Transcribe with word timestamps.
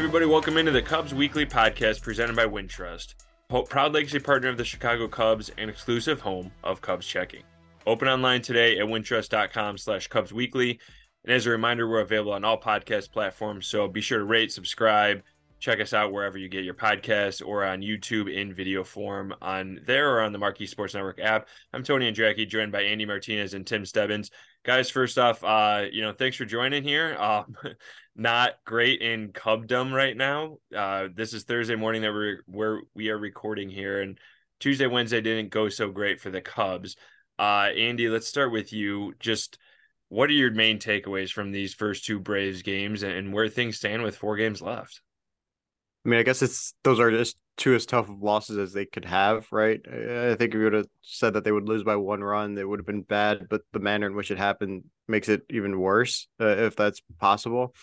everybody, 0.00 0.24
welcome 0.24 0.56
into 0.56 0.72
the 0.72 0.80
Cubs 0.80 1.12
Weekly 1.12 1.44
Podcast 1.44 2.00
presented 2.00 2.34
by 2.34 2.46
Wintrust, 2.46 3.16
proud 3.68 3.92
legacy 3.92 4.18
partner 4.18 4.48
of 4.48 4.56
the 4.56 4.64
Chicago 4.64 5.06
Cubs 5.06 5.50
and 5.58 5.68
exclusive 5.68 6.22
home 6.22 6.50
of 6.64 6.80
Cubs 6.80 7.06
Checking. 7.06 7.42
Open 7.86 8.08
online 8.08 8.40
today 8.40 8.78
at 8.78 8.86
wintrust.com 8.86 9.76
slash 9.76 10.06
Cubs 10.06 10.32
Weekly. 10.32 10.80
And 11.24 11.34
as 11.34 11.44
a 11.44 11.50
reminder, 11.50 11.86
we're 11.86 12.00
available 12.00 12.32
on 12.32 12.46
all 12.46 12.58
podcast 12.58 13.12
platforms, 13.12 13.66
so 13.66 13.88
be 13.88 14.00
sure 14.00 14.20
to 14.20 14.24
rate, 14.24 14.50
subscribe, 14.50 15.22
check 15.58 15.80
us 15.80 15.92
out 15.92 16.14
wherever 16.14 16.38
you 16.38 16.48
get 16.48 16.64
your 16.64 16.72
podcasts 16.72 17.46
or 17.46 17.62
on 17.62 17.82
YouTube 17.82 18.34
in 18.34 18.54
video 18.54 18.82
form 18.82 19.34
on 19.42 19.80
there 19.86 20.16
or 20.16 20.22
on 20.22 20.32
the 20.32 20.38
Marquee 20.38 20.66
Sports 20.66 20.94
Network 20.94 21.20
app. 21.20 21.46
I'm 21.74 21.82
Tony 21.82 22.10
Andracki, 22.10 22.48
joined 22.48 22.72
by 22.72 22.84
Andy 22.84 23.04
Martinez 23.04 23.52
and 23.52 23.66
Tim 23.66 23.84
Stebbins. 23.84 24.30
Guys, 24.62 24.90
first 24.90 25.16
off, 25.18 25.42
uh, 25.42 25.86
you 25.90 26.02
know, 26.02 26.12
thanks 26.12 26.36
for 26.36 26.44
joining 26.44 26.82
here. 26.82 27.16
Um, 27.18 27.56
not 28.16 28.56
great 28.66 29.00
in 29.00 29.32
Cubdom 29.32 29.90
right 29.90 30.14
now. 30.14 30.58
Uh, 30.74 31.08
this 31.14 31.32
is 31.32 31.44
Thursday 31.44 31.76
morning 31.76 32.02
that 32.02 32.12
we're 32.12 32.42
where 32.46 32.82
we 32.94 33.08
are 33.08 33.16
recording 33.16 33.70
here, 33.70 34.02
and 34.02 34.18
Tuesday, 34.58 34.86
Wednesday 34.86 35.22
didn't 35.22 35.48
go 35.48 35.70
so 35.70 35.90
great 35.90 36.20
for 36.20 36.30
the 36.30 36.42
Cubs. 36.42 36.96
Uh, 37.38 37.70
Andy, 37.74 38.10
let's 38.10 38.26
start 38.28 38.52
with 38.52 38.70
you. 38.70 39.14
Just 39.18 39.56
what 40.10 40.28
are 40.28 40.34
your 40.34 40.50
main 40.50 40.78
takeaways 40.78 41.32
from 41.32 41.52
these 41.52 41.72
first 41.72 42.04
two 42.04 42.20
Braves 42.20 42.60
games 42.60 43.02
and 43.02 43.32
where 43.32 43.48
things 43.48 43.78
stand 43.78 44.02
with 44.02 44.16
four 44.16 44.36
games 44.36 44.60
left? 44.60 45.00
I 46.04 46.08
mean, 46.08 46.20
I 46.20 46.22
guess 46.22 46.42
it's 46.42 46.74
those 46.82 46.98
are 46.98 47.10
just 47.10 47.36
two 47.56 47.74
as 47.74 47.84
tough 47.84 48.08
of 48.08 48.22
losses 48.22 48.56
as 48.56 48.72
they 48.72 48.86
could 48.86 49.04
have, 49.04 49.46
right? 49.52 49.80
I 49.86 50.34
think 50.34 50.54
if 50.54 50.54
you 50.54 50.64
would 50.64 50.72
have 50.72 50.86
said 51.02 51.34
that 51.34 51.44
they 51.44 51.52
would 51.52 51.68
lose 51.68 51.82
by 51.82 51.96
one 51.96 52.24
run, 52.24 52.56
it 52.56 52.66
would 52.66 52.80
have 52.80 52.86
been 52.86 53.02
bad. 53.02 53.48
But 53.50 53.62
the 53.72 53.80
manner 53.80 54.06
in 54.06 54.14
which 54.14 54.30
it 54.30 54.38
happened 54.38 54.84
makes 55.08 55.28
it 55.28 55.42
even 55.50 55.78
worse, 55.78 56.26
uh, 56.40 56.46
if 56.46 56.74
that's 56.74 57.02
possible. 57.18 57.74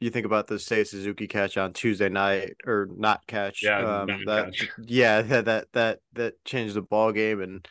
You 0.00 0.10
think 0.10 0.26
about 0.26 0.46
the 0.46 0.56
Seiya 0.56 0.86
Suzuki 0.86 1.26
catch 1.26 1.56
on 1.56 1.72
Tuesday 1.72 2.10
night, 2.10 2.52
or 2.66 2.88
not 2.94 3.26
catch, 3.26 3.62
yeah, 3.62 4.02
um, 4.02 4.24
that, 4.26 4.52
catch. 4.52 4.68
yeah, 4.84 5.22
that 5.22 5.68
that 5.72 6.00
that 6.12 6.44
changed 6.44 6.74
the 6.74 6.82
ball 6.82 7.12
game, 7.12 7.40
and 7.40 7.66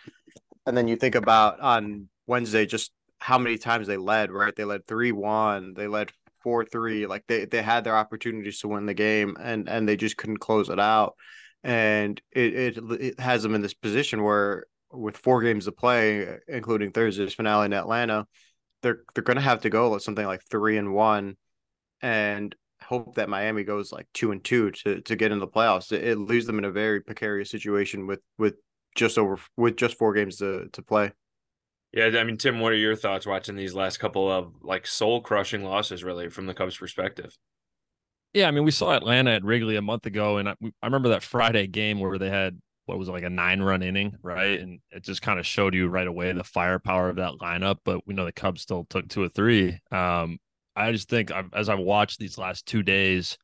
and 0.66 0.76
then 0.76 0.88
you 0.88 0.96
think 0.96 1.14
about 1.14 1.60
on 1.60 2.10
Wednesday 2.26 2.66
just 2.66 2.92
how 3.20 3.38
many 3.38 3.60
times 3.60 3.86
they 3.86 3.98
led, 3.98 4.32
right? 4.32 4.56
They 4.56 4.66
led 4.66 4.88
three 4.88 5.12
one, 5.12 5.76
they 5.76 5.86
led 5.86 6.12
four 6.46 6.64
three. 6.64 7.08
Like 7.08 7.24
they 7.28 7.46
they 7.46 7.64
had 7.64 7.84
their 7.84 7.98
opportunities 7.98 8.60
to 8.60 8.68
win 8.68 8.86
the 8.86 8.94
game 8.94 9.36
and 9.42 9.68
and 9.68 9.90
they 9.90 9.98
just 9.98 10.16
couldn't 10.16 10.38
close 10.38 10.70
it 10.70 10.80
out. 10.80 11.16
And 11.64 12.22
it 12.32 12.54
it, 12.54 12.78
it 13.02 13.20
has 13.20 13.42
them 13.42 13.56
in 13.56 13.64
this 13.64 13.74
position 13.74 14.22
where 14.22 14.68
with 14.92 15.18
four 15.18 15.42
games 15.42 15.66
to 15.66 15.72
play, 15.72 16.38
including 16.48 16.92
Thursday's 16.92 17.34
finale 17.34 17.66
in 17.66 17.74
Atlanta, 17.74 18.28
they're 18.84 19.00
they're 19.16 19.24
gonna 19.24 19.42
have 19.42 19.62
to 19.62 19.72
go 19.72 19.90
with 19.90 20.04
something 20.04 20.28
like 20.28 20.44
three 20.44 20.78
and 20.78 20.94
one, 20.94 21.36
and 22.02 22.56
hope 22.84 23.16
that 23.16 23.28
Miami 23.28 23.64
goes 23.64 23.92
like 23.92 24.06
two 24.14 24.32
and 24.32 24.44
two 24.44 24.70
to 24.70 25.02
to 25.02 25.16
get 25.16 25.32
in 25.32 25.40
the 25.40 25.48
playoffs. 25.48 25.92
It, 25.92 26.04
it 26.04 26.20
leaves 26.20 26.46
them 26.46 26.60
in 26.60 26.66
a 26.66 26.72
very 26.72 27.02
precarious 27.02 27.50
situation 27.50 28.06
with 28.06 28.22
with 28.38 28.54
just 28.96 29.18
over 29.18 29.40
with 29.58 29.78
just 29.78 29.98
four 29.98 30.14
games 30.14 30.38
to 30.38 30.70
to 30.74 30.82
play. 30.84 31.12
Yeah, 31.96 32.12
I 32.20 32.26
mean, 32.26 32.36
Tim, 32.36 32.60
what 32.60 32.74
are 32.74 32.76
your 32.78 32.96
thoughts 32.96 33.26
watching 33.26 33.56
these 33.56 33.74
last 33.74 33.98
couple 33.98 34.30
of 34.30 34.52
like 34.62 34.86
soul 34.86 35.22
crushing 35.22 35.64
losses, 35.64 36.04
really, 36.04 36.30
from 36.30 36.46
the 36.46 36.54
Cubs' 36.54 36.78
perspective? 36.78 37.34
Yeah, 38.34 38.50
I 38.50 38.52
mean, 38.52 38.66
we 38.66 38.72
saw 38.72 38.92
Atlanta 38.92 39.32
at 39.32 39.46
Wrigley 39.46 39.78
a 39.78 39.82
month 39.82 40.06
ago, 40.06 40.38
and 40.38 40.50
I, 40.50 40.56
I 40.62 40.88
remember 40.88 41.10
that 41.10 41.24
Friday 41.24 41.68
game 41.68 42.02
where 42.02 42.18
they 42.18 42.30
had 42.30 42.60
what 42.86 43.00
was 43.00 43.08
it, 43.08 43.14
like 43.14 43.24
a 43.24 43.30
nine 43.30 43.62
run 43.62 43.82
inning, 43.82 44.16
right? 44.22 44.60
And 44.60 44.80
it 44.92 45.04
just 45.04 45.22
kind 45.22 45.40
of 45.40 45.46
showed 45.46 45.74
you 45.74 45.88
right 45.88 46.06
away 46.06 46.32
the 46.34 46.44
firepower 46.44 47.10
of 47.10 47.16
that 47.16 47.34
lineup. 47.42 47.78
But 47.84 48.06
we 48.06 48.14
know 48.14 48.26
the 48.26 48.32
Cubs 48.34 48.62
still 48.62 48.86
took 48.90 49.08
two 49.08 49.24
or 49.24 49.30
three. 49.30 49.80
Um, 49.90 50.38
I 50.76 50.92
just 50.92 51.10
think 51.10 51.32
I've, 51.32 51.50
as 51.54 51.70
I've 51.70 51.80
watched 51.80 52.20
these 52.20 52.38
last 52.38 52.66
two 52.66 52.84
days, 52.84 53.38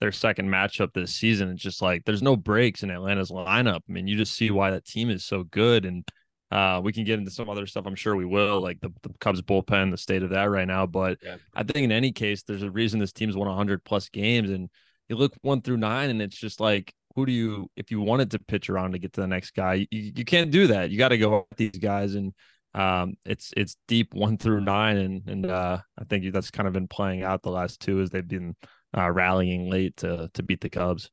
their 0.00 0.12
second 0.12 0.48
matchup 0.48 0.92
this 0.92 1.14
season, 1.14 1.50
it's 1.50 1.62
just 1.62 1.80
like 1.80 2.04
there's 2.04 2.22
no 2.22 2.36
breaks 2.36 2.82
in 2.82 2.90
Atlanta's 2.90 3.30
lineup. 3.30 3.80
I 3.88 3.92
mean, 3.92 4.06
you 4.06 4.16
just 4.16 4.34
see 4.34 4.50
why 4.50 4.70
that 4.70 4.84
team 4.84 5.08
is 5.08 5.24
so 5.24 5.44
good. 5.44 5.86
And 5.86 6.06
uh, 6.50 6.80
we 6.82 6.92
can 6.92 7.04
get 7.04 7.18
into 7.18 7.30
some 7.30 7.48
other 7.48 7.66
stuff. 7.66 7.86
I'm 7.86 7.94
sure 7.94 8.14
we 8.14 8.24
will, 8.24 8.60
like 8.60 8.80
the, 8.80 8.90
the 9.02 9.10
Cubs 9.20 9.42
bullpen, 9.42 9.90
the 9.90 9.96
state 9.96 10.22
of 10.22 10.30
that 10.30 10.44
right 10.44 10.66
now. 10.66 10.86
But 10.86 11.18
yeah. 11.22 11.36
I 11.54 11.62
think 11.62 11.78
in 11.78 11.92
any 11.92 12.12
case, 12.12 12.42
there's 12.42 12.62
a 12.62 12.70
reason 12.70 13.00
this 13.00 13.12
team's 13.12 13.36
won 13.36 13.48
100 13.48 13.84
plus 13.84 14.08
games. 14.08 14.50
And 14.50 14.68
you 15.08 15.16
look 15.16 15.34
one 15.42 15.62
through 15.62 15.78
nine, 15.78 16.10
and 16.10 16.22
it's 16.22 16.36
just 16.36 16.60
like, 16.60 16.92
who 17.16 17.26
do 17.26 17.32
you, 17.32 17.70
if 17.76 17.90
you 17.90 18.00
wanted 18.00 18.30
to 18.32 18.38
pitch 18.38 18.70
around 18.70 18.92
to 18.92 18.98
get 18.98 19.12
to 19.14 19.20
the 19.20 19.26
next 19.26 19.52
guy, 19.52 19.86
you, 19.90 20.12
you 20.16 20.24
can't 20.24 20.50
do 20.50 20.68
that. 20.68 20.90
You 20.90 20.98
got 20.98 21.08
to 21.08 21.18
go 21.18 21.46
with 21.50 21.58
these 21.58 21.78
guys. 21.78 22.14
And 22.14 22.32
um, 22.74 23.14
it's 23.24 23.52
it's 23.56 23.76
deep 23.86 24.14
one 24.14 24.36
through 24.36 24.60
nine, 24.60 24.96
and 24.96 25.28
and 25.28 25.46
uh, 25.46 25.78
I 25.96 26.04
think 26.04 26.32
that's 26.32 26.50
kind 26.50 26.66
of 26.66 26.72
been 26.72 26.88
playing 26.88 27.22
out 27.22 27.42
the 27.42 27.50
last 27.50 27.80
two 27.80 28.00
as 28.00 28.10
they've 28.10 28.26
been 28.26 28.56
uh, 28.96 29.10
rallying 29.10 29.70
late 29.70 29.96
to 29.98 30.28
to 30.34 30.42
beat 30.42 30.60
the 30.60 30.68
Cubs. 30.68 31.10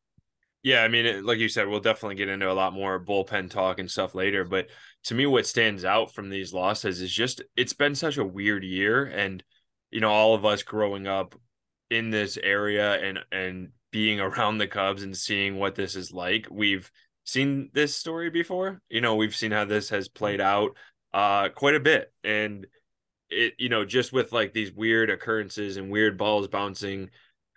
Yeah, 0.64 0.84
I 0.84 0.90
mean, 0.90 1.26
like 1.26 1.40
you 1.40 1.50
said, 1.50 1.68
we'll 1.68 1.80
definitely 1.80 2.16
get 2.16 2.30
into 2.30 2.52
a 2.52 2.54
lot 2.54 2.74
more 2.74 3.04
bullpen 3.04 3.50
talk 3.50 3.80
and 3.80 3.90
stuff 3.90 4.14
later. 4.14 4.44
But 4.46 4.68
to 5.06 5.16
me, 5.16 5.26
what 5.26 5.48
stands 5.48 5.84
out 5.84 6.14
from 6.14 6.30
these 6.30 6.54
losses 6.54 7.02
is 7.02 7.12
just 7.12 7.42
it's 7.56 7.74
been 7.74 7.96
such 7.96 8.18
a 8.18 8.26
weird 8.26 8.64
year, 8.64 9.06
and 9.06 9.44
you 9.90 10.02
know, 10.02 10.12
all 10.12 10.36
of 10.36 10.46
us 10.46 10.62
growing 10.62 11.08
up 11.08 11.34
in 11.90 12.12
this 12.12 12.38
area 12.38 12.94
and 13.02 13.20
and 13.32 13.70
being 13.92 14.20
around 14.20 14.60
the 14.60 14.68
Cubs 14.68 15.02
and 15.04 15.18
seeing 15.18 15.58
what 15.58 15.76
this 15.76 15.96
is 15.96 16.12
like, 16.12 16.48
we've 16.52 16.92
seen 17.24 17.72
this 17.74 17.96
story 17.96 18.30
before. 18.30 18.82
You 18.90 19.02
know, 19.02 19.16
we've 19.16 19.36
seen 19.36 19.52
how 19.52 19.66
this 19.66 19.90
has 19.90 20.08
played 20.10 20.42
out 20.42 20.78
uh 21.14 21.50
quite 21.50 21.76
a 21.76 21.80
bit, 21.80 22.14
and 22.24 22.68
it 23.30 23.54
you 23.58 23.70
know 23.70 23.86
just 23.86 24.14
with 24.14 24.32
like 24.32 24.54
these 24.54 24.72
weird 24.74 25.10
occurrences 25.10 25.78
and 25.78 25.90
weird 25.92 26.18
balls 26.18 26.48
bouncing 26.48 27.10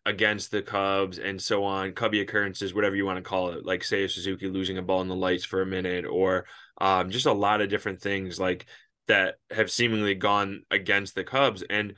against 0.07 0.51
the 0.51 0.63
Cubs 0.63 1.19
and 1.19 1.41
so 1.41 1.65
on, 1.65 1.93
Cubby 1.93 2.21
occurrences, 2.21 2.75
whatever 2.75 2.97
you 2.97 3.07
want 3.07 3.17
to 3.17 3.23
call 3.23 3.51
it, 3.51 3.65
like 3.65 3.81
Seiya 3.81 4.11
Suzuki 4.11 4.49
losing 4.49 4.79
a 4.79 4.83
ball 4.83 5.01
in 5.01 5.09
the 5.09 5.17
lights 5.17 5.45
for 5.45 5.63
a 5.63 5.67
minute, 5.67 6.05
or 6.05 6.47
um, 6.81 7.11
just 7.11 7.27
a 7.27 7.33
lot 7.33 7.61
of 7.61 7.71
different 7.71 8.01
things 8.01 8.39
like 8.39 8.67
that 9.09 9.37
have 9.51 9.71
seemingly 9.71 10.15
gone 10.15 10.63
against 10.71 11.15
the 11.15 11.25
Cubs. 11.25 11.63
And 11.69 11.95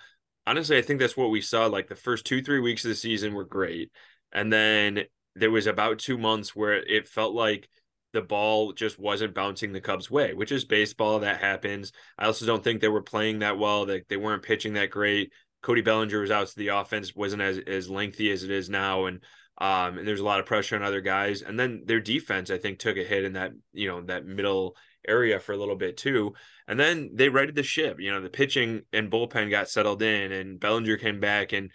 honestly, 0.46 0.78
I 0.78 0.82
think 0.82 1.00
that's 1.00 1.16
what 1.16 1.30
we 1.30 1.40
saw. 1.40 1.66
Like 1.66 1.88
the 1.88 1.96
first 1.96 2.24
two, 2.24 2.42
three 2.42 2.60
weeks 2.60 2.84
of 2.84 2.90
the 2.90 2.94
season 2.94 3.34
were 3.34 3.44
great. 3.44 3.90
And 4.32 4.52
then 4.52 5.04
there 5.34 5.50
was 5.50 5.66
about 5.66 5.98
two 5.98 6.18
months 6.18 6.54
where 6.54 6.74
it 6.74 7.08
felt 7.08 7.34
like 7.34 7.68
the 8.12 8.22
ball 8.22 8.72
just 8.72 8.98
wasn't 8.98 9.34
bouncing 9.34 9.72
the 9.72 9.80
Cubs' 9.80 10.10
way, 10.10 10.32
which 10.32 10.50
is 10.50 10.64
baseball. 10.64 11.20
That 11.20 11.40
happens. 11.40 11.92
I 12.18 12.26
also 12.26 12.46
don't 12.46 12.64
think 12.64 12.80
they 12.80 12.88
were 12.88 13.02
playing 13.02 13.40
that 13.40 13.58
well. 13.58 13.86
That 13.86 14.08
they, 14.08 14.16
they 14.16 14.22
weren't 14.22 14.42
pitching 14.42 14.74
that 14.74 14.90
great. 14.90 15.32
Cody 15.66 15.80
Bellinger 15.80 16.20
was 16.20 16.30
out, 16.30 16.48
so 16.48 16.54
the 16.56 16.68
offense 16.68 17.16
wasn't 17.16 17.42
as 17.42 17.58
as 17.58 17.90
lengthy 17.90 18.30
as 18.30 18.44
it 18.44 18.52
is 18.52 18.70
now, 18.70 19.06
and 19.06 19.18
um, 19.58 19.98
and 19.98 20.06
there's 20.06 20.20
a 20.20 20.24
lot 20.24 20.38
of 20.38 20.46
pressure 20.46 20.76
on 20.76 20.84
other 20.84 21.00
guys. 21.00 21.42
And 21.42 21.58
then 21.58 21.82
their 21.86 21.98
defense, 21.98 22.52
I 22.52 22.58
think, 22.58 22.78
took 22.78 22.96
a 22.96 23.02
hit 23.02 23.24
in 23.24 23.32
that 23.32 23.50
you 23.72 23.88
know 23.88 24.00
that 24.02 24.24
middle 24.24 24.76
area 25.08 25.40
for 25.40 25.54
a 25.54 25.56
little 25.56 25.74
bit 25.74 25.96
too. 25.96 26.34
And 26.68 26.78
then 26.78 27.10
they 27.14 27.28
righted 27.30 27.56
the 27.56 27.64
ship. 27.64 27.98
You 27.98 28.12
know, 28.12 28.20
the 28.20 28.28
pitching 28.28 28.82
and 28.92 29.10
bullpen 29.10 29.50
got 29.50 29.68
settled 29.68 30.02
in, 30.02 30.30
and 30.30 30.60
Bellinger 30.60 30.98
came 30.98 31.18
back 31.18 31.52
and 31.52 31.72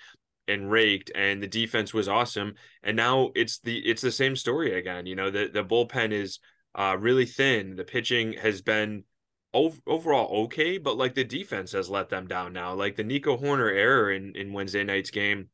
and 0.48 0.72
raked, 0.72 1.12
and 1.14 1.44
the 1.44 1.48
defense 1.48 1.94
was 1.94 2.08
awesome. 2.08 2.54
And 2.84 2.96
now 2.96 3.32
it's 3.36 3.60
the 3.60 3.78
it's 3.80 4.02
the 4.02 4.10
same 4.10 4.38
story 4.38 4.80
again. 4.80 5.06
You 5.06 5.18
know, 5.18 5.30
the 5.30 5.50
the 5.54 5.66
bullpen 5.66 6.14
is 6.14 6.40
uh, 6.76 6.96
really 6.98 7.26
thin. 7.26 7.76
The 7.76 7.84
pitching 7.84 8.34
has 8.42 8.62
been 8.62 9.04
overall 9.54 10.44
okay, 10.46 10.78
but 10.78 10.98
like 10.98 11.16
the 11.16 11.24
defense 11.24 11.74
has 11.74 11.90
let 11.90 12.10
them 12.10 12.28
down 12.28 12.54
now. 12.54 12.74
Like 12.74 12.96
the 12.96 13.04
Nico 13.04 13.38
Hoerner 13.38 13.74
error 13.74 14.12
in 14.12 14.36
in 14.36 14.54
Wednesday 14.54 14.84
night's 14.84 15.12
game 15.12 15.50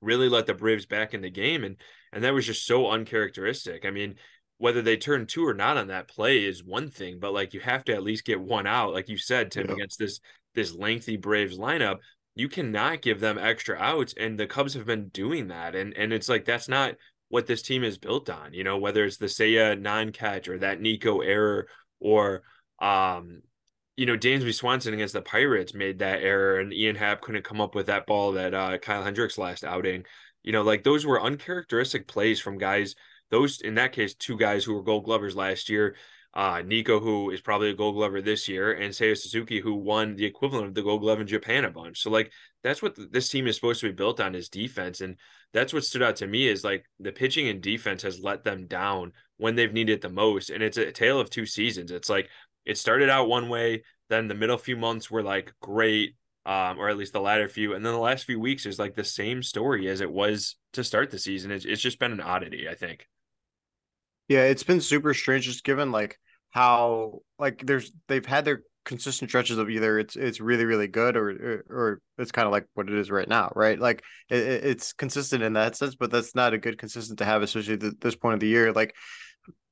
really 0.00 0.28
let 0.28 0.46
the 0.46 0.54
Braves 0.54 0.86
back 0.86 1.14
in 1.14 1.22
the 1.22 1.30
game, 1.30 1.64
and 1.64 1.76
and 2.12 2.22
that 2.24 2.34
was 2.34 2.46
just 2.46 2.66
so 2.66 2.90
uncharacteristic. 2.90 3.84
I 3.84 3.90
mean, 3.90 4.16
whether 4.58 4.82
they 4.82 4.96
turn 4.96 5.26
two 5.26 5.46
or 5.46 5.54
not 5.54 5.76
on 5.76 5.88
that 5.88 6.08
play 6.08 6.44
is 6.44 6.62
one 6.62 6.90
thing, 6.90 7.18
but 7.18 7.32
like 7.32 7.54
you 7.54 7.60
have 7.60 7.84
to 7.84 7.94
at 7.94 8.02
least 8.02 8.24
get 8.24 8.40
one 8.40 8.66
out, 8.66 8.92
like 8.92 9.08
you 9.08 9.16
said, 9.16 9.50
Tim, 9.50 9.66
yeah. 9.66 9.74
against 9.74 9.98
this 9.98 10.20
this 10.54 10.74
lengthy 10.74 11.16
Braves 11.16 11.58
lineup. 11.58 11.98
You 12.36 12.48
cannot 12.48 13.02
give 13.02 13.20
them 13.20 13.38
extra 13.38 13.76
outs, 13.76 14.14
and 14.16 14.38
the 14.38 14.46
Cubs 14.46 14.74
have 14.74 14.86
been 14.86 15.08
doing 15.08 15.48
that, 15.48 15.74
and 15.74 15.96
and 15.96 16.12
it's 16.12 16.28
like 16.28 16.44
that's 16.44 16.68
not 16.68 16.94
what 17.28 17.46
this 17.46 17.62
team 17.62 17.82
is 17.82 17.98
built 17.98 18.30
on. 18.30 18.52
You 18.52 18.64
know, 18.64 18.78
whether 18.78 19.04
it's 19.04 19.16
the 19.16 19.26
Seiya 19.26 19.80
non 19.80 20.12
catch 20.12 20.48
or 20.48 20.58
that 20.58 20.80
Nico 20.80 21.20
error 21.20 21.66
or 22.00 22.42
um, 22.84 23.40
you 23.96 24.04
know, 24.06 24.16
Dansby 24.16 24.54
Swanson 24.54 24.92
against 24.92 25.14
the 25.14 25.22
Pirates 25.22 25.72
made 25.72 26.00
that 26.00 26.22
error, 26.22 26.58
and 26.58 26.72
Ian 26.72 26.96
Happ 26.96 27.22
couldn't 27.22 27.44
come 27.44 27.60
up 27.60 27.74
with 27.74 27.86
that 27.86 28.06
ball 28.06 28.32
that 28.32 28.52
uh, 28.52 28.76
Kyle 28.78 29.02
Hendricks 29.02 29.38
last 29.38 29.64
outing. 29.64 30.04
You 30.42 30.52
know, 30.52 30.62
like 30.62 30.84
those 30.84 31.06
were 31.06 31.22
uncharacteristic 31.22 32.06
plays 32.06 32.40
from 32.40 32.58
guys. 32.58 32.94
Those 33.30 33.60
in 33.62 33.76
that 33.76 33.92
case, 33.92 34.14
two 34.14 34.36
guys 34.36 34.64
who 34.64 34.74
were 34.74 34.82
Gold 34.82 35.04
Glovers 35.04 35.34
last 35.34 35.68
year. 35.70 35.96
Uh, 36.34 36.62
Nico, 36.66 36.98
who 36.98 37.30
is 37.30 37.40
probably 37.40 37.70
a 37.70 37.74
Gold 37.74 37.94
Glover 37.94 38.20
this 38.20 38.48
year, 38.48 38.72
and 38.72 38.92
Seiya 38.92 39.16
Suzuki, 39.16 39.60
who 39.60 39.76
won 39.76 40.16
the 40.16 40.24
equivalent 40.24 40.66
of 40.66 40.74
the 40.74 40.82
Gold 40.82 41.00
Glove 41.00 41.20
in 41.20 41.28
Japan 41.28 41.64
a 41.64 41.70
bunch. 41.70 42.02
So, 42.02 42.10
like, 42.10 42.32
that's 42.64 42.82
what 42.82 42.98
this 43.12 43.28
team 43.28 43.46
is 43.46 43.54
supposed 43.54 43.80
to 43.82 43.86
be 43.86 43.92
built 43.92 44.18
on 44.18 44.34
is 44.34 44.48
defense, 44.48 45.00
and 45.00 45.16
that's 45.52 45.72
what 45.72 45.84
stood 45.84 46.02
out 46.02 46.16
to 46.16 46.26
me 46.26 46.48
is 46.48 46.64
like 46.64 46.86
the 46.98 47.12
pitching 47.12 47.46
and 47.46 47.62
defense 47.62 48.02
has 48.02 48.18
let 48.18 48.42
them 48.42 48.66
down 48.66 49.12
when 49.36 49.54
they've 49.54 49.72
needed 49.72 50.02
the 50.02 50.08
most, 50.08 50.50
and 50.50 50.60
it's 50.60 50.76
a 50.76 50.90
tale 50.90 51.20
of 51.20 51.30
two 51.30 51.46
seasons. 51.46 51.92
It's 51.92 52.10
like 52.10 52.28
it 52.64 52.78
started 52.78 53.10
out 53.10 53.28
one 53.28 53.48
way, 53.48 53.82
then 54.08 54.28
the 54.28 54.34
middle 54.34 54.58
few 54.58 54.76
months 54.76 55.10
were 55.10 55.22
like 55.22 55.52
great, 55.60 56.16
um, 56.46 56.78
or 56.78 56.88
at 56.88 56.96
least 56.96 57.12
the 57.12 57.20
latter 57.20 57.48
few. 57.48 57.74
And 57.74 57.84
then 57.84 57.92
the 57.92 57.98
last 57.98 58.24
few 58.24 58.38
weeks 58.38 58.66
is 58.66 58.78
like 58.78 58.94
the 58.94 59.04
same 59.04 59.42
story 59.42 59.88
as 59.88 60.00
it 60.00 60.10
was 60.10 60.56
to 60.74 60.84
start 60.84 61.10
the 61.10 61.18
season. 61.18 61.50
It's, 61.50 61.64
it's 61.64 61.82
just 61.82 61.98
been 61.98 62.12
an 62.12 62.20
oddity, 62.20 62.68
I 62.68 62.74
think. 62.74 63.06
Yeah, 64.28 64.44
it's 64.44 64.62
been 64.62 64.80
super 64.80 65.12
strange 65.14 65.44
just 65.44 65.64
given 65.64 65.92
like 65.92 66.18
how 66.50 67.20
like 67.38 67.64
there's 67.66 67.92
they've 68.08 68.24
had 68.24 68.44
their 68.44 68.62
consistent 68.84 69.30
stretches 69.30 69.58
of 69.58 69.70
either 69.70 69.98
it's 69.98 70.14
it's 70.14 70.40
really 70.40 70.64
really 70.64 70.86
good 70.86 71.16
or 71.16 71.30
or, 71.30 71.64
or 71.68 72.00
it's 72.18 72.32
kind 72.32 72.46
of 72.46 72.52
like 72.52 72.66
what 72.74 72.88
it 72.88 72.94
is 72.94 73.10
right 73.10 73.28
now, 73.28 73.52
right? 73.54 73.78
Like 73.78 74.02
it, 74.30 74.38
it's 74.38 74.92
consistent 74.92 75.42
in 75.42 75.54
that 75.54 75.76
sense, 75.76 75.94
but 75.94 76.10
that's 76.10 76.34
not 76.34 76.54
a 76.54 76.58
good 76.58 76.78
consistent 76.78 77.18
to 77.18 77.24
have, 77.24 77.42
especially 77.42 77.74
at 77.74 78.00
this 78.00 78.16
point 78.16 78.34
of 78.34 78.40
the 78.40 78.48
year. 78.48 78.72
Like 78.72 78.94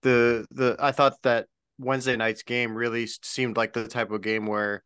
the 0.02 0.46
the 0.50 0.76
I 0.78 0.92
thought 0.92 1.14
that 1.22 1.46
Wednesday 1.78 2.16
night's 2.16 2.42
game 2.42 2.74
really 2.74 3.06
seemed 3.06 3.56
like 3.56 3.72
the 3.72 3.88
type 3.88 4.10
of 4.10 4.22
game 4.22 4.46
where 4.46 4.82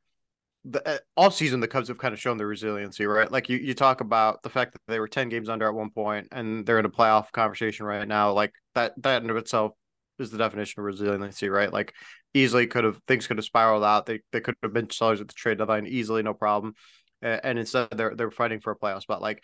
the, 0.64 0.86
uh, 0.88 0.98
all 1.16 1.30
season 1.30 1.60
the 1.60 1.68
Cubs 1.68 1.88
have 1.88 1.98
kind 1.98 2.12
of 2.12 2.20
shown 2.20 2.38
their 2.38 2.46
resiliency, 2.46 3.06
right? 3.06 3.30
Like 3.30 3.48
you, 3.48 3.56
you 3.56 3.74
talk 3.74 4.00
about 4.00 4.42
the 4.42 4.50
fact 4.50 4.72
that 4.72 4.80
they 4.88 4.98
were 4.98 5.08
10 5.08 5.28
games 5.28 5.48
under 5.48 5.66
at 5.66 5.74
one 5.74 5.90
point 5.90 6.28
and 6.32 6.66
they're 6.66 6.78
in 6.78 6.84
a 6.84 6.90
playoff 6.90 7.30
conversation 7.32 7.86
right 7.86 8.06
now. 8.06 8.32
Like 8.32 8.52
that 8.74 8.94
that 9.02 9.22
in 9.22 9.30
of 9.30 9.36
itself 9.36 9.72
is 10.18 10.30
the 10.30 10.38
definition 10.38 10.80
of 10.80 10.86
resiliency, 10.86 11.48
right? 11.48 11.72
Like 11.72 11.94
easily 12.34 12.66
could 12.66 12.84
have 12.84 12.98
things 13.06 13.26
could 13.26 13.38
have 13.38 13.44
spiraled 13.44 13.84
out. 13.84 14.06
They 14.06 14.20
they 14.32 14.40
could 14.40 14.56
have 14.62 14.72
been 14.72 14.90
sellers 14.90 15.20
at 15.20 15.28
the 15.28 15.34
trade 15.34 15.58
deadline 15.58 15.86
easily, 15.86 16.22
no 16.22 16.34
problem. 16.34 16.74
And 17.22 17.58
instead 17.58 17.88
they're 17.92 18.14
they're 18.14 18.30
fighting 18.30 18.60
for 18.60 18.72
a 18.72 18.78
playoff 18.78 19.02
spot. 19.02 19.22
Like 19.22 19.42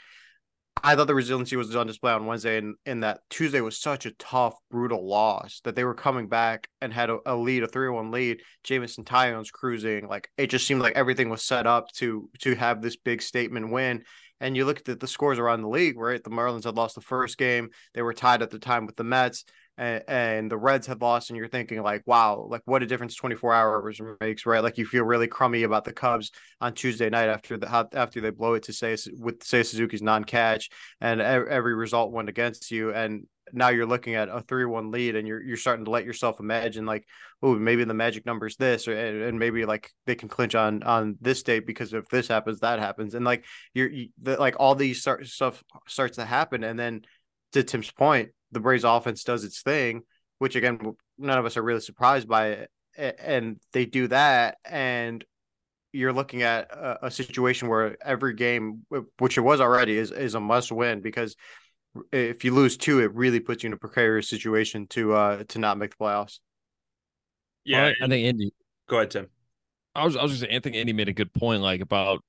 I 0.84 0.96
thought 0.96 1.06
the 1.06 1.14
resiliency 1.14 1.54
was 1.56 1.74
on 1.76 1.86
display 1.86 2.12
on 2.12 2.26
Wednesday, 2.26 2.58
and, 2.58 2.74
and 2.86 3.04
that 3.04 3.20
Tuesday 3.30 3.60
was 3.60 3.80
such 3.80 4.04
a 4.04 4.10
tough, 4.12 4.54
brutal 4.70 5.06
loss 5.06 5.60
that 5.64 5.76
they 5.76 5.84
were 5.84 5.94
coming 5.94 6.28
back 6.28 6.69
and 6.80 6.92
had 6.92 7.08
a, 7.08 7.19
a 7.24 7.36
lead, 7.36 7.62
a 7.62 7.69
three-one 7.69 8.10
lead. 8.10 8.40
Jameson 8.64 9.04
Taillon's 9.04 9.50
cruising, 9.50 10.08
like 10.08 10.28
it 10.36 10.48
just 10.48 10.66
seemed 10.66 10.82
like 10.82 10.96
everything 10.96 11.30
was 11.30 11.44
set 11.44 11.66
up 11.66 11.90
to 11.96 12.28
to 12.40 12.54
have 12.56 12.82
this 12.82 12.96
big 12.96 13.22
statement 13.22 13.70
win. 13.70 14.02
And 14.40 14.56
you 14.56 14.64
look 14.64 14.78
at 14.78 14.84
the, 14.84 14.96
the 14.96 15.06
scores 15.06 15.38
around 15.38 15.62
the 15.62 15.69
league, 15.69 15.96
right? 15.96 16.22
The 16.22 16.30
Marlins 16.30 16.64
had 16.64 16.74
lost 16.74 16.96
the 16.96 17.00
first 17.00 17.38
game; 17.38 17.69
they 17.94 18.02
were 18.02 18.14
tied 18.14 18.42
at 18.42 18.50
the 18.50 18.58
time 18.58 18.86
with 18.86 18.96
the 18.96 19.04
Mets 19.04 19.44
and, 19.82 20.50
the 20.50 20.56
Reds 20.56 20.87
had 20.87 21.00
lost, 21.00 21.31
and 21.31 21.37
you're 21.37 21.49
thinking 21.49 21.82
like, 21.82 22.02
wow, 22.06 22.46
like 22.49 22.62
what 22.64 22.82
a 22.82 22.87
difference 22.87 23.14
24 23.14 23.52
hours 23.52 24.00
makes, 24.20 24.46
right? 24.46 24.62
Like 24.62 24.79
you 24.79 24.87
feel 24.87 25.05
really 25.05 25.26
crummy 25.26 25.64
about 25.64 25.84
the 25.84 25.93
Cubs 25.93 26.31
on 26.61 26.75
Tuesday 26.75 27.11
night 27.11 27.29
after 27.29 27.56
the 27.56 27.88
after 27.93 28.20
they 28.20 28.31
blow 28.31 28.55
it 28.55 28.64
to 28.64 28.73
say 28.73 28.96
with 29.19 29.40
Seiya 29.40 29.67
Suzuki's 29.67 30.02
non-catch, 30.02 30.70
and 31.00 31.20
every 31.20 31.75
result 31.75 32.12
went 32.12 32.29
against 32.29 32.70
you, 32.70 32.93
and 32.93 33.26
now 33.52 33.69
you're 33.69 33.87
looking 33.87 34.14
at 34.14 34.29
a 34.29 34.40
three-one 34.40 34.90
lead, 34.90 35.17
and 35.17 35.26
you're 35.26 35.43
you're 35.43 35.56
starting 35.56 35.84
to 35.84 35.90
let 35.90 36.05
yourself 36.05 36.38
imagine 36.40 36.87
like, 36.87 37.06
oh, 37.43 37.55
maybe 37.55 37.84
the 37.84 37.94
magic 37.94 38.25
number 38.25 38.46
is 38.46 38.56
this, 38.56 38.87
or 38.87 38.96
and 38.96 39.38
maybe 39.38 39.64
like 39.64 39.90
they 40.06 40.14
can 40.14 40.29
clinch 40.29 40.55
on 40.55 40.82
on 40.82 41.17
this 41.20 41.43
date 41.43 41.67
because 41.67 41.93
if 41.93 42.08
this 42.08 42.29
happens, 42.29 42.61
that 42.61 42.79
happens, 42.79 43.14
and 43.14 43.25
like 43.25 43.44
you're 43.75 43.90
you, 43.90 44.08
the, 44.23 44.37
like 44.37 44.56
all 44.61 44.75
these 44.75 45.00
start, 45.00 45.26
stuff 45.26 45.62
starts 45.88 46.17
to 46.17 46.25
happen, 46.25 46.62
and 46.62 46.79
then 46.79 47.02
to 47.52 47.62
Tim's 47.62 47.90
point 47.90 48.31
the 48.52 48.60
Braves 48.60 48.84
offense 48.84 49.25
does 49.25 49.44
its 49.44 49.62
thing, 49.62 50.02
which 50.38 50.56
again, 50.56 50.78
none 51.19 51.38
of 51.38 51.44
us 51.44 51.56
are 51.56 51.62
really 51.62 51.81
surprised 51.81 52.28
by 52.28 52.49
it. 52.49 52.70
And 52.96 53.58
they 53.72 53.87
do 53.87 54.08
that, 54.08 54.58
and 54.66 55.25
you're 55.93 56.12
looking 56.12 56.43
at 56.43 56.70
a, 56.70 57.06
a 57.06 57.10
situation 57.10 57.69
where 57.69 57.96
every 58.04 58.34
game, 58.34 58.84
which 59.19 59.38
it 59.38 59.40
was 59.40 59.60
already, 59.60 59.96
is 59.96 60.10
is 60.10 60.34
a 60.34 60.40
must 60.40 60.70
win 60.70 61.00
because 61.00 61.34
if 62.12 62.44
you 62.44 62.52
lose 62.54 62.76
two, 62.76 63.00
it 63.00 63.14
really 63.14 63.40
puts 63.40 63.62
you 63.62 63.69
in 63.69 63.72
a 63.72 63.78
precarious 63.78 64.28
situation 64.28 64.87
to 64.88 65.14
uh 65.14 65.44
to 65.48 65.58
not 65.58 65.78
make 65.78 65.96
the 65.96 66.05
playoffs. 66.05 66.38
Yeah, 67.64 67.84
well, 67.84 67.94
I 68.02 68.08
think 68.08 68.26
Andy. 68.26 68.52
Go 68.88 68.96
ahead, 68.96 69.10
Tim. 69.10 69.28
I 69.94 70.05
was 70.05 70.16
I 70.16 70.22
was 70.22 70.32
just 70.32 70.43
saying, 70.43 70.55
I 70.55 70.60
think 70.60 70.76
Andy 70.76 70.93
made 70.93 71.08
a 71.08 71.14
good 71.14 71.32
point, 71.32 71.62
like 71.62 71.81
about 71.81 72.22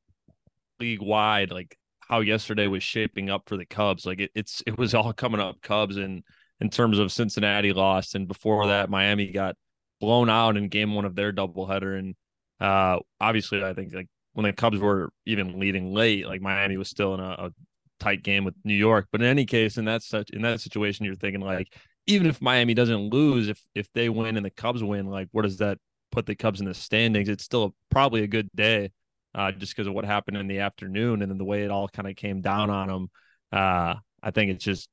league 0.79 1.01
wide, 1.01 1.51
like 1.51 1.77
how 2.09 2.19
yesterday 2.19 2.67
was 2.67 2.83
shaping 2.83 3.29
up 3.29 3.43
for 3.47 3.57
the 3.57 3.65
Cubs. 3.65 4.05
Like 4.05 4.19
it, 4.19 4.31
it's 4.35 4.61
it 4.65 4.77
was 4.77 4.93
all 4.93 5.13
coming 5.13 5.41
up 5.41 5.61
Cubs 5.61 5.97
and 5.97 6.23
in 6.59 6.69
terms 6.69 6.99
of 6.99 7.11
Cincinnati 7.11 7.73
lost 7.73 8.15
and 8.15 8.27
before 8.27 8.67
that 8.67 8.89
Miami 8.89 9.31
got 9.31 9.55
blown 9.99 10.29
out 10.29 10.57
in 10.57 10.69
game 10.69 10.93
one 10.93 11.05
of 11.05 11.15
their 11.15 11.33
doubleheader. 11.33 11.97
And 11.97 12.15
uh 12.59 12.99
obviously 13.19 13.63
I 13.63 13.73
think 13.73 13.93
like 13.93 14.07
when 14.33 14.45
the 14.45 14.53
Cubs 14.53 14.79
were 14.79 15.11
even 15.25 15.59
leading 15.59 15.93
late, 15.93 16.27
like 16.27 16.41
Miami 16.41 16.77
was 16.77 16.89
still 16.89 17.13
in 17.13 17.19
a, 17.19 17.29
a 17.29 17.51
tight 17.99 18.23
game 18.23 18.43
with 18.43 18.55
New 18.63 18.73
York. 18.73 19.07
But 19.11 19.21
in 19.21 19.27
any 19.27 19.45
case, 19.45 19.77
in 19.77 19.85
that 19.85 20.03
such 20.03 20.29
in 20.31 20.41
that 20.41 20.61
situation, 20.61 21.05
you're 21.05 21.15
thinking 21.15 21.41
like 21.41 21.73
even 22.07 22.27
if 22.27 22.41
Miami 22.41 22.73
doesn't 22.73 23.09
lose, 23.11 23.47
if 23.49 23.61
if 23.75 23.87
they 23.93 24.09
win 24.09 24.37
and 24.37 24.45
the 24.45 24.49
Cubs 24.49 24.83
win, 24.83 25.07
like 25.07 25.29
where 25.31 25.43
does 25.43 25.57
that 25.57 25.77
put 26.11 26.25
the 26.25 26.35
Cubs 26.35 26.59
in 26.59 26.65
the 26.65 26.73
standings? 26.73 27.29
It's 27.29 27.43
still 27.43 27.75
probably 27.89 28.23
a 28.23 28.27
good 28.27 28.49
day 28.55 28.91
uh, 29.35 29.51
just 29.51 29.75
because 29.75 29.87
of 29.87 29.93
what 29.93 30.05
happened 30.05 30.37
in 30.37 30.47
the 30.47 30.59
afternoon 30.59 31.21
and 31.21 31.31
then 31.31 31.37
the 31.37 31.45
way 31.45 31.63
it 31.63 31.71
all 31.71 31.87
kind 31.87 32.07
of 32.07 32.15
came 32.15 32.41
down 32.41 32.69
on 32.69 32.87
them. 32.87 33.11
Uh, 33.51 33.95
I 34.21 34.31
think 34.31 34.51
it's 34.51 34.63
just 34.63 34.89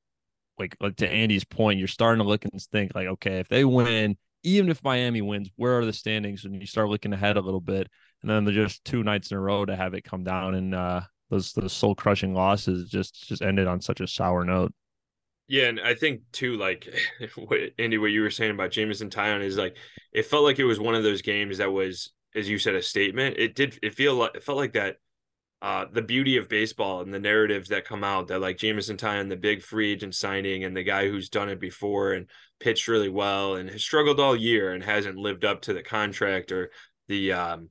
like, 0.59 0.77
like 0.81 0.97
to 0.97 1.09
Andy's 1.09 1.45
point, 1.45 1.79
you're 1.79 1.89
starting 1.89 2.23
to 2.23 2.29
look 2.29 2.45
and 2.45 2.53
think 2.73 2.93
like, 2.95 3.07
okay, 3.07 3.39
if 3.39 3.49
they 3.49 3.65
win, 3.65 4.17
even 4.43 4.71
if 4.71 4.83
Miami 4.83 5.23
wins, 5.23 5.51
where 5.57 5.79
are 5.79 5.85
the 5.85 5.93
standings? 5.93 6.45
And 6.45 6.61
you 6.61 6.67
start 6.67 6.89
looking 6.89 7.13
ahead 7.13 7.37
a 7.37 7.41
little 7.41 7.61
bit, 7.61 7.89
and 8.23 8.31
then 8.31 8.45
they're 8.45 8.55
just 8.55 8.85
two 8.85 9.03
nights 9.03 9.31
in 9.31 9.37
a 9.37 9.41
row 9.41 9.65
to 9.65 9.77
have 9.77 9.95
it 9.95 10.05
come 10.05 10.25
down, 10.25 10.55
and 10.55 10.75
uh, 10.75 11.01
those 11.29 11.53
those 11.53 11.73
soul 11.73 11.95
crushing 11.95 12.35
losses 12.35 12.89
just 12.89 13.29
just 13.29 13.43
ended 13.43 13.67
on 13.67 13.81
such 13.81 14.01
a 14.01 14.07
sour 14.07 14.45
note. 14.45 14.73
Yeah, 15.49 15.65
and 15.65 15.81
I 15.81 15.95
think 15.95 16.21
too, 16.33 16.57
like 16.57 16.89
what 17.37 17.61
Andy, 17.79 17.99
what 17.99 18.07
you 18.07 18.23
were 18.23 18.31
saying 18.31 18.53
about 18.53 18.71
Jameson 18.71 19.11
Taillon 19.11 19.43
is 19.43 19.57
like 19.57 19.77
it 20.13 20.27
felt 20.27 20.45
like 20.45 20.59
it 20.59 20.65
was 20.65 20.81
one 20.81 20.95
of 20.95 21.03
those 21.03 21.23
games 21.23 21.59
that 21.59 21.73
was 21.73 22.13
as 22.35 22.49
you 22.49 22.59
said, 22.59 22.75
a 22.75 22.83
statement. 22.83 23.37
It 23.39 23.55
did. 23.55 23.79
It 23.83 23.95
feel 23.95 24.15
like 24.15 24.35
it 24.35 24.45
felt 24.45 24.59
like 24.59 24.75
that. 24.75 24.97
Uh, 25.63 25.85
the 25.93 26.01
beauty 26.01 26.39
of 26.39 26.49
baseball 26.49 27.03
and 27.03 27.13
the 27.13 27.21
narratives 27.21 27.69
that 27.69 27.85
come 27.85 28.03
out 28.03 28.29
that 28.29 28.41
like 28.41 28.57
Jameson 28.57 28.97
Taillon, 28.97 29.29
the 29.29 29.37
big 29.37 29.63
free 29.63 29.93
agent 29.93 30.15
signing, 30.15 30.65
and 30.65 30.75
the 30.75 30.83
guy 30.83 31.07
who's 31.07 31.29
done 31.29 31.51
it 31.51 31.61
before 31.61 32.13
and 32.13 32.31
pitched 32.61 32.89
really 32.89 33.11
well 33.11 33.57
and 33.57 33.69
has 33.69 33.83
struggled 33.83 34.19
all 34.19 34.35
year 34.35 34.73
and 34.73 34.83
hasn't 34.83 35.19
lived 35.19 35.45
up 35.45 35.61
to 35.63 35.75
the 35.75 35.83
contract 35.83 36.51
or 36.51 36.71
the 37.09 37.33
um, 37.33 37.69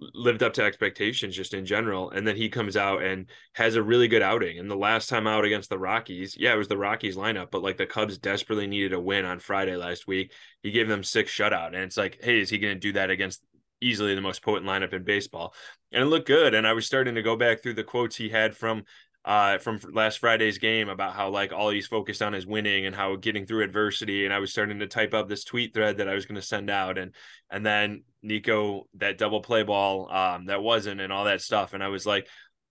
lived 0.00 0.42
up 0.42 0.54
to 0.54 0.62
expectations 0.62 1.36
just 1.36 1.54
in 1.54 1.66
general. 1.66 2.10
And 2.10 2.26
then 2.26 2.36
he 2.36 2.48
comes 2.48 2.76
out 2.76 3.02
and 3.02 3.26
has 3.54 3.76
a 3.76 3.82
really 3.82 4.08
good 4.08 4.22
outing. 4.22 4.58
And 4.58 4.70
the 4.70 4.76
last 4.76 5.08
time 5.08 5.26
out 5.26 5.44
against 5.44 5.70
the 5.70 5.78
Rockies, 5.78 6.36
yeah, 6.38 6.54
it 6.54 6.58
was 6.58 6.68
the 6.68 6.78
Rockies 6.78 7.16
lineup, 7.16 7.50
but 7.50 7.62
like 7.62 7.76
the 7.76 7.86
Cubs 7.86 8.18
desperately 8.18 8.66
needed 8.66 8.92
a 8.92 9.00
win 9.00 9.24
on 9.24 9.40
Friday 9.40 9.76
last 9.76 10.06
week. 10.06 10.32
He 10.62 10.70
gave 10.70 10.88
them 10.88 11.02
six 11.02 11.32
shutout. 11.32 11.68
And 11.68 11.76
it's 11.76 11.96
like, 11.96 12.18
hey, 12.22 12.40
is 12.40 12.50
he 12.50 12.58
going 12.58 12.74
to 12.74 12.80
do 12.80 12.92
that 12.92 13.10
against 13.10 13.42
easily 13.80 14.14
the 14.14 14.20
most 14.20 14.42
potent 14.42 14.66
lineup 14.66 14.92
in 14.92 15.04
baseball. 15.04 15.54
And 15.92 16.02
it 16.02 16.06
looked 16.06 16.26
good. 16.26 16.54
And 16.54 16.66
I 16.66 16.72
was 16.72 16.86
starting 16.86 17.14
to 17.14 17.22
go 17.22 17.36
back 17.36 17.62
through 17.62 17.74
the 17.74 17.84
quotes 17.84 18.16
he 18.16 18.28
had 18.28 18.56
from 18.56 18.84
uh 19.24 19.58
from 19.58 19.80
last 19.92 20.20
Friday's 20.20 20.58
game 20.58 20.88
about 20.88 21.12
how 21.12 21.28
like 21.28 21.52
all 21.52 21.70
he's 21.70 21.88
focused 21.88 22.22
on 22.22 22.34
is 22.34 22.46
winning 22.46 22.86
and 22.86 22.94
how 22.94 23.16
getting 23.16 23.46
through 23.46 23.64
adversity. 23.64 24.24
And 24.24 24.32
I 24.32 24.38
was 24.38 24.52
starting 24.52 24.78
to 24.78 24.86
type 24.86 25.12
up 25.12 25.28
this 25.28 25.44
tweet 25.44 25.74
thread 25.74 25.98
that 25.98 26.08
I 26.08 26.14
was 26.14 26.24
going 26.24 26.40
to 26.40 26.46
send 26.46 26.70
out. 26.70 26.98
And 26.98 27.14
and 27.50 27.66
then 27.66 28.04
Nico 28.22 28.86
that 28.94 29.18
double 29.18 29.40
play 29.40 29.62
ball 29.64 30.10
um 30.10 30.46
that 30.46 30.62
wasn't 30.62 31.00
and 31.00 31.12
all 31.12 31.24
that 31.24 31.42
stuff. 31.42 31.74
And 31.74 31.82
I 31.82 31.88
was 31.88 32.06
like, 32.06 32.28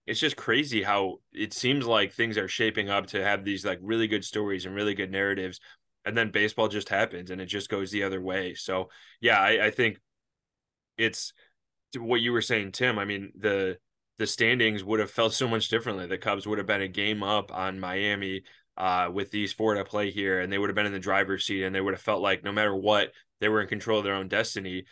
it's 0.07 0.21
just 0.21 0.37
crazy 0.37 0.81
how 0.81 1.17
it 1.33 1.53
seems 1.53 1.85
like 1.85 2.13
things 2.13 2.37
are 2.37 2.47
shaping 2.47 2.89
up 2.89 3.07
to 3.07 3.23
have 3.23 3.43
these 3.43 3.65
like 3.65 3.79
really 3.81 4.07
good 4.07 4.23
stories 4.23 4.65
and 4.65 4.73
really 4.73 4.93
good 4.93 5.11
narratives 5.11 5.59
and 6.05 6.17
then 6.17 6.31
baseball 6.31 6.69
just 6.69 6.87
happens 6.89 7.29
and 7.29 7.41
it 7.41 7.45
just 7.47 7.69
goes 7.69 7.91
the 7.91 8.03
other 8.03 8.21
way 8.21 8.55
so 8.55 8.89
yeah 9.19 9.39
i, 9.39 9.65
I 9.65 9.71
think 9.71 9.99
it's 10.97 11.33
what 11.97 12.21
you 12.21 12.31
were 12.31 12.41
saying, 12.41 12.71
Tim. 12.73 12.99
I 12.99 13.05
mean, 13.05 13.31
the 13.37 13.77
the 14.17 14.27
standings 14.27 14.83
would 14.83 14.99
have 14.99 15.11
felt 15.11 15.33
so 15.33 15.47
much 15.47 15.69
differently. 15.69 16.07
The 16.07 16.17
Cubs 16.17 16.47
would 16.47 16.57
have 16.57 16.67
been 16.67 16.81
a 16.81 16.87
game 16.87 17.21
up 17.21 17.53
on 17.53 17.79
Miami 17.79 18.43
uh, 18.75 19.09
with 19.13 19.31
these 19.31 19.53
four 19.53 19.75
to 19.75 19.83
play 19.83 20.11
here, 20.11 20.39
and 20.39 20.51
they 20.51 20.57
would 20.57 20.69
have 20.69 20.75
been 20.75 20.85
in 20.85 20.93
the 20.93 20.99
driver's 20.99 21.45
seat, 21.45 21.63
and 21.63 21.73
they 21.73 21.81
would 21.81 21.93
have 21.93 22.01
felt 22.01 22.21
like 22.21 22.43
no 22.43 22.51
matter 22.51 22.75
what, 22.75 23.11
they 23.39 23.49
were 23.49 23.61
in 23.61 23.67
control 23.67 23.99
of 23.99 24.03
their 24.03 24.15
own 24.15 24.27
destiny. 24.27 24.85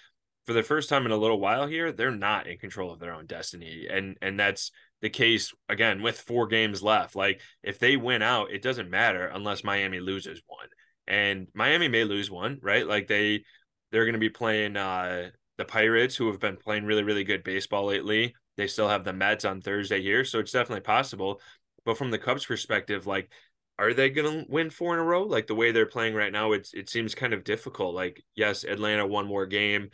For 0.45 0.53
the 0.53 0.63
first 0.63 0.89
time 0.89 1.05
in 1.05 1.11
a 1.11 1.17
little 1.17 1.39
while 1.39 1.65
here, 1.65 1.91
they're 1.91 2.11
not 2.11 2.47
in 2.47 2.59
control 2.59 2.91
of 2.91 2.99
their 2.99 3.13
own 3.13 3.25
destiny, 3.25 3.87
and 3.89 4.17
and 4.21 4.39
that's 4.39 4.71
the 5.01 5.09
case 5.09 5.53
again 5.69 6.01
with 6.01 6.19
four 6.19 6.47
games 6.47 6.83
left. 6.83 7.15
Like 7.15 7.41
if 7.63 7.79
they 7.79 7.97
win 7.97 8.21
out, 8.21 8.51
it 8.51 8.61
doesn't 8.61 8.89
matter 8.89 9.25
unless 9.27 9.63
Miami 9.63 9.99
loses 9.99 10.41
one, 10.45 10.67
and 11.07 11.47
Miami 11.53 11.87
may 11.87 12.03
lose 12.03 12.29
one, 12.29 12.59
right? 12.61 12.87
Like 12.87 13.07
they 13.07 13.43
they're 13.91 14.05
going 14.05 14.13
to 14.13 14.19
be 14.19 14.29
playing 14.29 14.77
uh, 14.77 15.29
the 15.57 15.65
Pirates, 15.65 16.15
who 16.15 16.27
have 16.27 16.39
been 16.39 16.57
playing 16.57 16.85
really, 16.85 17.03
really 17.03 17.23
good 17.23 17.43
baseball 17.43 17.85
lately. 17.85 18.35
They 18.57 18.67
still 18.67 18.89
have 18.89 19.03
the 19.03 19.13
Mets 19.13 19.45
on 19.45 19.61
Thursday 19.61 20.01
here, 20.01 20.25
so 20.25 20.39
it's 20.39 20.51
definitely 20.51 20.81
possible. 20.81 21.41
But 21.85 21.97
from 21.97 22.11
the 22.11 22.17
Cubs' 22.17 22.45
perspective, 22.45 23.05
like, 23.05 23.29
are 23.77 23.93
they 23.93 24.09
going 24.09 24.45
to 24.45 24.51
win 24.51 24.69
four 24.69 24.93
in 24.93 24.99
a 24.99 25.03
row? 25.03 25.23
Like 25.23 25.47
the 25.47 25.55
way 25.55 25.71
they're 25.71 25.85
playing 25.85 26.15
right 26.15 26.31
now, 26.31 26.53
it's 26.53 26.73
it 26.73 26.89
seems 26.89 27.13
kind 27.13 27.33
of 27.33 27.43
difficult. 27.43 27.93
Like, 27.93 28.23
yes, 28.35 28.63
Atlanta 28.63 29.05
one 29.05 29.27
more 29.27 29.45
game, 29.45 29.89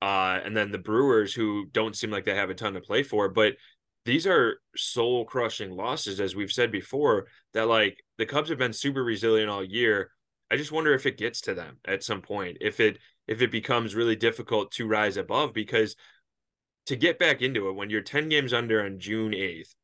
uh, 0.00 0.40
and 0.44 0.56
then 0.56 0.72
the 0.72 0.78
Brewers, 0.78 1.34
who 1.34 1.66
don't 1.66 1.96
seem 1.96 2.10
like 2.10 2.24
they 2.24 2.34
have 2.34 2.50
a 2.50 2.54
ton 2.54 2.74
to 2.74 2.80
play 2.80 3.02
for, 3.02 3.28
but 3.28 3.54
these 4.04 4.26
are 4.26 4.60
soul 4.74 5.26
crushing 5.26 5.70
losses, 5.70 6.20
as 6.20 6.34
we've 6.34 6.52
said 6.52 6.72
before. 6.72 7.26
That 7.52 7.68
like 7.68 8.02
the 8.16 8.26
Cubs 8.26 8.48
have 8.48 8.58
been 8.58 8.72
super 8.72 9.04
resilient 9.04 9.50
all 9.50 9.64
year. 9.64 10.10
I 10.50 10.56
just 10.56 10.72
wonder 10.72 10.94
if 10.94 11.04
it 11.04 11.18
gets 11.18 11.42
to 11.42 11.54
them 11.54 11.76
at 11.84 12.02
some 12.02 12.22
point. 12.22 12.58
If 12.62 12.80
it 12.80 12.98
if 13.28 13.42
it 13.42 13.52
becomes 13.52 13.94
really 13.94 14.16
difficult 14.16 14.72
to 14.72 14.88
rise 14.88 15.16
above 15.16 15.52
because 15.52 15.94
to 16.86 16.96
get 16.96 17.18
back 17.18 17.42
into 17.42 17.68
it 17.68 17.74
when 17.74 17.90
you're 17.90 18.00
10 18.00 18.28
games 18.30 18.52
under 18.52 18.82
on 18.82 18.98
June 18.98 19.32
8th 19.32 19.74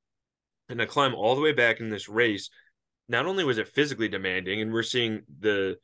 and 0.70 0.78
to 0.78 0.86
climb 0.86 1.14
all 1.14 1.36
the 1.36 1.42
way 1.42 1.52
back 1.52 1.78
in 1.78 1.90
this 1.90 2.08
race, 2.08 2.48
not 3.08 3.26
only 3.26 3.44
was 3.44 3.58
it 3.58 3.68
physically 3.68 4.08
demanding, 4.08 4.60
and 4.60 4.72
we're 4.72 4.82
seeing 4.82 5.22
the 5.40 5.76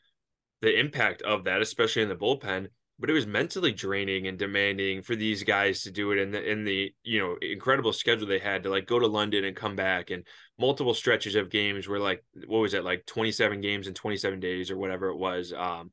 the 0.62 0.78
impact 0.78 1.22
of 1.22 1.44
that, 1.44 1.62
especially 1.62 2.02
in 2.02 2.08
the 2.08 2.16
bullpen, 2.16 2.68
but 2.98 3.08
it 3.08 3.14
was 3.14 3.26
mentally 3.26 3.72
draining 3.72 4.26
and 4.26 4.38
demanding 4.38 5.02
for 5.02 5.16
these 5.16 5.42
guys 5.42 5.82
to 5.82 5.90
do 5.90 6.12
it 6.12 6.18
in 6.18 6.30
the 6.30 6.50
in 6.50 6.64
the 6.64 6.94
you 7.02 7.18
know 7.18 7.36
incredible 7.40 7.92
schedule 7.92 8.26
they 8.26 8.38
had 8.38 8.62
to 8.62 8.70
like 8.70 8.86
go 8.86 8.98
to 8.98 9.06
London 9.06 9.44
and 9.44 9.56
come 9.56 9.74
back 9.74 10.10
and 10.10 10.26
multiple 10.58 10.94
stretches 10.94 11.34
of 11.34 11.50
games 11.50 11.88
were 11.88 11.98
like 11.98 12.22
what 12.46 12.58
was 12.58 12.74
it 12.74 12.84
like 12.84 13.06
27 13.06 13.62
games 13.62 13.86
in 13.86 13.94
27 13.94 14.38
days 14.38 14.70
or 14.70 14.76
whatever 14.76 15.08
it 15.08 15.16
was 15.16 15.52
um 15.54 15.90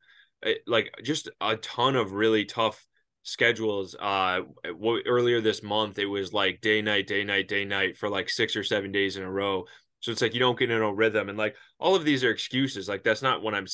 like 0.65 0.94
just 1.03 1.29
a 1.41 1.56
ton 1.58 1.96
of 1.96 2.12
really 2.12 2.46
tough 2.46 2.86
schedules 3.24 3.94
uh 4.00 4.39
earlier 5.06 5.41
this 5.41 5.62
month 5.62 6.00
it 6.00 6.06
was 6.06 6.32
like 6.32 6.62
day 6.62 6.82
night 6.82 7.08
day 7.08 7.25
night 7.25 7.48
day 7.50 7.65
night 7.65 7.98
for 7.98 8.10
like 8.10 8.29
6 8.29 8.56
or 8.56 8.63
7 8.63 8.89
days 8.91 9.17
in 9.17 9.24
a 9.24 9.29
row 9.29 9.65
so 10.00 10.12
it's 10.12 10.22
like 10.22 10.34
you 10.34 10.39
don't 10.39 10.58
get 10.58 10.70
in 10.70 10.82
a 10.82 10.94
rhythm, 10.94 11.29
and 11.29 11.38
like 11.38 11.56
all 11.79 11.96
of 11.96 12.06
these 12.06 12.24
are 12.24 12.29
excuses. 12.29 12.88
Like 12.88 13.03
that's 13.03 13.22
not 13.22 13.41
what 13.41 13.56
I'm 13.56 13.67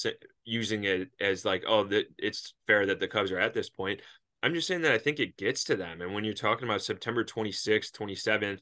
using 0.45 0.83
it 0.85 1.09
as 1.19 1.45
like 1.45 1.63
oh 1.67 1.83
that 1.85 2.05
it's 2.17 2.53
fair 2.67 2.85
that 2.85 2.99
the 2.99 3.07
Cubs 3.07 3.31
are 3.31 3.39
at 3.39 3.53
this 3.53 3.69
point. 3.69 4.01
I'm 4.41 4.53
just 4.53 4.67
saying 4.67 4.81
that 4.81 4.91
I 4.91 4.97
think 4.97 5.19
it 5.19 5.37
gets 5.37 5.63
to 5.65 5.75
them. 5.75 6.01
And 6.01 6.13
when 6.13 6.23
you're 6.23 6.33
talking 6.33 6.67
about 6.67 6.81
September 6.81 7.23
26th, 7.23 7.91
27th, 7.91 8.59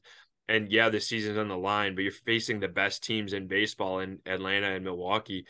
and 0.48 0.70
yeah, 0.70 0.88
the 0.88 1.00
season's 1.00 1.38
on 1.38 1.48
the 1.48 1.56
line, 1.56 1.94
but 1.94 2.02
you're 2.04 2.12
facing 2.12 2.60
the 2.60 2.68
best 2.68 3.02
teams 3.02 3.32
in 3.32 3.48
baseball 3.48 4.00
in 4.00 4.18
Atlanta 4.26 4.72
and 4.72 4.84
Milwaukee, 4.84 5.44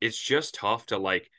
it's 0.00 0.20
just 0.20 0.54
tough 0.54 0.86
to 0.86 0.98
like 0.98 1.30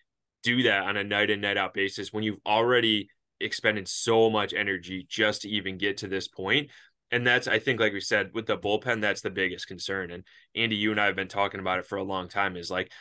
do 0.43 0.63
that 0.63 0.83
on 0.83 0.97
a 0.97 1.03
night 1.03 1.29
in, 1.29 1.41
night 1.41 1.57
out 1.57 1.73
basis 1.73 2.13
when 2.13 2.23
you've 2.23 2.39
already 2.45 3.09
expended 3.39 3.87
so 3.87 4.29
much 4.29 4.53
energy 4.53 5.05
just 5.09 5.43
to 5.43 5.49
even 5.49 5.77
get 5.77 5.97
to 5.97 6.07
this 6.07 6.27
point. 6.27 6.69
And 7.11 7.25
that's 7.25 7.47
I 7.47 7.59
think 7.59 7.79
like 7.79 7.93
we 7.93 8.01
said 8.01 8.31
with 8.33 8.45
the 8.45 8.57
bullpen 8.57 9.01
that's 9.01 9.21
the 9.21 9.29
biggest 9.29 9.67
concern. 9.67 10.11
And 10.11 10.23
Andy 10.55 10.75
you 10.75 10.91
and 10.91 10.99
I 10.99 11.05
have 11.05 11.15
been 11.15 11.27
talking 11.27 11.59
about 11.59 11.79
it 11.79 11.85
for 11.85 11.97
a 11.97 12.03
long 12.03 12.27
time 12.27 12.55
is 12.55 12.69
like 12.69 12.91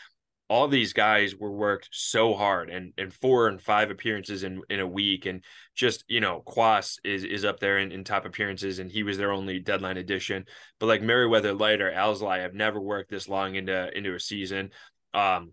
all 0.49 0.67
these 0.67 0.95
guys 0.95 1.37
were 1.37 1.53
worked 1.53 1.91
so 1.93 2.35
hard 2.35 2.71
and 2.71 2.95
and 2.97 3.13
four 3.13 3.49
and 3.49 3.61
five 3.61 3.91
appearances 3.91 4.45
in 4.45 4.63
in 4.71 4.81
a 4.81 4.87
week. 4.87 5.27
And 5.27 5.45
just 5.75 6.05
you 6.09 6.21
know 6.21 6.43
Cuas 6.47 6.99
is 7.05 7.23
is 7.23 7.45
up 7.45 7.61
there 7.61 7.79
in, 7.79 7.93
in 7.93 8.03
top 8.03 8.25
appearances 8.25 8.79
and 8.79 8.91
he 8.91 9.03
was 9.03 9.19
their 9.19 9.33
only 9.33 9.59
deadline 9.59 9.99
addition. 9.99 10.47
But 10.79 10.87
like 10.87 11.03
Merryweather 11.03 11.53
Leiter 11.53 11.93
Alzolay 11.95 12.41
have 12.41 12.55
never 12.55 12.81
worked 12.81 13.11
this 13.11 13.29
long 13.29 13.57
into 13.57 13.95
into 13.97 14.15
a 14.15 14.21
season. 14.21 14.71
Um 15.13 15.53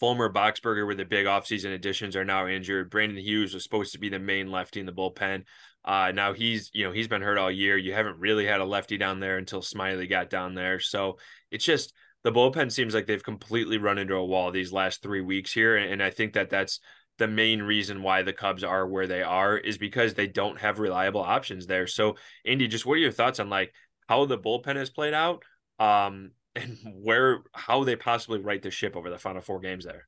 Fulmer 0.00 0.32
Boxberger 0.32 0.86
were 0.86 0.94
the 0.94 1.04
big 1.04 1.26
offseason 1.26 1.74
additions 1.74 2.16
are 2.16 2.24
now 2.24 2.46
injured. 2.46 2.90
Brandon 2.90 3.18
Hughes 3.18 3.54
was 3.54 3.64
supposed 3.64 3.92
to 3.92 3.98
be 3.98 4.08
the 4.08 4.18
main 4.18 4.50
lefty 4.50 4.80
in 4.80 4.86
the 4.86 4.92
bullpen. 4.92 5.44
Uh, 5.84 6.12
now 6.14 6.32
he's, 6.32 6.70
you 6.72 6.84
know, 6.84 6.92
he's 6.92 7.08
been 7.08 7.22
hurt 7.22 7.38
all 7.38 7.50
year. 7.50 7.76
You 7.76 7.94
haven't 7.94 8.18
really 8.18 8.46
had 8.46 8.60
a 8.60 8.64
lefty 8.64 8.98
down 8.98 9.20
there 9.20 9.38
until 9.38 9.60
Smyly 9.60 10.08
got 10.08 10.30
down 10.30 10.54
there. 10.54 10.80
So 10.80 11.18
it's 11.50 11.64
just 11.64 11.94
the 12.24 12.32
bullpen 12.32 12.70
seems 12.70 12.94
like 12.94 13.06
they've 13.06 13.22
completely 13.22 13.78
run 13.78 13.98
into 13.98 14.14
a 14.14 14.24
wall 14.24 14.50
these 14.50 14.72
last 14.72 15.02
three 15.02 15.20
weeks 15.20 15.52
here. 15.52 15.76
And 15.76 16.02
I 16.02 16.10
think 16.10 16.34
that 16.34 16.50
that's 16.50 16.80
the 17.18 17.28
main 17.28 17.62
reason 17.62 18.02
why 18.02 18.22
the 18.22 18.32
Cubs 18.32 18.62
are 18.62 18.86
where 18.86 19.06
they 19.06 19.22
are 19.22 19.56
is 19.56 19.78
because 19.78 20.14
they 20.14 20.26
don't 20.26 20.60
have 20.60 20.78
reliable 20.78 21.22
options 21.22 21.66
there. 21.66 21.86
So 21.86 22.16
Andy, 22.44 22.68
just 22.68 22.86
what 22.86 22.94
are 22.94 22.98
your 22.98 23.12
thoughts 23.12 23.40
on 23.40 23.50
like 23.50 23.72
how 24.08 24.24
the 24.24 24.38
bullpen 24.38 24.76
has 24.76 24.90
played 24.90 25.14
out? 25.14 25.42
Um, 25.80 26.32
and 26.58 26.76
where 27.02 27.40
how 27.54 27.84
they 27.84 27.96
possibly 27.96 28.40
right 28.40 28.62
the 28.62 28.70
ship 28.70 28.96
over 28.96 29.10
the 29.10 29.18
final 29.18 29.40
four 29.40 29.60
games 29.60 29.84
there. 29.84 30.06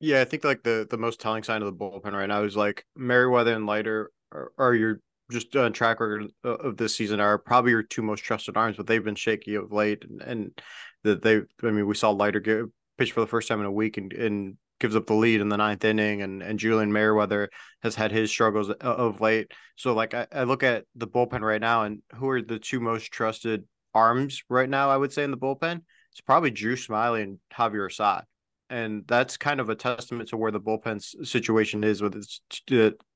Yeah, 0.00 0.20
I 0.20 0.24
think 0.24 0.44
like 0.44 0.62
the 0.62 0.86
the 0.88 0.98
most 0.98 1.20
telling 1.20 1.42
sign 1.42 1.62
of 1.62 1.66
the 1.66 1.72
bullpen 1.72 2.12
right 2.12 2.26
now 2.28 2.42
is 2.42 2.56
like 2.56 2.84
Merryweather 2.96 3.54
and 3.54 3.66
Leiter 3.66 4.10
are, 4.32 4.52
are 4.58 4.74
your 4.74 5.00
just 5.30 5.54
on 5.56 5.72
track 5.72 6.00
record 6.00 6.30
uh, 6.44 6.50
of 6.50 6.76
this 6.76 6.94
season 6.94 7.20
are 7.20 7.38
probably 7.38 7.72
your 7.72 7.82
two 7.82 8.02
most 8.02 8.22
trusted 8.22 8.56
arms, 8.56 8.76
but 8.76 8.86
they've 8.86 9.04
been 9.04 9.14
shaky 9.16 9.54
of 9.56 9.72
late, 9.72 10.04
and, 10.08 10.22
and 10.22 10.62
that 11.04 11.22
they. 11.22 11.40
I 11.62 11.70
mean, 11.70 11.86
we 11.86 11.94
saw 11.94 12.10
Leiter 12.10 12.40
get 12.40 12.64
pitch 12.98 13.12
for 13.12 13.20
the 13.20 13.26
first 13.26 13.48
time 13.48 13.60
in 13.60 13.66
a 13.66 13.72
week 13.72 13.96
and, 13.96 14.12
and 14.12 14.56
gives 14.78 14.96
up 14.96 15.06
the 15.06 15.14
lead 15.14 15.40
in 15.40 15.48
the 15.48 15.56
ninth 15.56 15.84
inning, 15.84 16.22
and 16.22 16.42
and 16.42 16.58
Julian 16.58 16.92
Merryweather 16.92 17.50
has 17.82 17.94
had 17.94 18.12
his 18.12 18.30
struggles 18.30 18.70
uh, 18.70 18.74
of 18.80 19.20
late. 19.20 19.50
So 19.76 19.94
like 19.94 20.14
I, 20.14 20.26
I 20.32 20.44
look 20.44 20.62
at 20.62 20.84
the 20.94 21.08
bullpen 21.08 21.40
right 21.40 21.60
now, 21.60 21.84
and 21.84 22.02
who 22.14 22.28
are 22.28 22.42
the 22.42 22.58
two 22.58 22.80
most 22.80 23.10
trusted 23.10 23.64
arms 23.96 24.42
right 24.48 24.68
now? 24.68 24.90
I 24.90 24.96
would 24.96 25.12
say 25.12 25.24
in 25.24 25.30
the 25.30 25.36
bullpen, 25.36 25.82
it's 26.12 26.20
probably 26.20 26.50
Drew 26.50 26.76
Smyly 26.76 27.22
and 27.22 27.38
Javier 27.52 27.90
Assad. 27.90 28.24
And 28.68 29.04
that's 29.06 29.36
kind 29.36 29.60
of 29.60 29.68
a 29.68 29.76
testament 29.76 30.28
to 30.30 30.36
where 30.36 30.50
the 30.50 30.60
bullpen 30.60 31.00
situation 31.26 31.84
is 31.84 32.02
with 32.02 32.16
its 32.16 32.40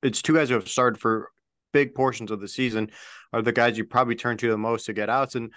it's 0.03 0.23
two 0.23 0.35
guys 0.35 0.49
who 0.49 0.55
have 0.55 0.69
started 0.69 1.01
for 1.01 1.31
big 1.73 1.95
portions 1.95 2.31
of 2.31 2.41
the 2.41 2.49
season 2.49 2.91
are 3.33 3.43
the 3.43 3.53
guys 3.53 3.77
you 3.77 3.85
probably 3.85 4.15
turn 4.15 4.37
to 4.37 4.51
the 4.51 4.59
most 4.59 4.87
to 4.87 4.93
get 4.93 5.11
outs. 5.11 5.35
And 5.35 5.53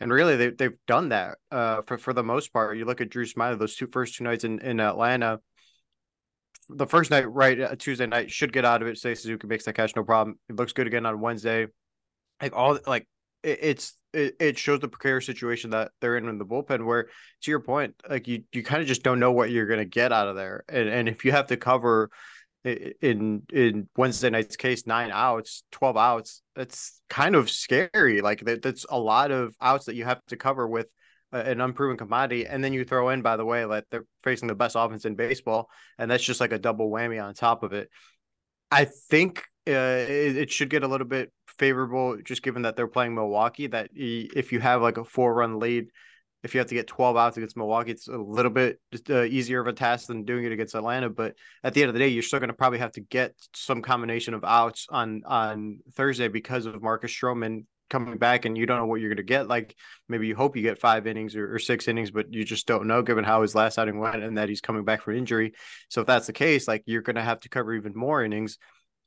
and 0.00 0.12
really 0.12 0.36
they 0.36 0.50
they've 0.50 0.78
done 0.86 1.08
that 1.08 1.38
uh 1.50 1.82
for 1.82 1.96
for 1.96 2.12
the 2.12 2.22
most 2.22 2.52
part. 2.52 2.76
You 2.76 2.84
look 2.84 3.00
at 3.00 3.10
Drew 3.10 3.24
Smyly, 3.24 3.58
those 3.58 3.74
two 3.74 3.88
first 3.90 4.16
two 4.16 4.24
nights 4.24 4.44
in 4.44 4.58
in 4.60 4.80
Atlanta 4.80 5.40
the 6.68 6.86
first 6.86 7.10
night 7.10 7.30
right 7.30 7.60
uh, 7.60 7.74
Tuesday 7.76 8.06
night 8.06 8.30
should 8.30 8.52
get 8.52 8.64
out 8.64 8.82
of 8.82 8.88
it. 8.88 8.96
Seiya 8.96 9.16
Suzuki 9.16 9.46
makes 9.46 9.64
that 9.64 9.74
catch 9.74 9.96
no 9.96 10.04
problem. 10.04 10.38
It 10.48 10.56
looks 10.56 10.72
good 10.72 10.86
again 10.86 11.06
on 11.06 11.20
Wednesday. 11.20 11.66
Like 12.42 12.54
all 12.54 12.78
like 12.86 13.06
it, 13.42 13.58
it's 13.62 13.94
it, 14.12 14.36
it 14.40 14.58
shows 14.58 14.80
the 14.80 14.88
precarious 14.88 15.26
situation 15.26 15.70
that 15.70 15.90
they're 16.00 16.16
in 16.16 16.28
in 16.28 16.38
the 16.38 16.46
bullpen 16.46 16.84
where 16.84 17.08
to 17.42 17.50
your 17.50 17.60
point 17.60 17.94
like 18.08 18.26
you 18.26 18.42
you 18.52 18.62
kind 18.62 18.80
of 18.80 18.88
just 18.88 19.02
don't 19.02 19.20
know 19.20 19.32
what 19.32 19.50
you're 19.50 19.66
going 19.66 19.78
to 19.78 19.84
get 19.84 20.12
out 20.12 20.28
of 20.28 20.36
there. 20.36 20.64
And 20.68 20.88
and 20.88 21.08
if 21.08 21.24
you 21.24 21.32
have 21.32 21.48
to 21.48 21.56
cover 21.56 22.10
in 22.64 23.42
in 23.52 23.88
Wednesday 23.96 24.30
night's 24.30 24.56
case 24.56 24.86
nine 24.86 25.10
outs 25.12 25.62
12 25.72 25.96
outs 25.96 26.42
that's 26.54 27.00
kind 27.08 27.36
of 27.36 27.50
scary. 27.50 28.20
Like 28.20 28.40
that, 28.40 28.62
that's 28.62 28.84
a 28.88 28.98
lot 28.98 29.30
of 29.30 29.54
outs 29.60 29.86
that 29.86 29.94
you 29.94 30.04
have 30.04 30.24
to 30.28 30.36
cover 30.36 30.66
with 30.66 30.86
an 31.30 31.60
unproven 31.60 31.98
commodity. 31.98 32.46
And 32.46 32.64
then 32.64 32.72
you 32.72 32.84
throw 32.84 33.10
in 33.10 33.22
by 33.22 33.36
the 33.36 33.44
way 33.44 33.64
like 33.64 33.84
they're 33.90 34.06
facing 34.24 34.48
the 34.48 34.54
best 34.54 34.76
offense 34.78 35.04
in 35.04 35.14
baseball 35.14 35.68
and 35.98 36.10
that's 36.10 36.24
just 36.24 36.40
like 36.40 36.52
a 36.52 36.58
double 36.58 36.90
whammy 36.90 37.22
on 37.22 37.34
top 37.34 37.62
of 37.62 37.72
it. 37.72 37.90
I 38.70 38.86
think 38.86 39.44
uh, 39.66 39.70
it, 39.70 40.36
it 40.36 40.50
should 40.50 40.70
get 40.70 40.82
a 40.82 40.88
little 40.88 41.06
bit 41.06 41.32
favorable, 41.58 42.16
just 42.24 42.42
given 42.42 42.62
that 42.62 42.76
they're 42.76 42.86
playing 42.86 43.14
Milwaukee. 43.14 43.66
That 43.66 43.90
if 43.94 44.52
you 44.52 44.60
have 44.60 44.82
like 44.82 44.96
a 44.96 45.04
four 45.04 45.34
run 45.34 45.58
lead, 45.58 45.88
if 46.42 46.54
you 46.54 46.60
have 46.60 46.68
to 46.68 46.74
get 46.74 46.86
12 46.86 47.16
outs 47.16 47.36
against 47.36 47.56
Milwaukee, 47.56 47.90
it's 47.90 48.08
a 48.08 48.16
little 48.16 48.50
bit 48.50 48.80
just, 48.92 49.10
uh, 49.10 49.22
easier 49.22 49.60
of 49.60 49.66
a 49.66 49.72
task 49.72 50.06
than 50.06 50.24
doing 50.24 50.44
it 50.44 50.52
against 50.52 50.74
Atlanta. 50.74 51.10
But 51.10 51.34
at 51.64 51.74
the 51.74 51.82
end 51.82 51.88
of 51.88 51.94
the 51.94 52.00
day, 52.00 52.08
you're 52.08 52.22
still 52.22 52.38
going 52.38 52.48
to 52.48 52.54
probably 52.54 52.78
have 52.78 52.92
to 52.92 53.00
get 53.00 53.34
some 53.54 53.82
combination 53.82 54.34
of 54.34 54.44
outs 54.44 54.86
on 54.88 55.22
on 55.26 55.78
Thursday 55.94 56.28
because 56.28 56.66
of 56.66 56.80
Marcus 56.82 57.12
Stroman 57.12 57.64
coming 57.90 58.18
back, 58.18 58.44
and 58.44 58.56
you 58.56 58.66
don't 58.66 58.78
know 58.78 58.86
what 58.86 59.00
you're 59.00 59.10
going 59.10 59.16
to 59.16 59.22
get. 59.22 59.48
Like 59.48 59.74
maybe 60.08 60.26
you 60.26 60.36
hope 60.36 60.56
you 60.56 60.62
get 60.62 60.78
five 60.78 61.06
innings 61.06 61.34
or, 61.34 61.54
or, 61.54 61.58
six 61.58 61.88
innings, 61.88 62.10
but 62.10 62.32
you 62.32 62.44
just 62.44 62.66
don't 62.66 62.86
know 62.86 63.02
given 63.02 63.24
how 63.24 63.42
his 63.42 63.54
last 63.54 63.78
outing 63.78 63.98
went 63.98 64.22
and 64.22 64.38
that 64.38 64.48
he's 64.48 64.60
coming 64.60 64.84
back 64.84 65.02
from 65.02 65.16
injury. 65.16 65.54
So 65.88 66.02
if 66.02 66.06
that's 66.06 66.26
the 66.26 66.32
case, 66.32 66.68
like 66.68 66.82
you're 66.86 67.02
going 67.02 67.16
to 67.16 67.22
have 67.22 67.40
to 67.40 67.48
cover 67.48 67.74
even 67.74 67.92
more 67.94 68.22
innings 68.22 68.58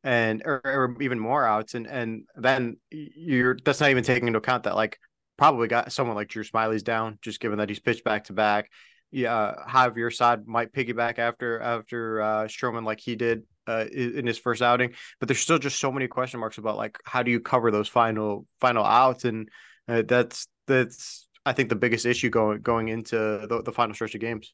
and 0.03 0.41
or, 0.45 0.61
or, 0.63 0.97
even 1.01 1.19
more 1.19 1.45
outs 1.45 1.75
and 1.75 1.87
and 1.87 2.23
then 2.35 2.77
you're 2.89 3.57
that's 3.63 3.79
not 3.79 3.91
even 3.91 4.03
taking 4.03 4.27
into 4.27 4.39
account 4.39 4.63
that 4.63 4.75
like 4.75 4.99
probably 5.37 5.67
got 5.67 5.91
someone 5.91 6.15
like 6.15 6.27
Drew 6.27 6.43
Smyly's 6.43 6.83
down 6.83 7.19
just 7.21 7.39
given 7.39 7.59
that 7.59 7.69
he's 7.69 7.79
pitched 7.79 8.03
back 8.03 8.25
to 8.25 8.33
back. 8.33 8.69
Yeah 9.11 9.53
Javier 9.67 10.11
Assad 10.11 10.47
might 10.47 10.71
piggyback 10.71 11.19
after 11.19 11.59
after 11.59 12.21
uh 12.21 12.43
Stroman 12.45 12.85
like 12.85 12.99
he 12.99 13.15
did 13.15 13.43
uh 13.67 13.85
in 13.91 14.25
his 14.25 14.39
first 14.39 14.61
outing 14.61 14.93
but 15.19 15.27
there's 15.27 15.39
still 15.39 15.59
just 15.59 15.79
so 15.79 15.91
many 15.91 16.07
question 16.07 16.39
marks 16.39 16.57
about 16.57 16.77
like 16.77 16.97
how 17.05 17.21
do 17.21 17.29
you 17.29 17.39
cover 17.39 17.71
those 17.71 17.87
final 17.87 18.45
final 18.59 18.83
outs? 18.83 19.25
And 19.25 19.49
uh, 19.87 20.03
that's 20.07 20.47
that's 20.67 21.27
I 21.45 21.53
think 21.53 21.69
the 21.69 21.75
biggest 21.75 22.05
issue 22.05 22.29
going 22.29 22.61
going 22.61 22.87
into 22.87 23.15
the, 23.15 23.61
the 23.63 23.71
final 23.71 23.93
stretch 23.93 24.15
of 24.15 24.21
games. 24.21 24.53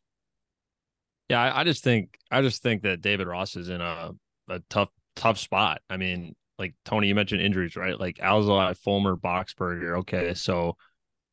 Yeah 1.30 1.42
I, 1.42 1.62
I 1.62 1.64
just 1.64 1.84
think 1.84 2.18
I 2.32 2.42
just 2.42 2.64
think 2.64 2.82
that 2.84 3.02
David 3.02 3.28
Ross 3.28 3.56
is 3.56 3.70
in 3.70 3.80
a 3.80 4.12
a 4.50 4.60
tough 4.70 4.90
tough 5.18 5.38
spot. 5.38 5.82
I 5.90 5.98
mean, 5.98 6.36
like 6.58 6.74
Tony, 6.86 7.08
you 7.08 7.16
mentioned 7.16 7.42
injuries, 7.42 7.76
right? 7.76 8.00
Like 8.00 8.18
Alzolay, 8.18 8.78
Fulmer, 8.78 9.16
Boxberger. 9.16 10.00
Okay, 10.00 10.34
so 10.34 10.76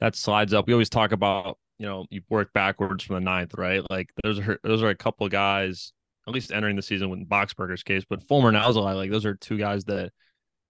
that 0.01 0.17
slides 0.17 0.53
up. 0.53 0.67
We 0.67 0.73
always 0.73 0.91
talk 0.91 1.13
about, 1.13 1.59
you 1.79 1.87
know, 1.87 2.07
you 2.11 2.23
work 2.29 2.53
backwards 2.53 3.05
from 3.05 3.15
the 3.15 3.21
ninth, 3.21 3.55
right? 3.57 3.83
Like 3.91 4.11
those 4.23 4.39
are 4.41 4.59
those 4.63 4.83
are 4.83 4.91
a 4.91 4.95
couple 4.95 5.29
guys, 5.29 5.93
at 6.27 6.35
least 6.35 6.53
entering 6.53 6.77
the 6.77 6.83
season 6.83 7.11
with 7.11 7.29
Boxberger's 7.29 7.83
case, 7.83 8.05
but 8.09 8.23
Fulmer 8.27 8.49
and 8.49 8.57
Alzolay, 8.57 8.97
like 8.97 9.11
those 9.11 9.25
are 9.25 9.35
two 9.35 9.59
guys 9.59 9.85
that 9.85 10.13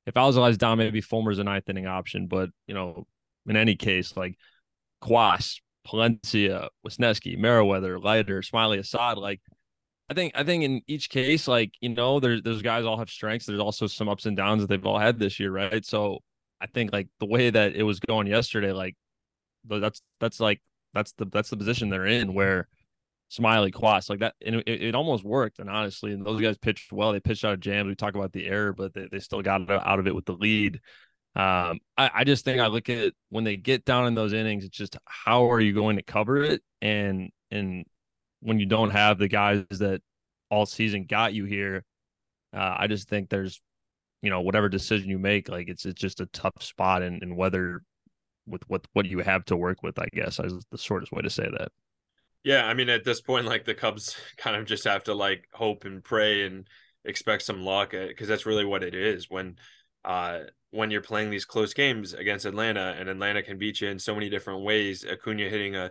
if 0.06 0.14
Alzolay's 0.14 0.59
down, 0.59 0.78
maybe 0.78 1.00
Fulmer's 1.00 1.38
a 1.38 1.44
ninth 1.44 1.68
inning 1.68 1.87
option. 1.87 2.26
But 2.26 2.50
you 2.66 2.75
know, 2.75 3.06
in 3.47 3.56
any 3.56 3.76
case, 3.76 4.16
like 4.16 4.37
Cuas, 5.02 5.61
Palencia, 5.87 6.68
Wesneski, 6.87 7.37
Merryweather, 7.38 7.99
Leiter, 7.99 8.40
Smyly, 8.40 8.78
Assad, 8.78 9.18
like 9.18 9.40
I 10.11 10.14
think 10.14 10.32
I 10.34 10.44
think 10.44 10.64
in 10.64 10.82
each 10.87 11.08
case, 11.08 11.49
like 11.49 11.73
you 11.80 11.88
know, 11.88 12.20
there's 12.20 12.42
those 12.42 12.62
guys 12.62 12.84
all 12.84 12.99
have 12.99 13.11
strengths. 13.11 13.46
There's 13.46 13.61
also 13.61 13.87
some 13.87 14.08
ups 14.08 14.26
and 14.26 14.37
downs 14.37 14.62
that 14.62 14.68
they've 14.68 14.84
all 14.87 14.99
had 14.99 15.18
this 15.18 15.40
year, 15.40 15.50
right? 15.50 15.84
So 15.84 16.18
I 16.61 16.66
think 16.66 16.92
like 16.92 17.08
the 17.20 17.26
way 17.26 17.50
that 17.50 17.75
it 17.75 17.82
was 17.82 18.00
going 18.00 18.26
yesterday, 18.26 18.73
like 18.73 18.96
that's 19.64 20.02
that's 20.20 20.40
like 20.40 20.61
that's 20.92 21.12
the 21.12 21.26
that's 21.26 21.50
the 21.50 21.56
position 21.56 21.88
they're 21.88 22.06
in 22.06 22.34
where 22.34 22.68
Smyly 23.30 23.73
Cuas 23.73 24.08
like 24.11 24.20
that, 24.20 24.34
and 24.44 24.56
it, 24.56 24.68
it, 24.68 24.94
almost 24.94 25.25
worked. 25.25 25.58
And 25.58 25.68
honestly, 25.68 26.12
and 26.12 26.25
those 26.25 26.40
guys 26.40 26.58
pitched 26.58 26.92
well. 26.92 27.12
They 27.12 27.20
pitched 27.20 27.44
out 27.44 27.54
of 27.54 27.61
jams. 27.61 27.88
We 27.88 27.94
talk 27.94 28.14
about 28.14 28.32
the 28.32 28.46
error, 28.46 28.73
but 28.73 28.94
they, 28.94 29.08
they 29.11 29.18
still 29.18 29.42
got 29.42 29.68
out 29.70 29.99
of 29.99 30.06
it 30.06 30.14
with 30.14 30.26
the 30.26 30.34
lead. 30.34 30.80
Um, 31.37 31.80
I, 31.96 32.11
I 32.14 32.25
just 32.25 32.44
think 32.44 32.61
I 32.61 32.68
look 32.68 32.88
at 32.88 33.12
when 33.30 33.42
they 33.42 33.56
get 33.56 33.84
down 33.84 34.06
in 34.06 34.14
those 34.14 34.32
innings, 34.32 34.64
it's 34.64 34.76
just 34.76 34.96
how 35.06 35.50
are 35.50 35.61
you 35.61 35.73
going 35.73 35.96
to 35.96 36.02
cover 36.02 36.42
it? 36.42 36.62
And 36.80 37.30
and 37.50 37.87
when 38.44 38.58
you 38.58 38.66
don't 38.66 38.90
have 38.90 39.18
the 39.18 39.26
guys 39.26 39.64
that 39.70 40.02
all 40.50 40.66
season 40.66 41.06
got 41.08 41.32
you 41.32 41.46
here, 41.46 41.82
uh, 42.52 42.76
I 42.78 42.86
just 42.86 43.08
think 43.08 43.30
there's, 43.30 43.60
you 44.20 44.28
know, 44.28 44.42
whatever 44.42 44.68
decision 44.68 45.08
you 45.08 45.18
make, 45.18 45.48
like 45.48 45.68
it's 45.68 45.86
it's 45.86 46.00
just 46.00 46.20
a 46.20 46.26
tough 46.26 46.62
spot 46.62 47.02
and, 47.02 47.22
and 47.22 47.36
whether 47.36 47.80
with 48.46 48.62
what 48.68 48.86
what 48.92 49.06
you 49.06 49.20
have 49.20 49.46
to 49.46 49.56
work 49.56 49.82
with, 49.82 49.98
I 49.98 50.08
guess 50.12 50.38
is 50.38 50.64
the 50.70 50.78
shortest 50.78 51.10
way 51.10 51.22
to 51.22 51.30
say 51.30 51.48
that. 51.50 51.72
Yeah, 52.44 52.66
I 52.66 52.74
mean, 52.74 52.90
at 52.90 53.04
this 53.04 53.22
point, 53.22 53.46
like 53.46 53.64
the 53.64 53.74
Cubs 53.74 54.14
kind 54.36 54.56
of 54.56 54.66
just 54.66 54.84
have 54.84 55.04
to 55.04 55.14
like 55.14 55.48
hope 55.54 55.86
and 55.86 56.04
pray 56.04 56.46
and 56.46 56.68
expect 57.06 57.42
some 57.42 57.62
luck 57.62 57.92
because 57.92 58.28
that's 58.28 58.46
really 58.46 58.64
what 58.64 58.82
it 58.82 58.94
is 58.94 59.28
when 59.28 59.56
uh 60.06 60.40
when 60.70 60.90
you're 60.90 61.02
playing 61.02 61.30
these 61.30 61.44
close 61.44 61.72
games 61.72 62.12
against 62.12 62.44
Atlanta 62.44 62.94
and 62.98 63.08
Atlanta 63.08 63.42
can 63.42 63.58
beat 63.58 63.80
you 63.80 63.88
in 63.88 63.98
so 63.98 64.14
many 64.14 64.28
different 64.28 64.62
ways. 64.62 65.04
Acuna 65.04 65.48
hitting 65.48 65.76
a 65.76 65.90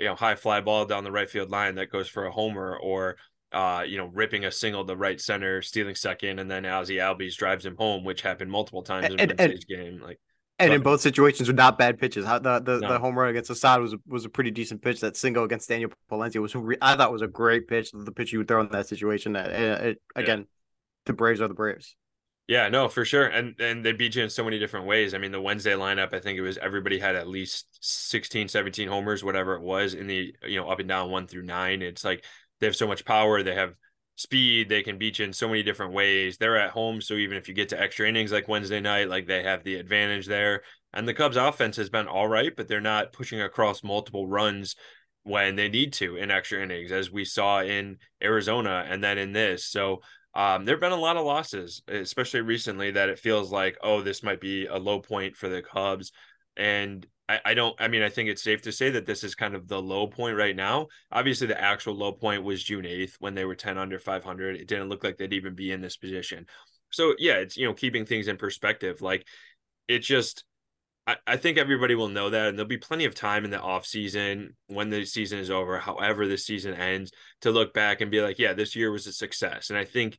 you 0.00 0.06
know 0.06 0.16
high 0.16 0.34
fly 0.34 0.60
ball 0.60 0.86
down 0.86 1.04
the 1.04 1.12
right 1.12 1.30
field 1.30 1.50
line 1.50 1.76
that 1.76 1.90
goes 1.90 2.08
for 2.08 2.26
a 2.26 2.32
homer 2.32 2.76
or 2.76 3.16
uh, 3.52 3.82
you 3.86 3.98
know, 3.98 4.06
ripping 4.06 4.44
a 4.44 4.50
single 4.50 4.84
to 4.84 4.96
right 4.96 5.20
center, 5.20 5.60
stealing 5.62 5.94
second, 5.94 6.38
and 6.38 6.50
then 6.50 6.64
Ozzie 6.64 6.96
Albies 6.96 7.34
drives 7.36 7.66
him 7.66 7.76
home, 7.76 8.04
which 8.04 8.22
happened 8.22 8.50
multiple 8.50 8.82
times 8.82 9.12
in 9.12 9.18
and, 9.18 9.40
and, 9.40 9.66
game. 9.66 10.00
Like, 10.00 10.20
and 10.60 10.70
but, 10.70 10.74
in 10.74 10.82
both 10.82 11.00
situations 11.00 11.48
were 11.48 11.54
not 11.54 11.76
bad 11.76 11.98
pitches. 11.98 12.24
How 12.24 12.38
the 12.38 12.60
the, 12.60 12.78
no. 12.78 12.88
the 12.92 12.98
home 12.98 13.18
run 13.18 13.30
against 13.30 13.50
Assad 13.50 13.80
was 13.80 13.96
was 14.06 14.24
a 14.24 14.28
pretty 14.28 14.50
decent 14.50 14.82
pitch. 14.82 15.00
That 15.00 15.16
single 15.16 15.42
against 15.42 15.68
Daniel 15.68 15.90
Palencia 16.10 16.40
was 16.40 16.54
re- 16.54 16.76
I 16.80 16.96
thought 16.96 17.10
was 17.10 17.22
a 17.22 17.28
great 17.28 17.66
pitch. 17.66 17.90
The 17.92 18.12
pitch 18.12 18.32
you 18.32 18.38
would 18.38 18.48
throw 18.48 18.60
in 18.60 18.68
that 18.68 18.86
situation. 18.86 19.32
That 19.32 19.50
it, 19.50 19.86
it, 19.86 20.02
again, 20.14 20.38
yeah. 20.40 20.44
the 21.06 21.12
Braves 21.14 21.40
are 21.40 21.48
the 21.48 21.54
Braves. 21.54 21.96
Yeah, 22.50 22.68
no, 22.68 22.88
for 22.88 23.04
sure. 23.04 23.26
And 23.28 23.54
and 23.60 23.86
they 23.86 23.92
beat 23.92 24.16
you 24.16 24.24
in 24.24 24.28
so 24.28 24.42
many 24.42 24.58
different 24.58 24.84
ways. 24.86 25.14
I 25.14 25.18
mean, 25.18 25.30
the 25.30 25.40
Wednesday 25.40 25.74
lineup, 25.74 26.12
I 26.12 26.18
think 26.18 26.36
it 26.36 26.42
was 26.42 26.58
everybody 26.58 26.98
had 26.98 27.14
at 27.14 27.28
least 27.28 27.68
16, 27.80 28.48
17 28.48 28.88
homers, 28.88 29.22
whatever 29.22 29.54
it 29.54 29.62
was, 29.62 29.94
in 29.94 30.08
the 30.08 30.34
you 30.42 30.60
know, 30.60 30.68
up 30.68 30.80
and 30.80 30.88
down 30.88 31.12
one 31.12 31.28
through 31.28 31.44
nine. 31.44 31.80
It's 31.80 32.04
like 32.04 32.24
they 32.58 32.66
have 32.66 32.74
so 32.74 32.88
much 32.88 33.04
power. 33.04 33.44
They 33.44 33.54
have 33.54 33.74
speed. 34.16 34.68
They 34.68 34.82
can 34.82 34.98
beat 34.98 35.20
you 35.20 35.26
in 35.26 35.32
so 35.32 35.46
many 35.46 35.62
different 35.62 35.92
ways. 35.92 36.38
They're 36.38 36.56
at 36.56 36.72
home, 36.72 37.00
so 37.00 37.14
even 37.14 37.36
if 37.36 37.46
you 37.46 37.54
get 37.54 37.68
to 37.68 37.80
extra 37.80 38.08
innings 38.08 38.32
like 38.32 38.48
Wednesday 38.48 38.80
night, 38.80 39.08
like 39.08 39.28
they 39.28 39.44
have 39.44 39.62
the 39.62 39.76
advantage 39.76 40.26
there. 40.26 40.62
And 40.92 41.06
the 41.06 41.14
Cubs 41.14 41.36
offense 41.36 41.76
has 41.76 41.88
been 41.88 42.08
all 42.08 42.26
right, 42.26 42.50
but 42.56 42.66
they're 42.66 42.80
not 42.80 43.12
pushing 43.12 43.40
across 43.40 43.84
multiple 43.84 44.26
runs 44.26 44.74
when 45.22 45.54
they 45.54 45.68
need 45.68 45.92
to 45.92 46.16
in 46.16 46.32
extra 46.32 46.60
innings, 46.60 46.90
as 46.90 47.12
we 47.12 47.24
saw 47.24 47.60
in 47.62 47.98
Arizona 48.20 48.84
and 48.88 49.04
then 49.04 49.18
in 49.18 49.30
this. 49.30 49.66
So 49.66 50.00
um, 50.34 50.64
there 50.64 50.74
have 50.74 50.80
been 50.80 50.92
a 50.92 50.96
lot 50.96 51.16
of 51.16 51.24
losses, 51.24 51.82
especially 51.88 52.42
recently, 52.42 52.92
that 52.92 53.08
it 53.08 53.18
feels 53.18 53.50
like, 53.50 53.76
oh, 53.82 54.00
this 54.02 54.22
might 54.22 54.40
be 54.40 54.66
a 54.66 54.76
low 54.76 55.00
point 55.00 55.36
for 55.36 55.48
the 55.48 55.62
Cubs. 55.62 56.12
And 56.56 57.06
I, 57.30 57.40
I 57.44 57.54
don't 57.54 57.76
I 57.78 57.86
mean 57.86 58.02
I 58.02 58.08
think 58.08 58.28
it's 58.28 58.42
safe 58.42 58.62
to 58.62 58.72
say 58.72 58.90
that 58.90 59.06
this 59.06 59.22
is 59.22 59.36
kind 59.36 59.54
of 59.54 59.68
the 59.68 59.80
low 59.80 60.08
point 60.08 60.36
right 60.36 60.56
now. 60.56 60.88
Obviously 61.12 61.46
the 61.46 61.60
actual 61.60 61.94
low 61.94 62.12
point 62.12 62.42
was 62.42 62.62
June 62.62 62.84
8th 62.84 63.14
when 63.20 63.34
they 63.34 63.44
were 63.44 63.54
10 63.54 63.78
under 63.78 64.00
500. 64.00 64.56
It 64.56 64.66
didn't 64.66 64.88
look 64.88 65.04
like 65.04 65.16
they'd 65.16 65.32
even 65.32 65.54
be 65.54 65.70
in 65.70 65.80
this 65.80 65.96
position. 65.96 66.46
So 66.90 67.14
yeah, 67.18 67.34
it's 67.34 67.56
you 67.56 67.66
know 67.66 67.74
keeping 67.74 68.04
things 68.04 68.26
in 68.26 68.36
perspective. 68.36 69.00
Like 69.00 69.24
it 69.86 70.00
just 70.00 70.44
I, 71.10 71.16
I 71.26 71.36
think 71.36 71.58
everybody 71.58 71.94
will 71.94 72.08
know 72.08 72.30
that 72.30 72.48
and 72.48 72.58
there'll 72.58 72.68
be 72.68 72.78
plenty 72.78 73.04
of 73.04 73.14
time 73.14 73.44
in 73.44 73.50
the 73.50 73.60
off 73.60 73.86
season 73.86 74.56
when 74.66 74.90
the 74.90 75.04
season 75.04 75.38
is 75.38 75.50
over, 75.50 75.78
however 75.78 76.26
the 76.26 76.38
season 76.38 76.74
ends, 76.74 77.12
to 77.42 77.50
look 77.50 77.72
back 77.74 78.00
and 78.00 78.10
be 78.10 78.20
like, 78.20 78.38
yeah, 78.38 78.52
this 78.52 78.76
year 78.76 78.90
was 78.90 79.06
a 79.06 79.12
success. 79.12 79.70
And 79.70 79.78
I 79.78 79.84
think 79.84 80.18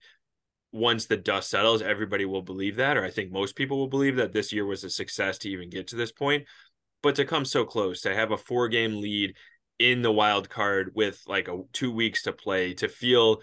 once 0.71 1.05
the 1.05 1.17
dust 1.17 1.50
settles, 1.50 1.81
everybody 1.81 2.25
will 2.25 2.41
believe 2.41 2.77
that, 2.77 2.98
or 2.98 3.03
I 3.03 3.10
think 3.12 3.31
most 3.31 3.56
people 3.56 3.77
will 3.77 3.88
believe 3.88 4.15
that 4.15 4.32
this 4.32 4.54
year 4.54 4.65
was 4.65 4.84
a 4.84 4.89
success 4.89 5.38
to 5.39 5.49
even 5.49 5.69
get 5.69 5.88
to 5.88 5.95
this 5.95 6.12
point 6.12 6.45
but 7.01 7.15
to 7.15 7.25
come 7.25 7.45
so 7.45 7.65
close, 7.65 8.01
to 8.01 8.13
have 8.13 8.32
a 8.32 8.38
four 8.38 8.67
game 8.67 9.01
lead 9.01 9.36
in 9.80 10.01
the 10.01 10.12
wild 10.12 10.49
card 10.49 10.91
with 10.93 11.21
like 11.27 11.47
a 11.47 11.62
two 11.73 11.91
weeks 11.91 12.23
to 12.23 12.32
play, 12.32 12.73
to 12.75 12.88
feel 12.88 13.41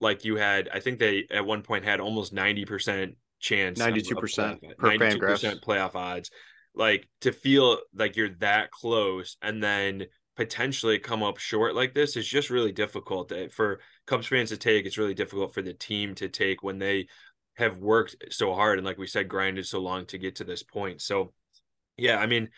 like 0.00 0.24
you 0.24 0.36
had, 0.36 0.68
I 0.72 0.80
think 0.80 0.98
they 0.98 1.26
at 1.30 1.46
one 1.46 1.62
point 1.62 1.84
had 1.84 2.00
almost 2.00 2.34
90% 2.34 3.14
chance, 3.40 3.80
92% 3.80 4.16
per 4.78 4.90
92% 4.90 5.60
playoff 5.64 5.94
odds. 5.94 6.30
Like 6.74 7.08
to 7.22 7.32
feel 7.32 7.78
like 7.94 8.16
you're 8.16 8.34
that 8.40 8.70
close 8.70 9.36
and 9.42 9.62
then 9.62 10.06
potentially 10.36 11.00
come 11.00 11.20
up 11.24 11.36
short 11.38 11.74
like 11.74 11.94
this 11.94 12.16
is 12.16 12.24
just 12.24 12.48
really 12.48 12.70
difficult 12.70 13.32
for 13.50 13.80
Cubs 14.06 14.28
fans 14.28 14.50
to 14.50 14.56
take. 14.56 14.86
It's 14.86 14.98
really 14.98 15.14
difficult 15.14 15.52
for 15.52 15.62
the 15.62 15.74
team 15.74 16.14
to 16.16 16.28
take 16.28 16.62
when 16.62 16.78
they 16.78 17.08
have 17.56 17.78
worked 17.78 18.14
so 18.30 18.54
hard 18.54 18.78
and 18.78 18.86
like 18.86 18.98
we 18.98 19.08
said, 19.08 19.28
grinded 19.28 19.66
so 19.66 19.80
long 19.80 20.06
to 20.06 20.18
get 20.18 20.36
to 20.36 20.44
this 20.44 20.62
point. 20.62 21.02
So 21.02 21.32
yeah, 21.96 22.18
I 22.18 22.26
mean, 22.26 22.50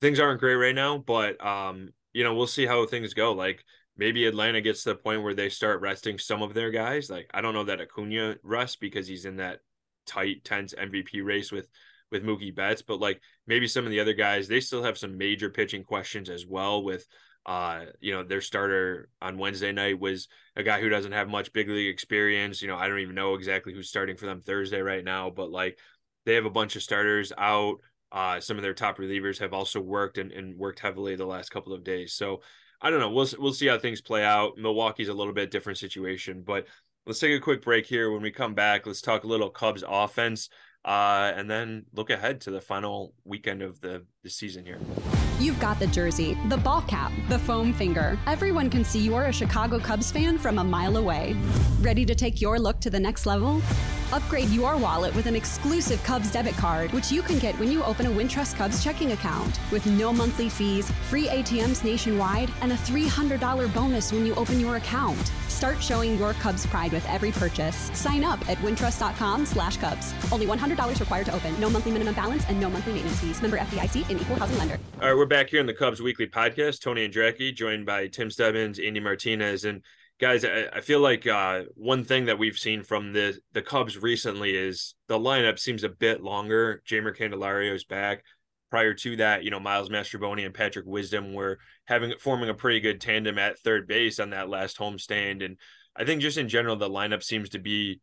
things 0.00 0.20
aren't 0.20 0.38
great 0.38 0.54
right 0.54 0.74
now, 0.74 0.98
but 0.98 1.44
um, 1.44 1.88
you 2.12 2.22
know, 2.22 2.34
we'll 2.34 2.46
see 2.46 2.66
how 2.66 2.86
things 2.86 3.14
go. 3.14 3.32
Like 3.32 3.64
maybe 3.96 4.26
Atlanta 4.26 4.60
gets 4.60 4.84
to 4.84 4.90
the 4.90 4.94
point 4.94 5.24
where 5.24 5.34
they 5.34 5.48
start 5.48 5.80
resting 5.80 6.18
some 6.18 6.40
of 6.40 6.54
their 6.54 6.70
guys. 6.70 7.10
Like 7.10 7.28
I 7.34 7.40
don't 7.40 7.54
know 7.54 7.64
that 7.64 7.80
Acuna 7.80 8.36
rests 8.44 8.76
because 8.76 9.08
he's 9.08 9.24
in 9.24 9.36
that 9.36 9.58
tight, 10.06 10.44
tense 10.44 10.72
MVP 10.72 11.24
race 11.24 11.50
with 11.50 11.68
with 12.10 12.24
Mookie 12.24 12.54
Betts, 12.54 12.82
but 12.82 13.00
like 13.00 13.20
maybe 13.46 13.66
some 13.66 13.84
of 13.84 13.90
the 13.90 14.00
other 14.00 14.14
guys, 14.14 14.48
they 14.48 14.60
still 14.60 14.82
have 14.82 14.98
some 14.98 15.18
major 15.18 15.50
pitching 15.50 15.84
questions 15.84 16.30
as 16.30 16.46
well. 16.46 16.82
With 16.82 17.06
uh, 17.46 17.86
you 18.00 18.12
know, 18.12 18.22
their 18.22 18.40
starter 18.42 19.08
on 19.22 19.38
Wednesday 19.38 19.72
night 19.72 19.98
was 19.98 20.28
a 20.54 20.62
guy 20.62 20.80
who 20.80 20.90
doesn't 20.90 21.12
have 21.12 21.28
much 21.28 21.52
big 21.52 21.68
league 21.68 21.88
experience. 21.88 22.60
You 22.60 22.68
know, 22.68 22.76
I 22.76 22.88
don't 22.88 22.98
even 22.98 23.14
know 23.14 23.34
exactly 23.34 23.72
who's 23.72 23.88
starting 23.88 24.16
for 24.16 24.26
them 24.26 24.42
Thursday 24.42 24.80
right 24.80 25.04
now, 25.04 25.30
but 25.30 25.50
like 25.50 25.78
they 26.26 26.34
have 26.34 26.44
a 26.44 26.50
bunch 26.50 26.76
of 26.76 26.82
starters 26.82 27.32
out. 27.38 27.76
Uh, 28.12 28.40
some 28.40 28.56
of 28.56 28.62
their 28.62 28.74
top 28.74 28.98
relievers 28.98 29.38
have 29.38 29.52
also 29.52 29.80
worked 29.80 30.18
and, 30.18 30.30
and 30.32 30.56
worked 30.56 30.80
heavily 30.80 31.16
the 31.16 31.26
last 31.26 31.50
couple 31.50 31.72
of 31.72 31.84
days. 31.84 32.12
So 32.14 32.42
I 32.80 32.90
don't 32.90 33.00
know. 33.00 33.10
We'll 33.10 33.28
we'll 33.38 33.52
see 33.52 33.66
how 33.66 33.78
things 33.78 34.00
play 34.00 34.24
out. 34.24 34.56
Milwaukee's 34.56 35.08
a 35.08 35.14
little 35.14 35.32
bit 35.32 35.50
different 35.50 35.78
situation, 35.78 36.42
but 36.46 36.66
let's 37.06 37.18
take 37.18 37.36
a 37.36 37.42
quick 37.42 37.62
break 37.62 37.86
here. 37.86 38.10
When 38.12 38.22
we 38.22 38.30
come 38.30 38.54
back, 38.54 38.86
let's 38.86 39.00
talk 39.00 39.24
a 39.24 39.26
little 39.26 39.50
Cubs 39.50 39.82
offense, 39.86 40.48
uh, 40.88 41.34
and 41.36 41.50
then 41.50 41.84
look 41.92 42.08
ahead 42.08 42.40
to 42.40 42.50
the 42.50 42.62
final 42.62 43.12
weekend 43.26 43.60
of 43.60 43.78
the 43.82 44.02
the 44.22 44.30
season 44.30 44.64
here. 44.64 44.78
You've 45.38 45.60
got 45.60 45.78
the 45.78 45.86
jersey, 45.88 46.36
the 46.48 46.56
ball 46.56 46.80
cap, 46.82 47.12
the 47.28 47.38
foam 47.38 47.74
finger. 47.74 48.18
Everyone 48.26 48.70
can 48.70 48.84
see 48.84 48.98
you're 49.00 49.24
a 49.24 49.32
Chicago 49.32 49.78
Cubs 49.78 50.10
fan 50.10 50.38
from 50.38 50.58
a 50.58 50.64
mile 50.64 50.96
away. 50.96 51.36
Ready 51.82 52.06
to 52.06 52.14
take 52.14 52.40
your 52.40 52.58
look 52.58 52.80
to 52.80 52.90
the 52.90 52.98
next 52.98 53.26
level? 53.26 53.60
Upgrade 54.12 54.48
your 54.48 54.76
wallet 54.78 55.14
with 55.14 55.26
an 55.26 55.36
exclusive 55.36 56.02
Cubs 56.02 56.32
debit 56.32 56.56
card, 56.56 56.92
which 56.92 57.12
you 57.12 57.20
can 57.20 57.38
get 57.38 57.58
when 57.58 57.70
you 57.70 57.82
open 57.84 58.06
a 58.06 58.10
Wintrust 58.10 58.56
Cubs 58.56 58.82
checking 58.82 59.12
account. 59.12 59.60
With 59.70 59.84
no 59.84 60.12
monthly 60.12 60.48
fees, 60.48 60.90
free 61.10 61.26
ATMs 61.26 61.84
nationwide, 61.84 62.50
and 62.62 62.72
a 62.72 62.76
$300 62.76 63.74
bonus 63.74 64.10
when 64.12 64.24
you 64.24 64.34
open 64.36 64.60
your 64.60 64.76
account. 64.76 65.30
Start 65.48 65.82
showing 65.82 66.16
your 66.16 66.32
Cubs 66.34 66.64
pride 66.66 66.92
with 66.92 67.06
every 67.06 67.32
purchase. 67.32 67.90
Sign 67.92 68.24
up 68.24 68.40
at 68.48 68.56
wintrust.com 68.58 69.44
slash 69.44 69.76
Cubs. 69.76 70.14
Only 70.32 70.46
$100 70.46 71.00
required 71.00 71.26
to 71.26 71.34
open. 71.34 71.58
No 71.60 71.68
monthly 71.68 71.92
minimum 71.92 72.14
balance 72.14 72.44
and 72.48 72.58
no 72.58 72.70
monthly 72.70 72.94
maintenance 72.94 73.20
fees. 73.20 73.42
Member 73.42 73.58
FDIC 73.58 74.08
and 74.08 74.20
equal 74.20 74.36
housing 74.36 74.56
lender. 74.56 74.78
All 75.02 75.08
right, 75.08 75.16
we're 75.16 75.26
back 75.26 75.50
here 75.50 75.60
in 75.60 75.66
the 75.66 75.74
Cubs 75.74 76.00
Weekly 76.00 76.28
Podcast. 76.28 76.80
Tony 76.80 77.06
Andracki, 77.06 77.54
joined 77.54 77.84
by 77.84 78.06
Tim 78.06 78.30
Stebbins, 78.30 78.78
Andy 78.78 79.00
Martinez, 79.00 79.64
and 79.64 79.82
guys, 80.18 80.44
I, 80.44 80.66
I 80.72 80.80
feel 80.80 81.00
like 81.00 81.26
uh, 81.26 81.62
one 81.74 82.04
thing 82.04 82.26
that 82.26 82.38
we've 82.38 82.58
seen 82.58 82.82
from 82.82 83.12
the 83.12 83.38
the 83.52 83.62
Cubs 83.62 83.96
recently 83.96 84.56
is 84.56 84.94
the 85.06 85.18
lineup 85.18 85.58
seems 85.58 85.84
a 85.84 85.88
bit 85.88 86.22
longer. 86.22 86.82
Jeimer 86.88 87.16
Candelario's 87.16 87.84
back 87.84 88.24
prior 88.70 88.94
to 88.94 89.16
that, 89.16 89.44
you 89.44 89.50
know, 89.50 89.60
Miles 89.60 89.88
Mastrobuoni 89.88 90.44
and 90.44 90.54
Patrick 90.54 90.86
Wisdom 90.86 91.32
were 91.32 91.58
having 91.86 92.12
forming 92.20 92.50
a 92.50 92.54
pretty 92.54 92.80
good 92.80 93.00
tandem 93.00 93.38
at 93.38 93.58
third 93.58 93.86
base 93.86 94.20
on 94.20 94.30
that 94.30 94.48
last 94.48 94.78
homestand. 94.78 95.44
And 95.44 95.56
I 95.96 96.04
think 96.04 96.20
just 96.20 96.38
in 96.38 96.48
general, 96.48 96.76
the 96.76 96.90
lineup 96.90 97.22
seems 97.22 97.48
to 97.50 97.58
be 97.58 98.00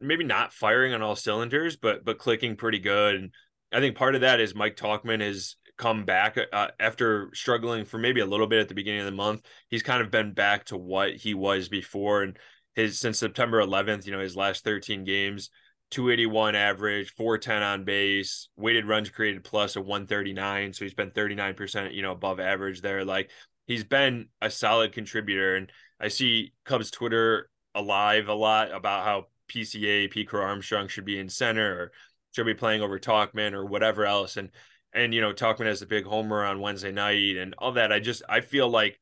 maybe 0.00 0.24
not 0.24 0.52
firing 0.52 0.92
on 0.92 1.02
all 1.02 1.16
cylinders, 1.16 1.76
but 1.76 2.04
but 2.04 2.18
clicking 2.18 2.56
pretty 2.56 2.78
good. 2.78 3.14
And 3.14 3.30
I 3.72 3.80
think 3.80 3.96
part 3.96 4.14
of 4.14 4.22
that 4.22 4.40
is 4.40 4.54
Mike 4.54 4.76
Tauchman 4.76 5.20
has 5.20 5.56
come 5.78 6.04
back 6.04 6.36
uh, 6.52 6.68
after 6.78 7.30
struggling 7.32 7.84
for 7.84 7.98
maybe 7.98 8.20
a 8.20 8.26
little 8.26 8.46
bit 8.46 8.60
at 8.60 8.68
the 8.68 8.74
beginning 8.74 9.00
of 9.00 9.06
the 9.06 9.12
month. 9.12 9.42
He's 9.68 9.82
kind 9.82 10.02
of 10.02 10.10
been 10.10 10.32
back 10.34 10.64
to 10.66 10.76
what 10.76 11.14
he 11.14 11.34
was 11.34 11.68
before, 11.68 12.22
and 12.22 12.38
his 12.74 12.98
since 12.98 13.18
September 13.18 13.60
11th, 13.60 14.04
you 14.04 14.12
know, 14.12 14.20
his 14.20 14.36
last 14.36 14.64
13 14.64 15.04
games 15.04 15.50
281 15.90 16.54
average, 16.54 17.12
410 17.14 17.62
on 17.62 17.84
base, 17.84 18.48
weighted 18.56 18.86
runs 18.86 19.08
created 19.08 19.42
plus 19.42 19.76
a 19.76 19.80
139. 19.80 20.72
So 20.72 20.84
he's 20.84 20.94
been 20.94 21.10
39%, 21.10 21.94
you 21.94 22.02
know, 22.02 22.12
above 22.12 22.40
average 22.40 22.82
there. 22.82 23.04
Like 23.04 23.30
he's 23.66 23.84
been 23.84 24.28
a 24.42 24.50
solid 24.50 24.92
contributor. 24.92 25.56
And 25.56 25.72
I 25.98 26.08
see 26.08 26.52
Cubs 26.64 26.90
Twitter 26.90 27.48
alive 27.74 28.28
a 28.28 28.34
lot 28.34 28.70
about 28.70 29.04
how 29.04 29.26
PCA, 29.48 30.10
Pete 30.10 30.28
Crow-Armstrong 30.28 30.88
should 30.88 31.06
be 31.06 31.18
in 31.18 31.28
center 31.28 31.72
or 31.72 31.92
should 32.32 32.46
be 32.46 32.54
playing 32.54 32.82
over 32.82 32.98
Tauchman 32.98 33.54
or 33.54 33.64
whatever 33.64 34.04
else. 34.04 34.36
And, 34.36 34.50
and, 34.92 35.12
you 35.12 35.20
know, 35.20 35.32
Tauchman 35.32 35.66
has 35.66 35.80
the 35.80 35.86
big 35.86 36.04
homer 36.04 36.44
on 36.44 36.60
Wednesday 36.60 36.92
night 36.92 37.36
and 37.36 37.54
all 37.58 37.72
that. 37.72 37.92
I 37.92 38.00
just, 38.00 38.22
I 38.28 38.40
feel 38.40 38.68
like 38.68 38.98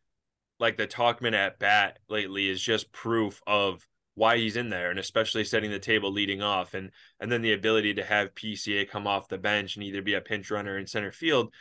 like 0.59 0.77
the 0.77 0.87
Tauchman 0.87 1.35
at 1.35 1.59
bat 1.59 1.99
lately 2.09 2.49
is 2.49 2.63
just 2.63 2.93
proof 2.93 3.43
of 3.47 3.87
why 4.15 4.39
he's 4.39 4.57
in 4.57 4.71
there 4.71 4.91
and 4.91 4.99
especially 4.99 5.45
setting 5.45 5.71
the 5.71 5.79
table 5.79 6.11
leading 6.11 6.43
off 6.43 6.75
and 6.75 6.91
and 7.21 7.31
then 7.31 7.43
the 7.43 7.53
ability 7.53 7.93
to 7.95 8.05
have 8.05 8.35
PCA 8.35 8.89
come 8.89 9.07
off 9.07 9.29
the 9.29 9.39
bench 9.39 9.77
and 9.77 9.85
either 9.85 10.01
be 10.01 10.15
a 10.15 10.21
pinch 10.21 10.51
runner 10.51 10.79
in 10.79 10.87
center 10.87 11.13
field 11.13 11.53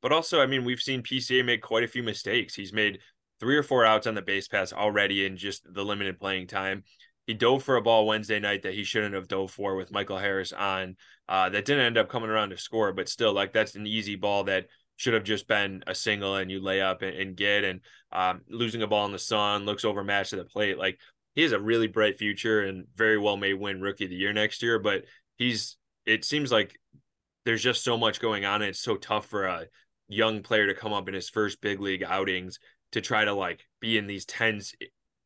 but 0.00 0.12
also 0.12 0.40
I 0.40 0.46
mean 0.46 0.64
we've 0.64 0.80
seen 0.80 1.02
PCA 1.02 1.44
make 1.44 1.60
quite 1.60 1.82
a 1.82 1.88
few 1.88 2.04
mistakes 2.04 2.54
he's 2.54 2.72
made 2.72 3.00
three 3.40 3.56
or 3.56 3.64
four 3.64 3.84
outs 3.84 4.06
on 4.06 4.14
the 4.14 4.22
base 4.22 4.46
pass 4.46 4.72
already 4.72 5.26
in 5.26 5.36
just 5.36 5.64
the 5.74 5.84
limited 5.84 6.20
playing 6.20 6.46
time 6.46 6.84
he 7.26 7.34
dove 7.34 7.62
for 7.62 7.76
a 7.76 7.82
ball 7.82 8.06
Wednesday 8.06 8.38
night 8.38 8.62
that 8.62 8.74
he 8.74 8.84
shouldn't 8.84 9.14
have 9.14 9.28
dove 9.28 9.50
for 9.50 9.76
with 9.76 9.92
Michael 9.92 10.18
Harris 10.18 10.52
on 10.52 10.96
uh, 11.28 11.48
that 11.48 11.64
didn't 11.64 11.84
end 11.84 11.98
up 11.98 12.08
coming 12.08 12.30
around 12.30 12.50
to 12.50 12.58
score 12.58 12.92
but 12.92 13.08
still 13.08 13.32
like 13.32 13.52
that's 13.52 13.74
an 13.74 13.86
easy 13.86 14.16
ball 14.16 14.44
that 14.44 14.66
should 14.96 15.14
have 15.14 15.24
just 15.24 15.48
been 15.48 15.82
a 15.86 15.94
single 15.94 16.36
and 16.36 16.50
you 16.50 16.60
lay 16.62 16.80
up 16.80 17.02
and, 17.02 17.16
and 17.16 17.36
get 17.36 17.64
and 17.64 17.80
um, 18.12 18.42
losing 18.48 18.82
a 18.82 18.86
ball 18.86 19.06
in 19.06 19.12
the 19.12 19.18
sun 19.18 19.64
looks 19.64 19.84
overmatched 19.84 20.30
to 20.30 20.36
the 20.36 20.44
plate 20.44 20.78
like 20.78 20.98
he 21.34 21.42
has 21.42 21.52
a 21.52 21.60
really 21.60 21.88
bright 21.88 22.16
future 22.16 22.62
and 22.62 22.86
very 22.96 23.18
well 23.18 23.36
may 23.36 23.54
win 23.54 23.80
rookie 23.80 24.04
of 24.04 24.10
the 24.10 24.16
year 24.16 24.32
next 24.32 24.62
year. 24.62 24.78
But 24.78 25.04
he's 25.36 25.76
it 26.06 26.24
seems 26.24 26.52
like 26.52 26.78
there's 27.44 27.62
just 27.62 27.82
so 27.82 27.96
much 27.96 28.20
going 28.20 28.44
on. 28.44 28.62
And 28.62 28.70
it's 28.70 28.80
so 28.80 28.96
tough 28.96 29.26
for 29.26 29.46
a 29.46 29.66
young 30.08 30.42
player 30.42 30.66
to 30.66 30.74
come 30.74 30.92
up 30.92 31.08
in 31.08 31.14
his 31.14 31.28
first 31.28 31.60
big 31.60 31.80
league 31.80 32.04
outings 32.04 32.58
to 32.92 33.00
try 33.00 33.24
to 33.24 33.34
like 33.34 33.66
be 33.80 33.98
in 33.98 34.06
these 34.06 34.24
tense, 34.24 34.74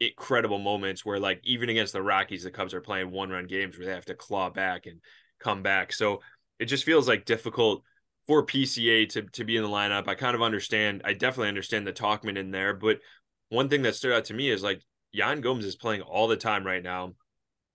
incredible 0.00 0.58
moments 0.58 1.04
where 1.04 1.18
like 1.18 1.40
even 1.44 1.68
against 1.68 1.92
the 1.92 2.02
Rockies, 2.02 2.44
the 2.44 2.50
Cubs 2.50 2.74
are 2.74 2.80
playing 2.80 3.11
one 3.11 3.30
run 3.30 3.46
games 3.46 3.76
where 3.76 3.87
they 3.87 3.94
have 3.94 4.04
to 4.06 4.14
claw 4.14 4.50
back 4.50 4.87
and 4.87 5.00
come 5.40 5.62
back. 5.62 5.92
So 5.92 6.20
it 6.58 6.66
just 6.66 6.84
feels 6.84 7.08
like 7.08 7.24
difficult 7.24 7.82
for 8.26 8.44
PCA 8.44 9.08
to 9.11 9.22
to 9.22 9.44
be 9.44 9.56
in 9.56 9.62
the 9.62 9.68
lineup. 9.68 10.08
I 10.08 10.14
kind 10.14 10.34
of 10.34 10.42
understand. 10.42 11.02
I 11.04 11.14
definitely 11.14 11.48
understand 11.48 11.87
the 11.87 11.92
Tauchman 11.92 12.37
in 12.37 12.50
there, 12.50 12.74
but 12.74 13.00
one 13.48 13.68
thing 13.68 13.82
that 13.82 13.94
stood 13.94 14.12
out 14.12 14.26
to 14.26 14.34
me 14.34 14.50
is 14.50 14.62
like 14.62 14.82
Yan 15.12 15.40
Gomes 15.40 15.64
is 15.64 15.76
playing 15.76 16.02
all 16.02 16.28
the 16.28 16.37
time 16.37 16.66
right 16.66 16.82
now. 16.82 17.14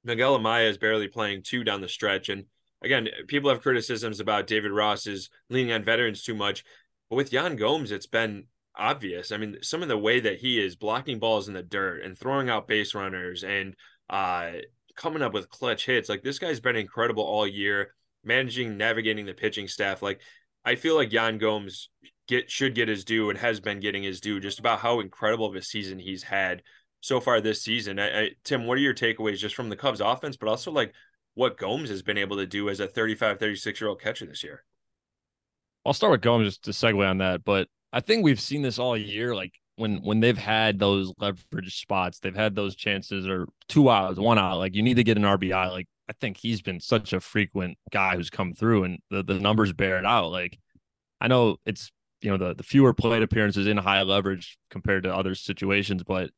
Miguel 0.03 0.37
Amaya 0.37 0.69
is 0.69 0.77
barely 0.77 1.07
playing 1.07 1.43
two 1.43 1.63
down 1.63 1.81
the 1.81 1.87
stretch. 1.87 2.29
And 2.29 2.45
again, 2.83 3.07
people 3.27 3.49
have 3.49 3.61
criticisms 3.61 4.19
about 4.19 4.47
David 4.47 4.71
Ross 4.71 5.07
is 5.07 5.29
leaning 5.49 5.71
on 5.71 5.83
veterans 5.83 6.23
too 6.23 6.35
much. 6.35 6.63
But 7.09 7.15
with 7.15 7.33
Yan 7.33 7.55
Gomes, 7.55 7.91
it's 7.91 8.07
been 8.07 8.45
obvious. 8.75 9.31
I 9.31 9.37
mean, 9.37 9.57
some 9.61 9.81
of 9.81 9.87
the 9.87 9.97
way 9.97 10.19
that 10.19 10.39
he 10.39 10.63
is 10.63 10.75
blocking 10.75 11.19
balls 11.19 11.47
in 11.47 11.53
the 11.53 11.63
dirt 11.63 12.03
and 12.03 12.17
throwing 12.17 12.49
out 12.49 12.67
base 12.67 12.95
runners 12.95 13.43
and 13.43 13.75
uh, 14.09 14.51
coming 14.95 15.21
up 15.21 15.33
with 15.33 15.49
clutch 15.49 15.85
hits, 15.85 16.09
like 16.09 16.23
this 16.23 16.39
guy's 16.39 16.59
been 16.59 16.75
incredible 16.75 17.23
all 17.23 17.47
year, 17.47 17.93
managing, 18.23 18.77
navigating 18.77 19.25
the 19.25 19.33
pitching 19.33 19.67
staff. 19.67 20.01
Like, 20.01 20.21
I 20.65 20.75
feel 20.75 20.95
like 20.95 21.11
Yan 21.11 21.37
Gomes 21.37 21.89
get 22.27 22.49
should 22.49 22.75
get 22.75 22.87
his 22.87 23.03
due 23.03 23.29
and 23.29 23.37
has 23.37 23.59
been 23.59 23.79
getting 23.79 24.03
his 24.03 24.21
due 24.21 24.39
just 24.39 24.59
about 24.59 24.79
how 24.79 24.99
incredible 25.01 25.45
of 25.45 25.55
a 25.55 25.61
season 25.61 25.99
he's 25.99 26.23
had 26.23 26.63
so 27.01 27.19
far 27.19 27.41
this 27.41 27.61
season. 27.61 27.99
I, 27.99 28.21
I, 28.21 28.29
Tim, 28.43 28.65
what 28.65 28.77
are 28.77 28.81
your 28.81 28.93
takeaways 28.93 29.37
just 29.37 29.55
from 29.55 29.69
the 29.69 29.75
Cubs 29.75 29.99
offense, 29.99 30.37
but 30.37 30.47
also 30.47 30.71
like 30.71 30.93
what 31.35 31.57
Gomes 31.57 31.89
has 31.89 32.01
been 32.01 32.17
able 32.17 32.37
to 32.37 32.45
do 32.45 32.69
as 32.69 32.79
a 32.79 32.87
35, 32.87 33.39
36 33.39 33.81
year 33.81 33.89
old 33.89 34.01
catcher 34.01 34.25
this 34.25 34.43
year? 34.43 34.63
I'll 35.85 35.93
start 35.93 36.11
with 36.11 36.21
Gomes 36.21 36.47
just 36.47 36.63
to 36.63 36.71
segue 36.71 37.07
on 37.07 37.17
that, 37.17 37.43
but 37.43 37.67
I 37.93 37.99
think 37.99 38.23
we've 38.23 38.41
seen 38.41 38.63
this 38.63 38.79
all 38.79 38.97
year. 38.97 39.35
Like 39.35 39.53
when 39.75 39.97
when 39.97 40.19
they've 40.19 40.37
had 40.37 40.79
those 40.79 41.13
leverage 41.19 41.79
spots, 41.79 42.19
they've 42.19 42.35
had 42.35 42.55
those 42.55 42.75
chances 42.75 43.27
or 43.27 43.47
two 43.69 43.89
outs, 43.89 44.19
one 44.19 44.39
out. 44.39 44.57
Like 44.57 44.75
you 44.75 44.81
need 44.81 44.95
to 44.95 45.03
get 45.03 45.17
an 45.17 45.23
RBI. 45.23 45.71
Like 45.71 45.87
I 46.09 46.13
think 46.13 46.37
he's 46.37 46.61
been 46.61 46.79
such 46.79 47.13
a 47.13 47.19
frequent 47.19 47.77
guy 47.91 48.15
who's 48.15 48.31
come 48.31 48.53
through, 48.53 48.83
and 48.85 48.99
the 49.11 49.23
the 49.23 49.39
numbers 49.39 49.71
bear 49.71 49.99
it 49.99 50.05
out. 50.05 50.31
Like 50.31 50.57
I 51.21 51.27
know 51.27 51.57
it's 51.65 51.91
you 52.21 52.31
know 52.31 52.37
the 52.37 52.55
the 52.55 52.63
fewer 52.63 52.93
plate 52.93 53.21
appearances 53.21 53.67
in 53.67 53.77
high 53.77 54.01
leverage 54.01 54.57
compared 54.71 55.03
to 55.03 55.15
other 55.15 55.35
situations, 55.35 56.03
but 56.03 56.31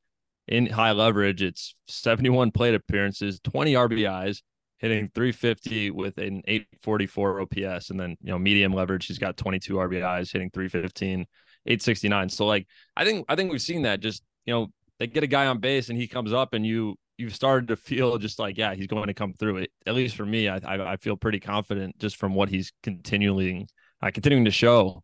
in 0.47 0.67
high 0.67 0.91
leverage, 0.91 1.41
it's 1.41 1.73
71 1.87 2.51
plate 2.51 2.75
appearances, 2.75 3.39
20 3.43 3.73
RBIs, 3.73 4.41
hitting 4.79 5.09
350 5.13 5.91
with 5.91 6.17
an 6.17 6.41
844 6.45 7.41
OPS. 7.41 7.89
And 7.89 7.99
then, 7.99 8.17
you 8.21 8.31
know, 8.31 8.39
medium 8.39 8.73
leverage, 8.73 9.07
he's 9.07 9.19
got 9.19 9.37
22 9.37 9.75
RBIs, 9.75 10.31
hitting 10.31 10.49
315, 10.51 11.25
869. 11.65 12.29
So 12.29 12.45
like 12.45 12.67
I 12.95 13.05
think 13.05 13.25
I 13.29 13.35
think 13.35 13.51
we've 13.51 13.61
seen 13.61 13.83
that 13.83 13.99
just, 13.99 14.23
you 14.45 14.53
know, 14.53 14.67
they 14.99 15.07
get 15.07 15.23
a 15.23 15.27
guy 15.27 15.47
on 15.47 15.59
base 15.59 15.89
and 15.89 15.97
he 15.97 16.07
comes 16.07 16.33
up 16.33 16.53
and 16.53 16.65
you 16.65 16.95
you've 17.17 17.35
started 17.35 17.69
to 17.69 17.77
feel 17.77 18.17
just 18.17 18.39
like, 18.39 18.57
yeah, 18.57 18.73
he's 18.73 18.87
going 18.87 19.07
to 19.07 19.13
come 19.13 19.33
through 19.33 19.57
it. 19.57 19.71
At 19.85 19.95
least 19.95 20.15
for 20.15 20.25
me, 20.25 20.49
I 20.49 20.57
I, 20.57 20.93
I 20.93 20.97
feel 20.97 21.17
pretty 21.17 21.39
confident 21.39 21.97
just 21.99 22.17
from 22.17 22.33
what 22.33 22.49
he's 22.49 22.71
continuing 22.83 23.67
uh, 24.01 24.11
continuing 24.13 24.45
to 24.45 24.51
show. 24.51 25.03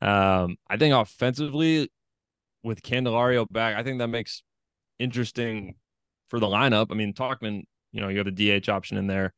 Um, 0.00 0.56
I 0.68 0.76
think 0.78 0.94
offensively 0.94 1.90
with 2.62 2.82
Candelario 2.82 3.46
back, 3.50 3.76
I 3.76 3.82
think 3.82 3.98
that 3.98 4.08
makes 4.08 4.42
interesting 4.98 5.76
for 6.28 6.40
the 6.40 6.46
lineup. 6.46 6.86
I 6.90 6.94
mean, 6.94 7.12
Tauchman, 7.12 7.64
you 7.92 8.00
know, 8.00 8.08
you 8.08 8.18
have 8.18 8.34
the 8.34 8.60
DH 8.60 8.68
option 8.68 8.96
in 8.96 9.06
there, 9.06 9.32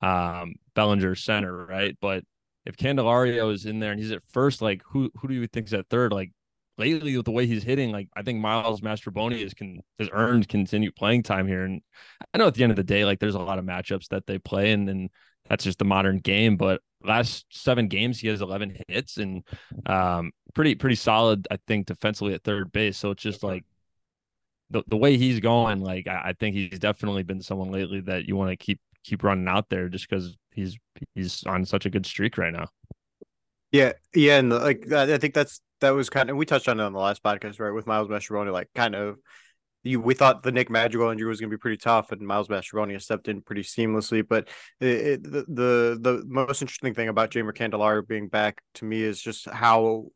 um, 0.00 0.54
Bellinger 0.74 1.14
center, 1.14 1.66
right? 1.66 1.96
But 2.00 2.24
if 2.66 2.76
Candelario 2.76 3.52
is 3.52 3.64
in 3.66 3.80
there 3.80 3.92
and 3.92 4.00
he's 4.00 4.12
at 4.12 4.22
first, 4.30 4.60
like 4.62 4.82
who 4.86 5.10
who 5.20 5.28
do 5.28 5.34
you 5.34 5.46
think's 5.46 5.72
at 5.72 5.88
third? 5.88 6.12
Like 6.12 6.32
lately 6.76 7.16
with 7.16 7.24
the 7.26 7.32
way 7.32 7.46
he's 7.46 7.64
hitting, 7.64 7.90
like 7.92 8.08
I 8.16 8.22
think 8.22 8.40
Miles 8.40 8.80
Mastrobuoni 8.80 9.44
is 9.44 9.54
can 9.54 9.80
has 9.98 10.08
earned 10.12 10.48
continued 10.48 10.94
playing 10.94 11.22
time 11.22 11.46
here. 11.46 11.64
And 11.64 11.82
I 12.32 12.38
know 12.38 12.46
at 12.46 12.54
the 12.54 12.62
end 12.62 12.72
of 12.72 12.76
the 12.76 12.84
day, 12.84 13.04
like 13.04 13.20
there's 13.20 13.34
a 13.34 13.40
lot 13.40 13.58
of 13.58 13.64
matchups 13.64 14.08
that 14.08 14.26
they 14.26 14.38
play 14.38 14.72
and 14.72 14.88
and 14.88 15.10
that's 15.48 15.64
just 15.64 15.78
the 15.78 15.84
modern 15.84 16.18
game. 16.18 16.56
But 16.56 16.82
last 17.02 17.46
seven 17.50 17.88
games 17.88 18.20
he 18.20 18.28
has 18.28 18.40
11 18.42 18.76
hits 18.88 19.16
and 19.18 19.44
um 19.86 20.30
pretty 20.54 20.74
pretty 20.74 20.96
solid, 20.96 21.48
I 21.50 21.58
think, 21.66 21.86
defensively 21.86 22.34
at 22.34 22.44
third 22.44 22.70
base. 22.70 22.98
So 22.98 23.10
it's 23.10 23.22
just 23.22 23.42
like 23.42 23.64
the, 24.70 24.82
the 24.86 24.96
way 24.96 25.16
he's 25.16 25.40
going, 25.40 25.80
like 25.80 26.06
I, 26.06 26.28
I 26.28 26.32
think 26.38 26.54
he's 26.54 26.78
definitely 26.78 27.22
been 27.22 27.40
someone 27.40 27.70
lately 27.70 28.00
that 28.02 28.26
you 28.26 28.36
want 28.36 28.50
to 28.50 28.56
keep 28.56 28.80
keep 29.04 29.22
running 29.22 29.48
out 29.48 29.68
there 29.68 29.88
just 29.88 30.08
because 30.08 30.36
he's 30.52 30.78
he's 31.14 31.44
on 31.44 31.64
such 31.64 31.86
a 31.86 31.90
good 31.90 32.06
streak 32.06 32.36
right 32.38 32.52
now. 32.52 32.68
Yeah, 33.72 33.92
yeah, 34.14 34.38
and 34.38 34.50
like 34.50 34.90
I 34.92 35.18
think 35.18 35.34
that's 35.34 35.60
that 35.80 35.90
was 35.90 36.10
kind 36.10 36.30
of 36.30 36.36
we 36.36 36.46
touched 36.46 36.68
on 36.68 36.80
it 36.80 36.82
on 36.82 36.92
the 36.92 36.98
last 36.98 37.22
podcast, 37.22 37.60
right? 37.60 37.70
With 37.70 37.86
Miles 37.86 38.08
Mastrobuoni, 38.08 38.52
like 38.52 38.68
kind 38.74 38.94
of 38.94 39.18
you 39.84 40.00
we 40.00 40.14
thought 40.14 40.42
the 40.42 40.52
Nick 40.52 40.70
Madrigal 40.70 41.10
injury 41.10 41.28
was 41.28 41.40
going 41.40 41.50
to 41.50 41.56
be 41.56 41.60
pretty 41.60 41.76
tough, 41.76 42.12
and 42.12 42.20
Miles 42.20 42.48
Mastrobuoni 42.48 43.00
stepped 43.00 43.28
in 43.28 43.42
pretty 43.42 43.62
seamlessly. 43.62 44.26
But 44.26 44.48
it, 44.80 44.86
it, 44.86 45.22
the, 45.22 45.44
the 45.48 45.98
the 46.00 46.24
most 46.26 46.62
interesting 46.62 46.94
thing 46.94 47.08
about 47.08 47.30
Jeimer 47.30 47.54
Candelario 47.54 48.06
being 48.06 48.28
back 48.28 48.62
to 48.74 48.84
me 48.84 49.02
is 49.02 49.20
just 49.20 49.48
how 49.48 50.06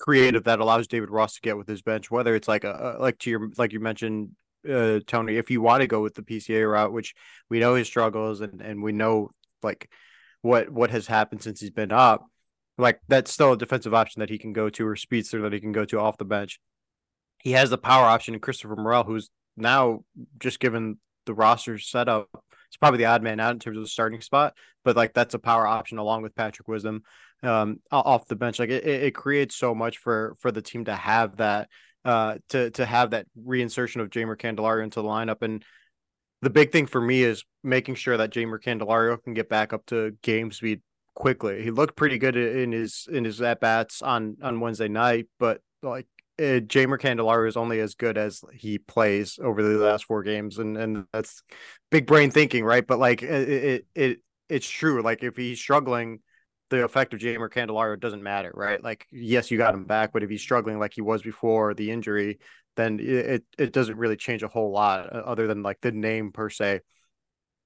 creative 0.00 0.44
that 0.44 0.60
allows 0.60 0.86
David 0.86 1.10
Ross 1.10 1.34
to 1.34 1.40
get 1.40 1.56
with 1.56 1.68
his 1.68 1.82
bench, 1.82 2.10
whether 2.10 2.34
it's 2.34 2.48
like 2.48 2.64
a, 2.64 2.96
like 2.98 3.18
to 3.20 3.30
your 3.30 3.48
like 3.56 3.72
you 3.72 3.80
mentioned, 3.80 4.30
uh, 4.68 5.00
Tony, 5.06 5.36
if 5.36 5.50
you 5.50 5.60
want 5.60 5.82
to 5.82 5.86
go 5.86 6.02
with 6.02 6.14
the 6.14 6.22
PCA 6.22 6.70
route, 6.70 6.92
which 6.92 7.14
we 7.50 7.60
know 7.60 7.74
his 7.74 7.86
struggles 7.86 8.40
and 8.40 8.60
and 8.60 8.82
we 8.82 8.92
know 8.92 9.30
like 9.62 9.90
what 10.42 10.70
what 10.70 10.90
has 10.90 11.06
happened 11.06 11.42
since 11.42 11.60
he's 11.60 11.70
been 11.70 11.92
up, 11.92 12.24
like 12.78 13.00
that's 13.08 13.32
still 13.32 13.52
a 13.52 13.58
defensive 13.58 13.94
option 13.94 14.20
that 14.20 14.30
he 14.30 14.38
can 14.38 14.52
go 14.52 14.68
to 14.70 14.86
or 14.86 14.96
speedster 14.96 15.42
that 15.42 15.52
he 15.52 15.60
can 15.60 15.72
go 15.72 15.84
to 15.84 16.00
off 16.00 16.18
the 16.18 16.24
bench. 16.24 16.60
He 17.38 17.52
has 17.52 17.70
the 17.70 17.78
power 17.78 18.06
option 18.06 18.34
in 18.34 18.40
Christopher 18.40 18.76
Morel, 18.76 19.04
who's 19.04 19.30
now 19.56 20.04
just 20.38 20.60
given 20.60 20.98
the 21.26 21.34
roster 21.34 21.78
setup. 21.78 22.28
It's 22.74 22.78
probably 22.80 22.98
the 22.98 23.04
odd 23.04 23.22
man 23.22 23.38
out 23.38 23.52
in 23.52 23.60
terms 23.60 23.76
of 23.76 23.84
the 23.84 23.88
starting 23.88 24.20
spot, 24.20 24.54
but 24.82 24.96
like 24.96 25.14
that's 25.14 25.34
a 25.34 25.38
power 25.38 25.64
option 25.64 25.98
along 25.98 26.22
with 26.22 26.34
Patrick 26.34 26.66
Wisdom 26.66 27.04
um, 27.44 27.78
off 27.92 28.26
the 28.26 28.34
bench. 28.34 28.58
Like 28.58 28.70
it, 28.70 28.84
it 28.84 29.14
creates 29.14 29.54
so 29.54 29.76
much 29.76 29.98
for 29.98 30.34
for 30.40 30.50
the 30.50 30.60
team 30.60 30.86
to 30.86 30.96
have 30.96 31.36
that 31.36 31.68
uh, 32.04 32.38
to 32.48 32.70
to 32.70 32.84
have 32.84 33.10
that 33.10 33.26
reinsertion 33.40 34.00
of 34.00 34.10
Jeimer 34.10 34.36
Candelario 34.36 34.82
into 34.82 35.00
the 35.00 35.06
lineup. 35.06 35.42
And 35.42 35.64
the 36.42 36.50
big 36.50 36.72
thing 36.72 36.86
for 36.86 37.00
me 37.00 37.22
is 37.22 37.44
making 37.62 37.94
sure 37.94 38.16
that 38.16 38.32
Jeimer 38.32 38.60
Candelario 38.60 39.22
can 39.22 39.34
get 39.34 39.48
back 39.48 39.72
up 39.72 39.86
to 39.86 40.16
game 40.22 40.50
speed 40.50 40.82
quickly. 41.14 41.62
He 41.62 41.70
looked 41.70 41.94
pretty 41.94 42.18
good 42.18 42.34
in 42.34 42.72
his 42.72 43.06
in 43.08 43.24
his 43.24 43.40
at 43.40 43.60
bats 43.60 44.02
on 44.02 44.38
on 44.42 44.58
Wednesday 44.58 44.88
night, 44.88 45.28
but 45.38 45.60
like 45.80 46.08
uh, 46.38 46.60
Jeimer 46.60 46.98
Candelario 46.98 47.48
is 47.48 47.56
only 47.56 47.80
as 47.80 47.94
good 47.94 48.18
as 48.18 48.42
he 48.52 48.78
plays 48.78 49.38
over 49.42 49.62
the 49.62 49.78
last 49.78 50.04
four 50.04 50.22
games, 50.22 50.58
and 50.58 50.76
and 50.76 51.06
that's 51.12 51.42
big 51.90 52.06
brain 52.06 52.30
thinking, 52.30 52.64
right? 52.64 52.86
But 52.86 52.98
like 52.98 53.22
it 53.22 53.48
it, 53.48 53.86
it 53.94 54.18
it's 54.48 54.68
true. 54.68 55.02
Like 55.02 55.22
if 55.22 55.36
he's 55.36 55.60
struggling 55.60 56.20
the 56.70 56.84
effect 56.84 57.14
of 57.14 57.20
Jeimer 57.20 57.50
Candelario 57.50 57.98
doesn't 57.98 58.22
matter, 58.22 58.50
right? 58.54 58.82
Like, 58.82 59.06
yes, 59.12 59.50
you 59.50 59.58
got 59.58 59.74
him 59.74 59.84
back, 59.84 60.12
but 60.12 60.22
if 60.22 60.30
he's 60.30 60.42
struggling 60.42 60.78
like 60.78 60.94
he 60.94 61.02
was 61.02 61.22
before 61.22 61.74
the 61.74 61.90
injury, 61.90 62.38
then 62.76 62.98
it 63.00 63.44
it 63.58 63.72
doesn't 63.72 63.96
really 63.96 64.16
change 64.16 64.42
a 64.42 64.48
whole 64.48 64.72
lot 64.72 65.14
uh, 65.14 65.18
other 65.18 65.46
than 65.46 65.62
like 65.62 65.80
the 65.80 65.92
name 65.92 66.32
per 66.32 66.50
se. 66.50 66.80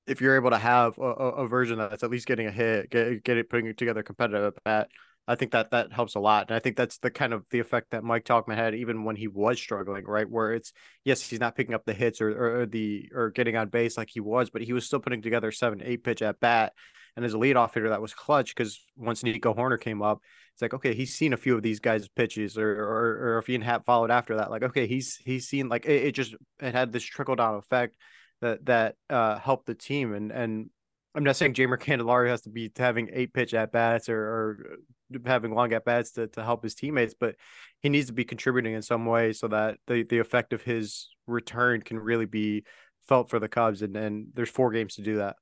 If 0.07 0.21
you're 0.21 0.37
able 0.37 0.51
to 0.51 0.59
have 0.59 0.99
a, 0.99 1.03
a 1.03 1.49
version 1.49 1.79
that's 1.79 2.03
at 2.03 2.11
least 2.11 2.27
getting 2.27 2.47
a 2.47 2.51
hit, 2.51 2.91
get, 2.91 3.23
get 3.25 3.37
it 3.37 3.51
putting 3.51 3.75
together 3.75 4.03
competitive 4.03 4.55
at 4.57 4.65
bat, 4.65 4.89
I 5.29 5.35
think 5.35 5.53
that 5.53 5.73
that 5.73 5.93
helps 5.93 6.15
a 6.15 6.21
lot, 6.21 6.49
and 6.49 6.57
I 6.57 6.59
think 6.59 6.77
that's 6.77 6.99
the 6.99 7.11
kind 7.11 7.35
of 7.35 7.45
the 7.51 7.59
effect 7.59 7.91
that 7.91 8.03
Mike 8.03 8.25
Tauchman 8.25 8.57
had 8.57 8.75
even 8.75 9.05
when 9.05 9.15
he 9.15 9.29
was 9.29 9.59
struggling, 9.59 10.07
right? 10.07 10.29
Where 10.29 10.55
it's 10.55 10.73
yes, 11.05 11.21
he's 11.21 11.39
not 11.39 11.55
picking 11.55 11.75
up 11.75 11.85
the 11.85 11.93
hits 11.93 12.23
or, 12.23 12.63
or, 12.63 12.67
the 12.67 13.11
or 13.15 13.31
getting 13.31 13.55
on 13.55 13.69
base 13.69 13.99
like 13.99 14.09
he 14.11 14.21
was, 14.21 14.49
but 14.49 14.63
he 14.63 14.73
was 14.73 14.87
still 14.87 15.01
putting 15.01 15.21
together 15.21 15.53
seven, 15.53 15.83
eight 15.85 16.03
pitch 16.03 16.23
at 16.23 16.41
bat, 16.41 16.73
and 17.15 17.27
as 17.27 17.35
a 17.35 17.37
leadoff 17.37 17.75
hitter, 17.75 17.91
that 17.91 18.01
was 18.01 18.15
clutch 18.15 18.55
because 18.57 18.83
once 18.97 19.23
Nico 19.23 19.53
Hoerner 19.53 19.79
came 19.79 20.01
up, 20.01 20.21
it's 20.55 20.63
like 20.63 20.73
okay, 20.73 20.95
he's 20.95 21.15
seen 21.15 21.35
a 21.35 21.37
few 21.37 21.55
of 21.55 21.63
these 21.63 21.81
guys' 21.81 22.09
pitches, 22.09 22.57
or 22.57 22.71
or, 22.71 23.35
or 23.35 23.39
if 23.39 23.51
Ian 23.51 23.61
Happ 23.61 23.85
followed 23.85 24.11
after 24.11 24.37
that, 24.37 24.51
like 24.51 24.63
okay, 24.63 24.87
he's 24.87 25.17
he's 25.25 25.47
seen 25.47 25.69
like 25.69 25.85
it, 25.85 26.07
it 26.07 26.13
just 26.13 26.35
it 26.61 26.75
had 26.75 26.91
this 26.91 27.05
trickle 27.05 27.37
down 27.37 27.57
effect 27.57 27.97
that 28.41 28.65
that 28.65 28.95
uh, 29.11 29.39
helped 29.39 29.67
the 29.67 29.75
team, 29.75 30.15
and 30.15 30.33
and 30.33 30.71
I'm 31.15 31.25
not 31.25 31.37
saying 31.37 31.55
Jeimer 31.55 31.79
Candelario 31.79 32.29
has 32.29 32.43
to 32.43 32.51
be 32.51 32.71
having 32.77 33.11
eight 33.13 33.33
pitch 33.33 33.53
at 33.53 33.73
bats 33.73 34.09
or, 34.09 34.19
or 34.19 34.79
having 35.25 35.55
long 35.55 35.73
at 35.73 35.85
bats 35.85 36.13
to, 36.13 36.27
to 36.29 36.43
help 36.43 36.63
his 36.63 36.75
teammates, 36.75 37.15
but 37.19 37.37
he 37.81 37.89
needs 37.89 38.09
to 38.09 38.13
be 38.13 38.25
contributing 38.25 38.75
in 38.75 38.83
some 38.83 39.07
way 39.07 39.33
so 39.33 39.49
that 39.49 39.79
the, 39.87 40.03
the 40.03 40.19
effect 40.19 40.53
of 40.53 40.63
his 40.63 41.09
return 41.27 41.83
can 41.83 41.99
really 41.99 42.27
be 42.27 42.65
felt 43.09 43.31
for 43.31 43.39
the 43.39 43.49
Cubs. 43.49 43.83
And, 43.83 43.97
and 43.97 44.29
there's 44.35 44.51
four 44.51 44.71
games 44.71 44.97
to 44.97 45.03
do 45.03 45.17
that. 45.17 45.37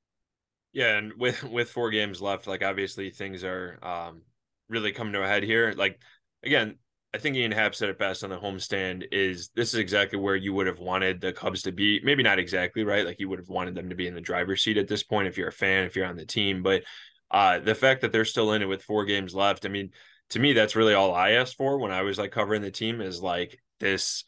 Yeah, 0.72 0.98
and 0.98 1.14
with 1.18 1.42
with 1.42 1.70
four 1.70 1.90
games 1.90 2.20
left, 2.20 2.46
like 2.46 2.62
obviously 2.62 3.09
things 3.09 3.44
are 3.44 3.79
um, 3.83 4.22
really 4.68 4.92
coming 4.92 5.14
to 5.14 5.22
a 5.22 5.26
head 5.26 5.42
here. 5.42 5.72
Like 5.74 5.98
again, 6.44 6.76
I 7.14 7.18
think 7.18 7.35
Ian 7.35 7.52
Happ 7.52 7.74
said 7.74 7.88
it 7.88 7.98
best 7.98 8.22
on 8.22 8.29
the 8.29 8.37
homestand 8.37 9.07
is 9.11 9.48
this 9.57 9.72
is 9.72 9.81
exactly 9.81 10.18
where 10.18 10.37
you 10.37 10.52
would 10.52 10.66
have 10.66 10.81
wanted 10.81 11.22
the 11.22 11.33
Cubs 11.33 11.62
to 11.62 11.72
be. 11.72 11.98
Maybe 12.05 12.22
not 12.22 12.38
exactly 12.38 12.85
right. 12.85 13.07
Like 13.07 13.20
you 13.20 13.31
would 13.31 13.38
have 13.38 13.48
wanted 13.48 13.74
them 13.74 13.88
to 13.88 13.94
be 13.94 14.07
in 14.07 14.14
the 14.14 14.20
driver's 14.20 14.62
seat 14.62 14.76
at 14.76 14.87
this 14.87 15.02
point 15.02 15.29
if 15.29 15.38
you're 15.38 15.48
a 15.48 15.52
fan, 15.52 15.85
if 15.85 15.96
you're 15.96 16.05
on 16.05 16.16
the 16.16 16.26
team. 16.26 16.62
But 16.62 16.83
uh, 17.31 17.59
the 17.59 17.75
fact 17.75 18.03
that 18.03 18.12
they're 18.12 18.25
still 18.25 18.53
in 18.53 18.62
it 18.62 18.67
with 18.67 18.83
four 18.83 19.05
games 19.05 19.35
left, 19.35 19.67
I 19.67 19.69
mean, 19.69 19.91
to 20.31 20.39
me, 20.39 20.53
that's 20.53 20.77
really 20.77 20.95
all 20.95 21.15
I 21.15 21.33
asked 21.33 21.57
for 21.57 21.79
when 21.79 21.93
I 21.93 22.03
was 22.03 22.19
like 22.19 22.33
covering 22.33 22.62
the 22.62 22.71
team 22.71 23.01
is 23.01 23.23
like 23.23 23.61
this 23.81 24.25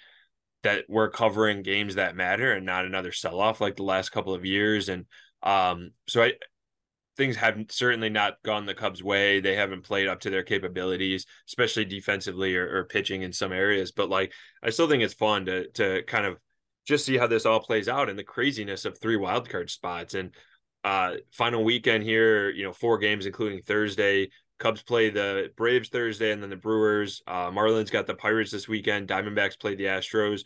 that 0.63 0.85
we're 0.89 1.11
covering 1.11 1.63
games 1.63 1.95
that 1.95 2.17
matter 2.17 2.53
and 2.53 2.67
not 2.67 2.85
another 2.85 3.13
sell 3.13 3.41
off 3.41 3.61
like 3.61 3.77
the 3.77 3.85
last 3.85 4.11
couple 4.11 4.35
of 4.35 4.45
years. 4.45 4.89
And 4.89 5.07
um, 5.43 5.91
so 6.09 6.23
I 6.23 6.33
things 7.17 7.37
have 7.37 7.59
certainly 7.71 8.09
not 8.09 8.35
gone 8.45 8.65
the 8.65 8.75
Cubs' 8.75 9.03
way. 9.03 9.41
They 9.41 9.57
haven't 9.57 9.83
played 9.83 10.07
up 10.07 10.21
to 10.21 10.31
their 10.31 10.45
capabilities, 10.45 11.27
especially 11.49 11.85
defensively 11.85 12.57
or, 12.57 12.79
or, 12.79 12.85
pitching 12.85 13.23
in 13.23 13.33
some 13.33 13.53
areas. 13.53 13.91
But 13.91 14.09
like, 14.09 14.33
I 14.63 14.71
still 14.71 14.89
think 14.89 15.03
it's 15.03 15.15
fun 15.15 15.45
to 15.47 15.69
to 15.73 16.03
kind 16.05 16.27
of 16.27 16.39
just 16.87 17.05
see 17.05 17.19
how 17.19 17.27
this 17.27 17.45
all 17.45 17.61
plays 17.61 17.89
out 17.89 18.09
and 18.09 18.19
the 18.19 18.25
craziness 18.25 18.85
of 18.85 18.99
three 18.99 19.17
wildcard 19.17 19.69
spots 19.69 20.15
and 20.15 20.31
uh 20.88 21.16
final 21.33 21.64
weekend 21.64 22.03
here. 22.03 22.51
You 22.51 22.64
know, 22.64 22.72
four 22.72 22.98
games 22.98 23.27
including 23.27 23.62
Thursday. 23.62 24.31
Cubs 24.59 24.83
play 24.83 25.11
the 25.11 25.51
Braves 25.57 25.88
Thursday 25.88 26.33
and 26.33 26.42
then 26.42 26.51
the 26.51 26.57
Brewers. 26.57 27.22
Uh, 27.27 27.51
Marlins 27.51 27.92
got 27.92 28.07
the 28.07 28.14
Pirates 28.14 28.51
this 28.51 28.66
weekend. 28.66 29.09
Diamondbacks 29.09 29.59
play 29.59 29.74
the 29.74 29.85
Astros. 29.85 30.44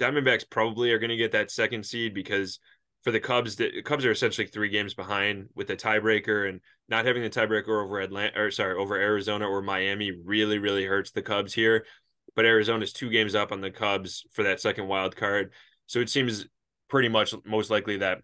Diamondbacks 0.00 0.48
probably 0.48 0.90
are 0.90 0.98
going 0.98 1.10
to 1.10 1.16
get 1.16 1.32
that 1.32 1.52
second 1.52 1.86
seed 1.86 2.14
because 2.14 2.58
for 3.04 3.12
the 3.12 3.20
Cubs, 3.20 3.56
the 3.56 3.82
Cubs 3.82 4.04
are 4.04 4.10
essentially 4.10 4.46
three 4.46 4.70
games 4.70 4.94
behind 4.94 5.48
with 5.54 5.68
the 5.68 5.76
tiebreaker, 5.76 6.48
and 6.48 6.60
not 6.88 7.04
having 7.04 7.22
the 7.22 7.30
tiebreaker 7.30 7.84
over 7.84 8.00
Atlanta 8.00 8.40
or 8.40 8.50
sorry 8.50 8.74
over 8.74 8.96
Arizona 8.96 9.46
or 9.46 9.62
Miami 9.62 10.10
really 10.10 10.58
really 10.58 10.84
hurts 10.84 11.10
the 11.10 11.22
Cubs 11.22 11.52
here. 11.52 11.84
But 12.34 12.46
Arizona's 12.46 12.92
two 12.92 13.10
games 13.10 13.34
up 13.34 13.52
on 13.52 13.60
the 13.60 13.70
Cubs 13.70 14.24
for 14.32 14.42
that 14.44 14.60
second 14.60 14.88
wild 14.88 15.14
card, 15.14 15.52
so 15.86 16.00
it 16.00 16.10
seems 16.10 16.46
pretty 16.88 17.08
much 17.08 17.34
most 17.44 17.70
likely 17.70 17.98
that 17.98 18.18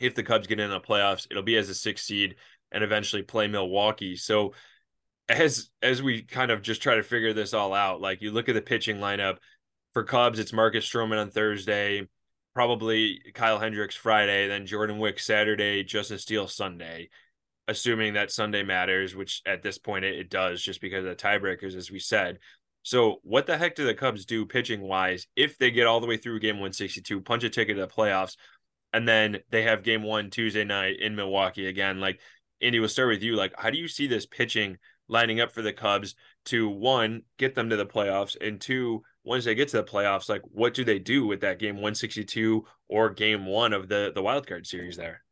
if 0.00 0.14
the 0.14 0.22
Cubs 0.22 0.46
get 0.46 0.60
in 0.60 0.70
the 0.70 0.80
playoffs, 0.80 1.26
it'll 1.30 1.42
be 1.42 1.56
as 1.56 1.68
a 1.68 1.74
six 1.74 2.02
seed 2.02 2.36
and 2.70 2.84
eventually 2.84 3.22
play 3.22 3.48
Milwaukee. 3.48 4.16
So 4.16 4.54
as 5.28 5.70
as 5.82 6.02
we 6.02 6.22
kind 6.22 6.50
of 6.50 6.62
just 6.62 6.82
try 6.82 6.96
to 6.96 7.02
figure 7.02 7.32
this 7.32 7.54
all 7.54 7.74
out, 7.74 8.00
like 8.00 8.22
you 8.22 8.30
look 8.30 8.48
at 8.48 8.54
the 8.54 8.62
pitching 8.62 8.98
lineup 8.98 9.38
for 9.92 10.04
Cubs, 10.04 10.38
it's 10.38 10.52
Marcus 10.52 10.88
Stroman 10.88 11.20
on 11.20 11.30
Thursday 11.30 12.06
probably 12.58 13.20
Kyle 13.34 13.60
Hendricks 13.60 13.94
Friday, 13.94 14.48
then 14.48 14.66
Jordan 14.66 14.98
Wicks 14.98 15.24
Saturday, 15.24 15.84
Justin 15.84 16.18
Steele 16.18 16.48
Sunday, 16.48 17.08
assuming 17.68 18.14
that 18.14 18.32
Sunday 18.32 18.64
matters, 18.64 19.14
which 19.14 19.42
at 19.46 19.62
this 19.62 19.78
point 19.78 20.04
it, 20.04 20.18
it 20.18 20.28
does 20.28 20.60
just 20.60 20.80
because 20.80 21.04
of 21.04 21.10
the 21.10 21.14
tiebreakers, 21.14 21.76
as 21.76 21.88
we 21.88 22.00
said. 22.00 22.40
So, 22.82 23.20
what 23.22 23.46
the 23.46 23.56
heck 23.56 23.76
do 23.76 23.84
the 23.84 23.94
Cubs 23.94 24.24
do 24.24 24.44
pitching 24.44 24.80
wise 24.80 25.28
if 25.36 25.56
they 25.56 25.70
get 25.70 25.86
all 25.86 26.00
the 26.00 26.08
way 26.08 26.16
through 26.16 26.40
game 26.40 26.56
162, 26.56 27.20
punch 27.20 27.44
a 27.44 27.48
ticket 27.48 27.76
to 27.76 27.82
the 27.82 27.86
playoffs, 27.86 28.36
and 28.92 29.06
then 29.06 29.38
they 29.50 29.62
have 29.62 29.82
game 29.82 30.02
one 30.02 30.30
Tuesday 30.30 30.64
night 30.64 31.00
in 31.00 31.16
Milwaukee 31.16 31.66
again? 31.66 32.00
Like, 32.00 32.20
Andy, 32.60 32.80
we'll 32.80 32.88
start 32.88 33.08
with 33.08 33.22
you. 33.22 33.36
Like, 33.36 33.54
how 33.56 33.70
do 33.70 33.78
you 33.78 33.88
see 33.88 34.06
this 34.06 34.26
pitching 34.26 34.78
lining 35.08 35.40
up 35.40 35.52
for 35.52 35.62
the 35.62 35.72
Cubs 35.72 36.14
to 36.46 36.68
one, 36.68 37.22
get 37.38 37.54
them 37.54 37.70
to 37.70 37.76
the 37.76 37.86
playoffs, 37.86 38.36
and 38.40 38.60
two, 38.60 39.02
once 39.24 39.44
they 39.44 39.54
get 39.54 39.68
to 39.68 39.78
the 39.78 39.84
playoffs, 39.84 40.28
like 40.28 40.42
what 40.44 40.74
do 40.74 40.84
they 40.84 40.98
do 40.98 41.26
with 41.26 41.40
that 41.40 41.58
game 41.58 41.76
162 41.76 42.64
or 42.88 43.10
game 43.10 43.44
one 43.44 43.72
of 43.72 43.88
the 43.88 44.10
the 44.14 44.22
wild 44.22 44.46
card 44.46 44.66
series 44.66 44.96
there? 44.96 45.22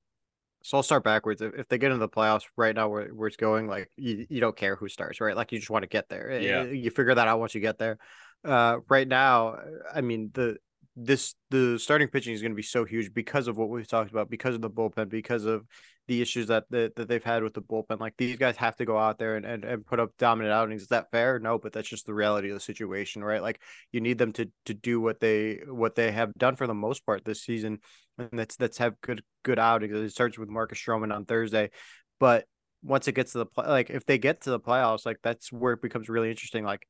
So 0.63 0.77
I'll 0.77 0.83
start 0.83 1.05
backwards. 1.05 1.41
If, 1.41 1.69
they 1.69 1.79
get 1.79 1.93
into 1.93 2.01
the 2.01 2.09
playoffs 2.09 2.43
right 2.57 2.75
now, 2.75 2.89
where, 2.89 3.07
where 3.09 3.29
it's 3.29 3.37
going, 3.37 3.69
like 3.69 3.89
you, 3.97 4.27
you 4.29 4.41
don't 4.41 4.57
care 4.57 4.75
who 4.75 4.89
starts, 4.89 5.21
right? 5.21 5.37
Like 5.37 5.53
you 5.53 5.59
just 5.59 5.71
want 5.71 5.85
to 5.85 5.89
get 5.89 6.09
there. 6.09 6.41
Yeah. 6.41 6.65
You 6.65 6.91
figure 6.91 7.15
that 7.15 7.29
out 7.29 7.39
once 7.39 7.55
you 7.55 7.61
get 7.61 7.79
there. 7.79 7.99
Uh, 8.45 8.79
right 8.89 9.07
now, 9.07 9.59
I 9.95 10.01
mean 10.01 10.31
the 10.35 10.57
this 10.99 11.35
the 11.51 11.79
starting 11.79 12.09
pitching 12.09 12.33
is 12.33 12.41
going 12.41 12.53
to 12.53 12.57
be 12.57 12.63
so 12.63 12.85
huge 12.85 13.13
because 13.13 13.49
of 13.49 13.59
what 13.59 13.69
we've 13.69 13.87
talked 13.87 14.11
about, 14.11 14.31
because 14.31 14.55
of 14.55 14.63
the 14.63 14.71
bullpen, 14.71 15.11
because 15.11 15.45
of 15.45 15.67
the 16.09 16.23
issues 16.23 16.47
that, 16.47 16.65
that 16.71 16.97
that 16.97 17.07
they've 17.07 17.23
had 17.23 17.43
with 17.43 17.53
the 17.53 17.61
bullpen. 17.61 18.01
Like 18.01 18.15
these 18.17 18.37
guys 18.37 18.57
have 18.57 18.77
to 18.77 18.87
go 18.87 18.97
out 18.97 19.19
there 19.19 19.37
and, 19.37 19.45
and, 19.45 19.65
and 19.65 19.85
put 19.85 20.01
up 20.01 20.13
dominant 20.19 20.55
outings. 20.55 20.83
Is 20.83 20.89
that 20.89 21.11
fair? 21.11 21.39
No, 21.39 21.59
but 21.59 21.75
that's 21.75 21.89
just 21.89 22.07
the 22.07 22.15
reality 22.15 22.49
of 22.49 22.55
the 22.55 22.61
situation, 22.61 23.23
right? 23.23 23.43
Like 23.43 23.61
you 23.93 24.01
need 24.01 24.17
them 24.17 24.33
to 24.35 24.51
to 24.65 24.75
do 24.75 24.99
what 24.99 25.21
they 25.21 25.61
what 25.69 25.95
they 25.97 26.11
have 26.13 26.33
done 26.39 26.57
for 26.57 26.67
the 26.67 26.75
most 26.75 27.05
part 27.05 27.25
this 27.27 27.43
season, 27.43 27.81
and 28.19 28.31
that's 28.33 28.57
that's 28.57 28.79
have 28.79 28.99
good 29.03 29.23
good 29.43 29.59
outings. 29.59 29.95
It 29.95 30.11
starts 30.11 30.39
with 30.39 30.49
Marcus 30.49 30.79
Stroman 30.79 31.15
on 31.15 31.27
Thursday, 31.27 31.71
but 32.19 32.47
once 32.83 33.07
it 33.09 33.13
gets 33.13 33.33
to 33.33 33.39
the 33.39 33.47
play, 33.47 33.67
like 33.67 33.91
if 33.91 34.07
they 34.07 34.17
get 34.17 34.43
to 34.43 34.51
the 34.51 34.61
playoffs, 34.61 35.05
like 35.05 35.19
that's 35.23 35.53
where 35.53 35.75
it 35.75 35.83
becomes 35.83 36.09
really 36.09 36.31
interesting. 36.31 36.65
Like, 36.65 36.87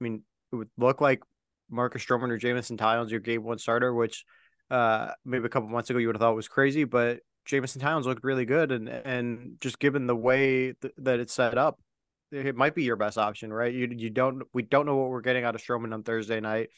I 0.00 0.04
mean, 0.04 0.22
it 0.52 0.56
would 0.56 0.70
look 0.76 1.00
like 1.00 1.22
Marcus 1.70 2.04
Stroman 2.04 2.30
or 2.30 2.38
Jameson 2.38 2.76
Taillon's 2.76 3.10
your 3.10 3.20
game 3.20 3.42
one 3.42 3.58
starter, 3.58 3.92
which 3.92 4.24
uh 4.70 5.12
maybe 5.24 5.46
a 5.46 5.48
couple 5.48 5.68
months 5.68 5.90
ago 5.90 5.98
you 5.98 6.08
would 6.08 6.16
have 6.16 6.20
thought 6.20 6.34
was 6.34 6.48
crazy, 6.48 6.84
but 6.84 7.20
Jameson 7.46 7.80
Taillons 7.80 8.04
looked 8.04 8.24
really 8.24 8.44
good, 8.44 8.72
and 8.72 8.88
and 8.88 9.56
just 9.60 9.78
given 9.78 10.06
the 10.06 10.16
way 10.16 10.72
th- 10.72 10.94
that 10.98 11.20
it's 11.20 11.32
set 11.32 11.56
up, 11.56 11.80
it 12.32 12.56
might 12.56 12.74
be 12.74 12.82
your 12.82 12.96
best 12.96 13.16
option, 13.16 13.52
right? 13.52 13.72
You 13.72 13.88
you 13.96 14.10
don't 14.10 14.42
we 14.52 14.62
don't 14.62 14.84
know 14.84 14.96
what 14.96 15.10
we're 15.10 15.20
getting 15.20 15.44
out 15.44 15.54
of 15.54 15.62
Stroman 15.62 15.94
on 15.94 16.02
Thursday 16.02 16.40
night. 16.40 16.70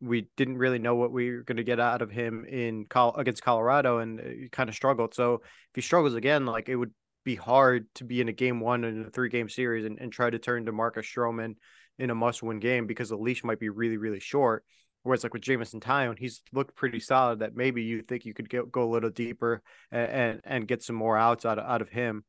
We 0.00 0.28
didn't 0.36 0.58
really 0.58 0.78
know 0.78 0.94
what 0.94 1.12
we 1.12 1.30
were 1.30 1.42
going 1.42 1.58
to 1.58 1.64
get 1.64 1.78
out 1.80 2.02
of 2.02 2.10
him 2.10 2.44
in 2.44 2.86
Col- 2.86 3.16
against 3.16 3.42
Colorado, 3.42 3.98
and 3.98 4.20
he 4.20 4.48
kind 4.48 4.68
of 4.68 4.74
struggled. 4.74 5.14
So 5.14 5.34
if 5.34 5.74
he 5.74 5.80
struggles 5.80 6.14
again, 6.14 6.46
like 6.46 6.68
it 6.68 6.76
would 6.76 6.92
be 7.24 7.34
hard 7.34 7.86
to 7.96 8.04
be 8.04 8.20
in 8.20 8.28
a 8.28 8.32
game 8.32 8.60
one 8.60 8.84
in 8.84 9.04
a 9.04 9.10
three 9.10 9.28
game 9.28 9.48
series 9.48 9.84
and, 9.84 9.98
and 10.00 10.12
try 10.12 10.30
to 10.30 10.38
turn 10.38 10.66
to 10.66 10.72
Marcus 10.72 11.06
Stroman 11.06 11.54
in 11.98 12.10
a 12.10 12.14
must 12.14 12.42
win 12.42 12.58
game 12.58 12.86
because 12.86 13.08
the 13.08 13.16
leash 13.16 13.44
might 13.44 13.60
be 13.60 13.68
really, 13.68 13.96
really 13.96 14.20
short. 14.20 14.64
Whereas 15.02 15.24
like 15.24 15.32
with 15.32 15.42
Jameson 15.42 15.80
Taillon, 15.80 16.18
he's 16.18 16.42
looked 16.52 16.76
pretty 16.76 17.00
solid. 17.00 17.40
That 17.40 17.56
maybe 17.56 17.82
you 17.82 18.02
think 18.02 18.24
you 18.24 18.34
could 18.34 18.48
get, 18.48 18.70
go 18.70 18.84
a 18.84 18.92
little 18.92 19.10
deeper 19.10 19.62
and, 19.90 20.10
and, 20.10 20.40
and 20.44 20.68
get 20.68 20.82
some 20.82 20.96
more 20.96 21.16
outs 21.16 21.44
out 21.44 21.58
of, 21.58 21.64
out 21.64 21.82
of 21.82 21.88
him. 21.88 22.24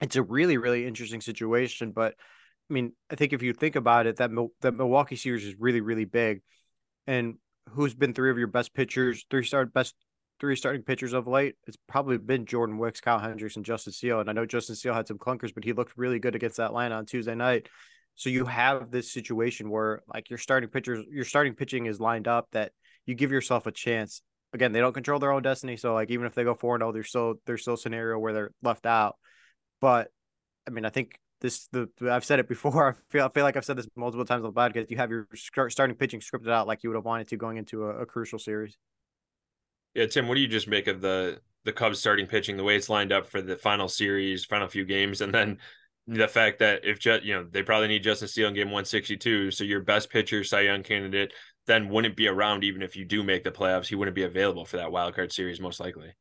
It's 0.00 0.16
a 0.16 0.22
really 0.22 0.56
really 0.56 0.86
interesting 0.86 1.20
situation, 1.20 1.92
but 1.92 2.14
I 2.70 2.72
mean, 2.72 2.92
I 3.10 3.16
think 3.16 3.32
if 3.32 3.42
you 3.42 3.52
think 3.52 3.76
about 3.76 4.06
it, 4.06 4.16
that 4.16 4.30
that 4.60 4.74
Milwaukee 4.74 5.16
series 5.16 5.44
is 5.44 5.56
really 5.58 5.80
really 5.82 6.06
big, 6.06 6.40
and 7.06 7.34
who's 7.68 7.94
been 7.94 8.14
three 8.14 8.30
of 8.30 8.38
your 8.38 8.46
best 8.46 8.74
pitchers, 8.74 9.26
three 9.30 9.44
start 9.44 9.72
best 9.74 9.94
three 10.40 10.56
starting 10.56 10.82
pitchers 10.82 11.12
of 11.12 11.26
late? 11.26 11.56
It's 11.66 11.76
probably 11.86 12.16
been 12.16 12.46
Jordan 12.46 12.78
Wicks, 12.78 13.00
Kyle 13.00 13.18
Hendricks, 13.18 13.56
and 13.56 13.64
Justin 13.64 13.92
Steele. 13.92 14.20
And 14.20 14.30
I 14.30 14.32
know 14.32 14.46
Justin 14.46 14.74
Steele 14.74 14.94
had 14.94 15.06
some 15.06 15.18
clunkers, 15.18 15.54
but 15.54 15.64
he 15.64 15.74
looked 15.74 15.98
really 15.98 16.18
good 16.18 16.34
against 16.34 16.58
Atlanta 16.58 16.94
on 16.94 17.06
Tuesday 17.06 17.34
night. 17.34 17.68
So 18.20 18.28
you 18.28 18.44
have 18.44 18.90
this 18.90 19.10
situation 19.10 19.70
where 19.70 20.02
like 20.12 20.28
your 20.28 20.38
starting 20.38 20.68
pitchers, 20.68 21.06
your 21.10 21.24
starting 21.24 21.54
pitching 21.54 21.86
is 21.86 22.00
lined 22.00 22.28
up 22.28 22.48
that 22.52 22.72
you 23.06 23.14
give 23.14 23.32
yourself 23.32 23.66
a 23.66 23.72
chance. 23.72 24.20
Again, 24.52 24.72
they 24.72 24.80
don't 24.80 24.92
control 24.92 25.18
their 25.18 25.32
own 25.32 25.40
destiny. 25.40 25.78
So 25.78 25.94
like 25.94 26.10
even 26.10 26.26
if 26.26 26.34
they 26.34 26.44
go 26.44 26.52
four 26.54 26.74
and 26.74 26.84
oh, 26.84 26.92
there's 26.92 27.08
still 27.08 27.36
there's 27.46 27.62
still 27.62 27.74
a 27.74 27.78
scenario 27.78 28.18
where 28.18 28.34
they're 28.34 28.50
left 28.62 28.84
out. 28.84 29.16
But 29.80 30.08
I 30.68 30.70
mean, 30.70 30.84
I 30.84 30.90
think 30.90 31.18
this 31.40 31.66
the 31.72 31.88
I've 32.10 32.26
said 32.26 32.40
it 32.40 32.46
before. 32.46 32.90
I 33.08 33.10
feel 33.10 33.24
I 33.24 33.30
feel 33.30 33.42
like 33.42 33.56
I've 33.56 33.64
said 33.64 33.78
this 33.78 33.88
multiple 33.96 34.26
times 34.26 34.44
on 34.44 34.52
the 34.52 34.60
podcast. 34.60 34.90
You 34.90 34.98
have 34.98 35.10
your 35.10 35.26
starting 35.70 35.96
pitching 35.96 36.20
scripted 36.20 36.50
out 36.50 36.66
like 36.66 36.82
you 36.82 36.90
would 36.90 36.96
have 36.96 37.06
wanted 37.06 37.28
to 37.28 37.38
going 37.38 37.56
into 37.56 37.86
a, 37.86 38.00
a 38.02 38.06
crucial 38.06 38.38
series. 38.38 38.76
Yeah, 39.94 40.04
Tim, 40.04 40.28
what 40.28 40.34
do 40.34 40.42
you 40.42 40.48
just 40.48 40.68
make 40.68 40.88
of 40.88 41.00
the 41.00 41.40
the 41.64 41.72
Cubs 41.72 41.98
starting 41.98 42.26
pitching, 42.26 42.58
the 42.58 42.64
way 42.64 42.76
it's 42.76 42.90
lined 42.90 43.12
up 43.12 43.30
for 43.30 43.40
the 43.40 43.56
final 43.56 43.88
series, 43.88 44.44
final 44.44 44.68
few 44.68 44.84
games, 44.84 45.22
and 45.22 45.32
then 45.32 45.56
the 46.16 46.28
fact 46.28 46.58
that 46.58 46.84
if 46.84 46.98
just 46.98 47.22
you 47.22 47.34
know 47.34 47.46
they 47.50 47.62
probably 47.62 47.88
need 47.88 48.02
Justin 48.02 48.28
Steele 48.28 48.48
in 48.48 48.54
game 48.54 48.68
162, 48.68 49.50
so 49.50 49.64
your 49.64 49.80
best 49.80 50.10
pitcher, 50.10 50.44
Cy 50.44 50.62
Young 50.62 50.82
candidate, 50.82 51.32
then 51.66 51.88
wouldn't 51.88 52.16
be 52.16 52.28
around 52.28 52.64
even 52.64 52.82
if 52.82 52.96
you 52.96 53.04
do 53.04 53.22
make 53.22 53.44
the 53.44 53.50
playoffs. 53.50 53.86
He 53.86 53.94
wouldn't 53.94 54.14
be 54.14 54.24
available 54.24 54.64
for 54.64 54.76
that 54.78 54.92
wild 54.92 55.14
card 55.14 55.32
series 55.32 55.60
most 55.60 55.80
likely. 55.80 56.12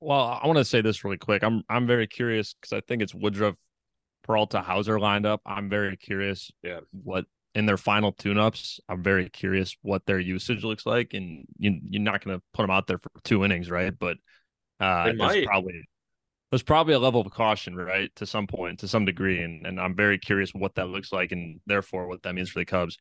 Well, 0.00 0.38
I 0.42 0.46
want 0.46 0.58
to 0.58 0.64
say 0.64 0.80
this 0.80 1.04
really 1.04 1.16
quick. 1.18 1.42
I'm 1.42 1.62
I'm 1.68 1.86
very 1.86 2.06
curious 2.06 2.54
because 2.54 2.72
I 2.76 2.80
think 2.86 3.02
it's 3.02 3.14
Woodruff 3.14 3.54
Peralta 4.28 4.60
Houser 4.60 5.00
lined 5.00 5.26
up, 5.26 5.40
I'm 5.46 5.68
very 5.70 5.96
curious. 5.96 6.50
Yeah. 6.62 6.80
What 7.02 7.24
in 7.54 7.64
their 7.64 7.78
final 7.78 8.12
tune-ups, 8.12 8.78
I'm 8.88 9.02
very 9.02 9.28
curious 9.30 9.74
what 9.82 10.04
their 10.04 10.20
usage 10.20 10.62
looks 10.62 10.84
like, 10.84 11.14
and 11.14 11.46
you, 11.58 11.80
you're 11.82 12.02
not 12.02 12.22
going 12.22 12.36
to 12.38 12.42
put 12.52 12.62
them 12.62 12.70
out 12.70 12.86
there 12.86 12.98
for 12.98 13.10
two 13.24 13.42
innings, 13.44 13.70
right? 13.70 13.92
But 13.98 14.18
uh, 14.80 15.06
They 15.06 15.12
might. 15.14 15.46
probably 15.46 15.82
there's 16.50 16.62
probably 16.62 16.94
a 16.94 16.98
level 16.98 17.20
of 17.20 17.30
caution, 17.30 17.76
right, 17.76 18.14
to 18.16 18.26
some 18.26 18.46
point, 18.46 18.80
to 18.80 18.88
some 18.88 19.04
degree, 19.04 19.42
and 19.42 19.66
and 19.66 19.80
I'm 19.80 19.94
very 19.94 20.18
curious 20.18 20.52
what 20.54 20.74
that 20.76 20.88
looks 20.88 21.12
like, 21.12 21.32
and 21.32 21.60
therefore 21.66 22.06
what 22.06 22.22
that 22.22 22.34
means 22.34 22.50
for 22.50 22.58
the 22.58 22.64
Cubs. 22.64 22.98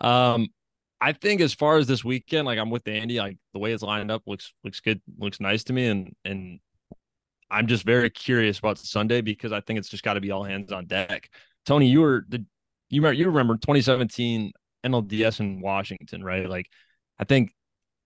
Um, 0.00 0.48
I 1.00 1.12
think 1.12 1.40
as 1.40 1.54
far 1.54 1.78
as 1.78 1.86
this 1.86 2.04
weekend, 2.04 2.46
like 2.46 2.58
I'm 2.58 2.70
with 2.70 2.86
Andy, 2.86 3.18
like 3.18 3.38
the 3.52 3.58
way 3.58 3.72
it's 3.72 3.82
lined 3.82 4.10
up 4.10 4.22
looks 4.26 4.52
looks 4.62 4.80
good, 4.80 5.00
looks 5.18 5.40
nice 5.40 5.64
to 5.64 5.72
me, 5.72 5.88
and 5.88 6.14
and 6.24 6.60
I'm 7.50 7.66
just 7.66 7.84
very 7.84 8.10
curious 8.10 8.58
about 8.58 8.78
Sunday 8.78 9.20
because 9.20 9.52
I 9.52 9.60
think 9.60 9.78
it's 9.78 9.88
just 9.88 10.04
got 10.04 10.14
to 10.14 10.20
be 10.20 10.30
all 10.30 10.44
hands 10.44 10.72
on 10.72 10.86
deck. 10.86 11.30
Tony, 11.66 11.88
you 11.88 12.00
were 12.00 12.24
the 12.28 12.44
you 12.88 13.00
remember 13.00 13.14
you 13.14 13.26
remember 13.26 13.54
2017 13.54 14.52
NLDS 14.84 15.40
in 15.40 15.60
Washington, 15.60 16.22
right? 16.22 16.48
Like 16.48 16.66
I 17.18 17.24
think 17.24 17.52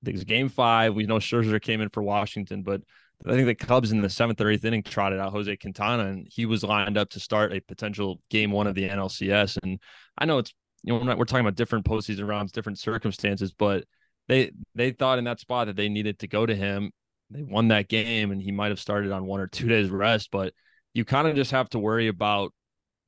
was 0.05 0.25
game 0.25 0.49
five. 0.49 0.94
We 0.94 1.07
know 1.07 1.16
Scherzer 1.16 1.61
came 1.61 1.81
in 1.81 1.88
for 1.88 2.03
Washington, 2.03 2.62
but 2.62 2.83
I 3.25 3.31
think 3.31 3.47
the 3.47 3.55
Cubs 3.55 3.93
in 3.93 4.03
the 4.03 4.11
seventh 4.11 4.41
or 4.41 4.51
eighth 4.51 4.65
inning 4.65 4.83
trotted 4.83 5.19
out 5.19 5.33
Jose 5.33 5.57
Quintana, 5.57 6.07
and 6.07 6.29
he 6.31 6.47
was 6.47 6.63
lined 6.63 6.99
up 6.99 7.11
to 7.11 7.21
start 7.21 7.53
a 7.53 7.61
potential 7.61 8.21
game 8.31 8.51
one 8.51 8.67
of 8.67 8.75
the 8.75 8.89
NLCS. 8.89 9.59
And 9.63 9.81
I 10.19 10.27
know 10.27 10.39
it's 10.39 10.53
you 10.83 10.93
know 10.93 10.99
we're, 11.01 11.07
not, 11.07 11.19
we're 11.19 11.25
talking 11.25 11.45
about 11.45 11.57
different 11.57 11.85
postseason 11.85 12.29
rounds, 12.29 12.53
different 12.53 12.79
circumstances, 12.79 13.53
but 13.53 13.85
they 14.29 14.53
they 14.75 14.91
thought 14.91 15.19
in 15.19 15.25
that 15.25 15.41
spot 15.41 15.67
that 15.67 15.77
they 15.77 15.89
needed 15.89 16.19
to 16.21 16.29
go 16.29 16.45
to 16.45 16.55
him. 16.55 16.91
They 17.31 17.43
won 17.43 17.69
that 17.69 17.89
game, 17.89 18.31
and 18.31 18.41
he 18.41 18.53
might 18.53 18.69
have 18.69 18.81
started 18.81 19.13
on 19.13 19.27
one 19.27 19.41
or 19.41 19.47
two 19.47 19.69
days 19.69 19.89
rest. 19.91 20.31
But 20.31 20.53
you 20.95 21.05
kind 21.05 21.27
of 21.27 21.35
just 21.35 21.51
have 21.51 21.69
to 21.71 21.79
worry 21.79 22.09
about 22.09 22.53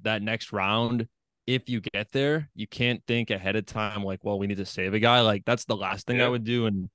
that 0.03 0.23
next 0.23 0.53
round. 0.53 1.07
If 1.47 1.68
you 1.68 1.81
get 1.81 2.12
there, 2.12 2.51
you 2.55 2.66
can't 2.66 3.03
think 3.07 3.31
ahead 3.31 3.57
of 3.57 3.64
time 3.64 4.03
like, 4.03 4.23
well, 4.23 4.38
we 4.38 4.47
need 4.47 4.59
to 4.59 4.66
save 4.66 4.92
a 4.94 4.99
guy. 4.99 5.21
Like 5.21 5.44
that's 5.44 5.64
the 5.64 5.77
last 5.77 6.07
thing 6.07 6.18
Yeah. 6.18 6.27
I 6.27 6.29
would 6.29 6.44
do. 6.44 6.66
And 6.66 6.90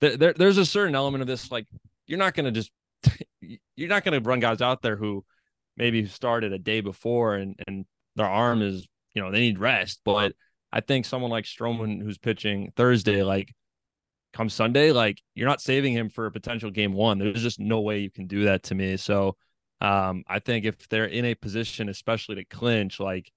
there, 0.00 0.16
there 0.16 0.32
there's 0.32 0.58
a 0.58 0.66
certain 0.66 0.94
element 0.94 1.22
of 1.22 1.26
this 1.28 1.50
like 1.50 1.66
you're 2.06 2.18
not 2.18 2.34
going 2.34 2.46
to 2.46 2.52
just 2.52 2.70
you're 3.76 3.88
not 3.88 4.04
going 4.04 4.20
to 4.20 4.28
run 4.28 4.40
guys 4.40 4.60
out 4.60 4.82
there 4.82 4.96
who 4.96 5.24
maybe 5.76 6.06
started 6.06 6.52
a 6.52 6.58
day 6.58 6.80
before 6.80 7.34
and 7.36 7.58
and 7.66 7.84
their 8.16 8.26
arm 8.26 8.62
is 8.62 8.86
you 9.14 9.22
know 9.22 9.30
they 9.30 9.40
need 9.40 9.58
rest 9.58 10.00
but 10.04 10.32
i 10.72 10.80
think 10.80 11.04
someone 11.04 11.30
like 11.30 11.44
stroman 11.44 12.02
who's 12.02 12.18
pitching 12.18 12.72
thursday 12.76 13.22
like 13.22 13.52
come 14.32 14.48
sunday 14.48 14.92
like 14.92 15.20
you're 15.34 15.48
not 15.48 15.60
saving 15.60 15.92
him 15.92 16.08
for 16.08 16.26
a 16.26 16.30
potential 16.32 16.70
game 16.70 16.92
one 16.92 17.18
there's 17.18 17.42
just 17.42 17.60
no 17.60 17.80
way 17.80 17.98
you 18.00 18.10
can 18.10 18.26
do 18.26 18.44
that 18.44 18.62
to 18.62 18.74
me 18.74 18.96
so 18.96 19.36
um 19.80 20.24
i 20.26 20.38
think 20.38 20.64
if 20.64 20.88
they're 20.88 21.04
in 21.06 21.24
a 21.26 21.34
position 21.34 21.88
especially 21.88 22.34
to 22.36 22.44
clinch 22.44 22.98
like 23.00 23.30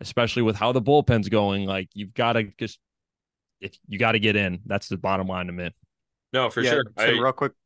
especially 0.00 0.42
with 0.42 0.56
how 0.56 0.72
the 0.72 0.82
bullpen's 0.82 1.28
going 1.28 1.64
like 1.66 1.88
you've 1.94 2.14
got 2.14 2.32
to 2.34 2.44
just 2.58 2.78
if 3.60 3.76
you 3.88 3.98
got 3.98 4.12
to 4.12 4.18
get 4.18 4.34
in 4.34 4.60
that's 4.66 4.88
the 4.88 4.96
bottom 4.96 5.26
line 5.28 5.46
to 5.46 5.52
me 5.52 5.70
No, 6.32 6.50
for 6.50 6.60
yeah, 6.62 6.70
sure. 6.70 6.84
so 6.98 7.04
I, 7.04 7.10
real 7.10 7.32
quick, 7.32 7.52
Go 7.52 7.54
ahead. 7.54 7.61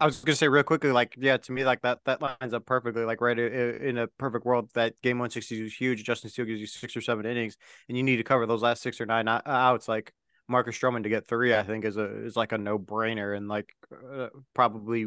I 0.00 0.06
was 0.06 0.20
gonna 0.20 0.36
say 0.36 0.48
real 0.48 0.62
quickly, 0.62 0.92
like 0.92 1.14
yeah, 1.18 1.36
to 1.36 1.52
me, 1.52 1.64
like 1.64 1.82
that 1.82 2.00
that 2.04 2.22
lines 2.22 2.54
up 2.54 2.66
perfectly. 2.66 3.04
Like 3.04 3.20
right 3.20 3.38
in 3.38 3.98
a 3.98 4.06
perfect 4.06 4.44
world, 4.44 4.70
that 4.74 5.00
game 5.02 5.18
one 5.18 5.30
sixty 5.30 5.64
is 5.64 5.74
huge. 5.74 6.04
Justin 6.04 6.30
Steele 6.30 6.44
gives 6.44 6.60
you 6.60 6.66
six 6.66 6.96
or 6.96 7.00
seven 7.00 7.26
innings, 7.26 7.56
and 7.88 7.96
you 7.96 8.02
need 8.02 8.16
to 8.16 8.24
cover 8.24 8.46
those 8.46 8.62
last 8.62 8.82
six 8.82 9.00
or 9.00 9.06
nine 9.06 9.28
o- 9.28 9.40
outs. 9.44 9.88
Like 9.88 10.12
Marcus 10.48 10.78
Stroman 10.78 11.02
to 11.02 11.08
get 11.08 11.26
three, 11.26 11.54
I 11.54 11.62
think 11.62 11.84
is 11.84 11.96
a 11.96 12.24
is 12.24 12.36
like 12.36 12.52
a 12.52 12.58
no 12.58 12.78
brainer, 12.78 13.36
and 13.36 13.48
like 13.48 13.74
uh, 13.92 14.28
probably 14.54 15.06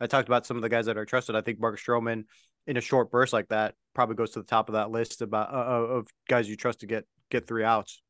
I 0.00 0.06
talked 0.06 0.28
about 0.28 0.46
some 0.46 0.56
of 0.56 0.62
the 0.62 0.68
guys 0.68 0.86
that 0.86 0.96
are 0.96 1.04
trusted. 1.04 1.36
I 1.36 1.40
think 1.40 1.60
Marcus 1.60 1.82
Stroman 1.82 2.24
in 2.66 2.76
a 2.76 2.80
short 2.80 3.10
burst 3.10 3.32
like 3.32 3.48
that 3.48 3.74
probably 3.94 4.16
goes 4.16 4.30
to 4.32 4.40
the 4.40 4.46
top 4.46 4.68
of 4.68 4.74
that 4.74 4.90
list 4.90 5.22
about 5.22 5.52
uh, 5.52 5.96
of 5.96 6.08
guys 6.28 6.48
you 6.48 6.56
trust 6.56 6.80
to 6.80 6.86
get 6.86 7.04
get 7.30 7.46
three 7.46 7.64
outs. 7.64 8.02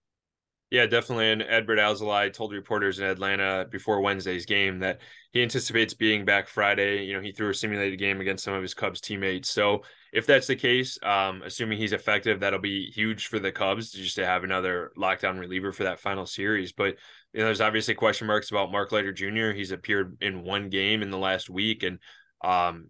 Yeah, 0.73 0.87
definitely. 0.87 1.31
And 1.31 1.43
Adbert 1.43 1.79
Alzolay 1.79 2.33
told 2.33 2.55
reporters 2.55 2.99
in 2.99 3.05
Atlanta 3.05 3.67
before 3.71 4.01
Wednesday's 4.01 4.47
game 4.47 4.79
that 4.79 5.03
he 5.31 5.43
anticipates 5.43 5.93
being 5.93 6.25
back 6.25 6.49
Friday. 6.49 7.05
You 7.05 7.13
know, 7.13 7.21
he 7.21 7.31
threw 7.31 7.51
a 7.51 7.55
simulated 7.55 7.99
game 7.99 8.23
against 8.23 8.43
some 8.43 8.55
of 8.55 8.63
his 8.63 8.73
Cubs 8.73 8.99
teammates. 9.03 9.51
So 9.51 9.83
if 10.15 10.25
that's 10.25 10.47
the 10.47 10.57
case, 10.57 10.99
um, 11.03 11.43
assuming 11.43 11.77
he's 11.77 11.93
effective, 11.93 12.41
that'll 12.41 12.59
be 12.59 12.91
huge 12.91 13.27
for 13.27 13.39
the 13.39 13.53
Cubs 13.53 13.93
just 13.93 14.17
to 14.17 14.25
have 14.25 14.45
another 14.45 14.93
lockdown 14.97 15.39
reliever 15.39 15.73
for 15.73 15.85
that 15.85 16.01
final 16.01 16.25
series. 16.25 16.73
But 16.73 16.97
you 17.35 17.41
know, 17.41 17.45
there's 17.45 17.61
obviously 17.61 17.93
question 17.95 18.27
marks 18.27 18.51
about 18.51 18.73
Mark 18.73 18.93
Leiter 18.93 19.13
Jr. 19.13 19.51
He's 19.51 19.73
appeared 19.73 20.17
in 20.23 20.43
one 20.43 20.71
game 20.71 21.03
in 21.03 21.11
the 21.11 21.19
last 21.19 21.51
week, 21.51 21.83
and 21.83 21.99
um, 22.43 22.87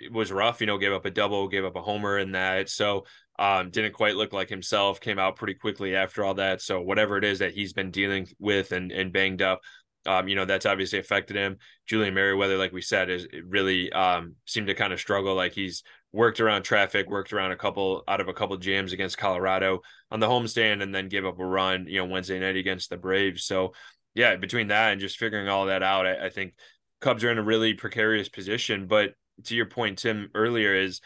it 0.00 0.12
was 0.12 0.32
rough. 0.32 0.60
You 0.60 0.66
know, 0.66 0.78
gave 0.78 0.92
up 0.92 1.06
a 1.06 1.10
double, 1.12 1.46
gave 1.46 1.64
up 1.64 1.76
a 1.76 1.82
homer 1.82 2.18
in 2.18 2.32
that. 2.32 2.68
So 2.68 3.04
um, 3.38 3.70
didn't 3.70 3.92
quite 3.92 4.16
look 4.16 4.32
like 4.32 4.48
himself. 4.48 5.00
Came 5.00 5.18
out 5.18 5.36
pretty 5.36 5.54
quickly 5.54 5.94
after 5.94 6.24
all 6.24 6.34
that. 6.34 6.60
So 6.60 6.80
whatever 6.80 7.16
it 7.18 7.24
is 7.24 7.38
that 7.38 7.52
he's 7.52 7.72
been 7.72 7.90
dealing 7.90 8.26
with 8.38 8.72
and 8.72 8.90
and 8.90 9.12
banged 9.12 9.42
up, 9.42 9.60
um, 10.06 10.28
you 10.28 10.34
know, 10.34 10.44
that's 10.44 10.66
obviously 10.66 10.98
affected 10.98 11.36
him. 11.36 11.58
Julian 11.86 12.14
Merryweather, 12.14 12.56
like 12.56 12.72
we 12.72 12.82
said, 12.82 13.10
is 13.10 13.26
really 13.44 13.92
um 13.92 14.34
seemed 14.46 14.66
to 14.68 14.74
kind 14.74 14.92
of 14.92 15.00
struggle. 15.00 15.34
Like 15.34 15.52
he's 15.52 15.82
worked 16.12 16.40
around 16.40 16.62
traffic, 16.62 17.08
worked 17.08 17.32
around 17.32 17.52
a 17.52 17.56
couple 17.56 18.02
out 18.08 18.20
of 18.20 18.28
a 18.28 18.32
couple 18.32 18.56
jams 18.56 18.92
against 18.92 19.18
Colorado 19.18 19.80
on 20.10 20.20
the 20.20 20.26
homestand, 20.28 20.82
and 20.82 20.94
then 20.94 21.08
gave 21.08 21.24
up 21.24 21.38
a 21.38 21.44
run, 21.44 21.86
you 21.86 21.98
know, 21.98 22.06
Wednesday 22.06 22.40
night 22.40 22.56
against 22.56 22.90
the 22.90 22.96
Braves. 22.96 23.44
So 23.44 23.72
yeah, 24.14 24.34
between 24.36 24.68
that 24.68 24.92
and 24.92 25.00
just 25.00 25.18
figuring 25.18 25.48
all 25.48 25.66
that 25.66 25.82
out, 25.82 26.06
I, 26.06 26.26
I 26.26 26.30
think 26.30 26.54
Cubs 27.00 27.22
are 27.22 27.30
in 27.30 27.38
a 27.38 27.42
really 27.42 27.74
precarious 27.74 28.28
position. 28.28 28.88
But 28.88 29.12
to 29.44 29.54
your 29.54 29.66
point, 29.66 29.98
Tim, 29.98 30.30
earlier 30.34 30.74
is 30.74 31.00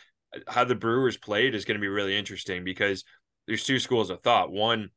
how 0.49 0.65
the 0.65 0.75
Brewers 0.75 1.17
played 1.17 1.55
is 1.55 1.65
going 1.65 1.77
to 1.77 1.81
be 1.81 1.89
really 1.89 2.17
interesting 2.17 2.65
because 2.65 3.05
there's 3.47 3.65
two 3.65 3.79
schools 3.79 4.11
of 4.11 4.23
thought. 4.23 4.51
One, 4.53 4.91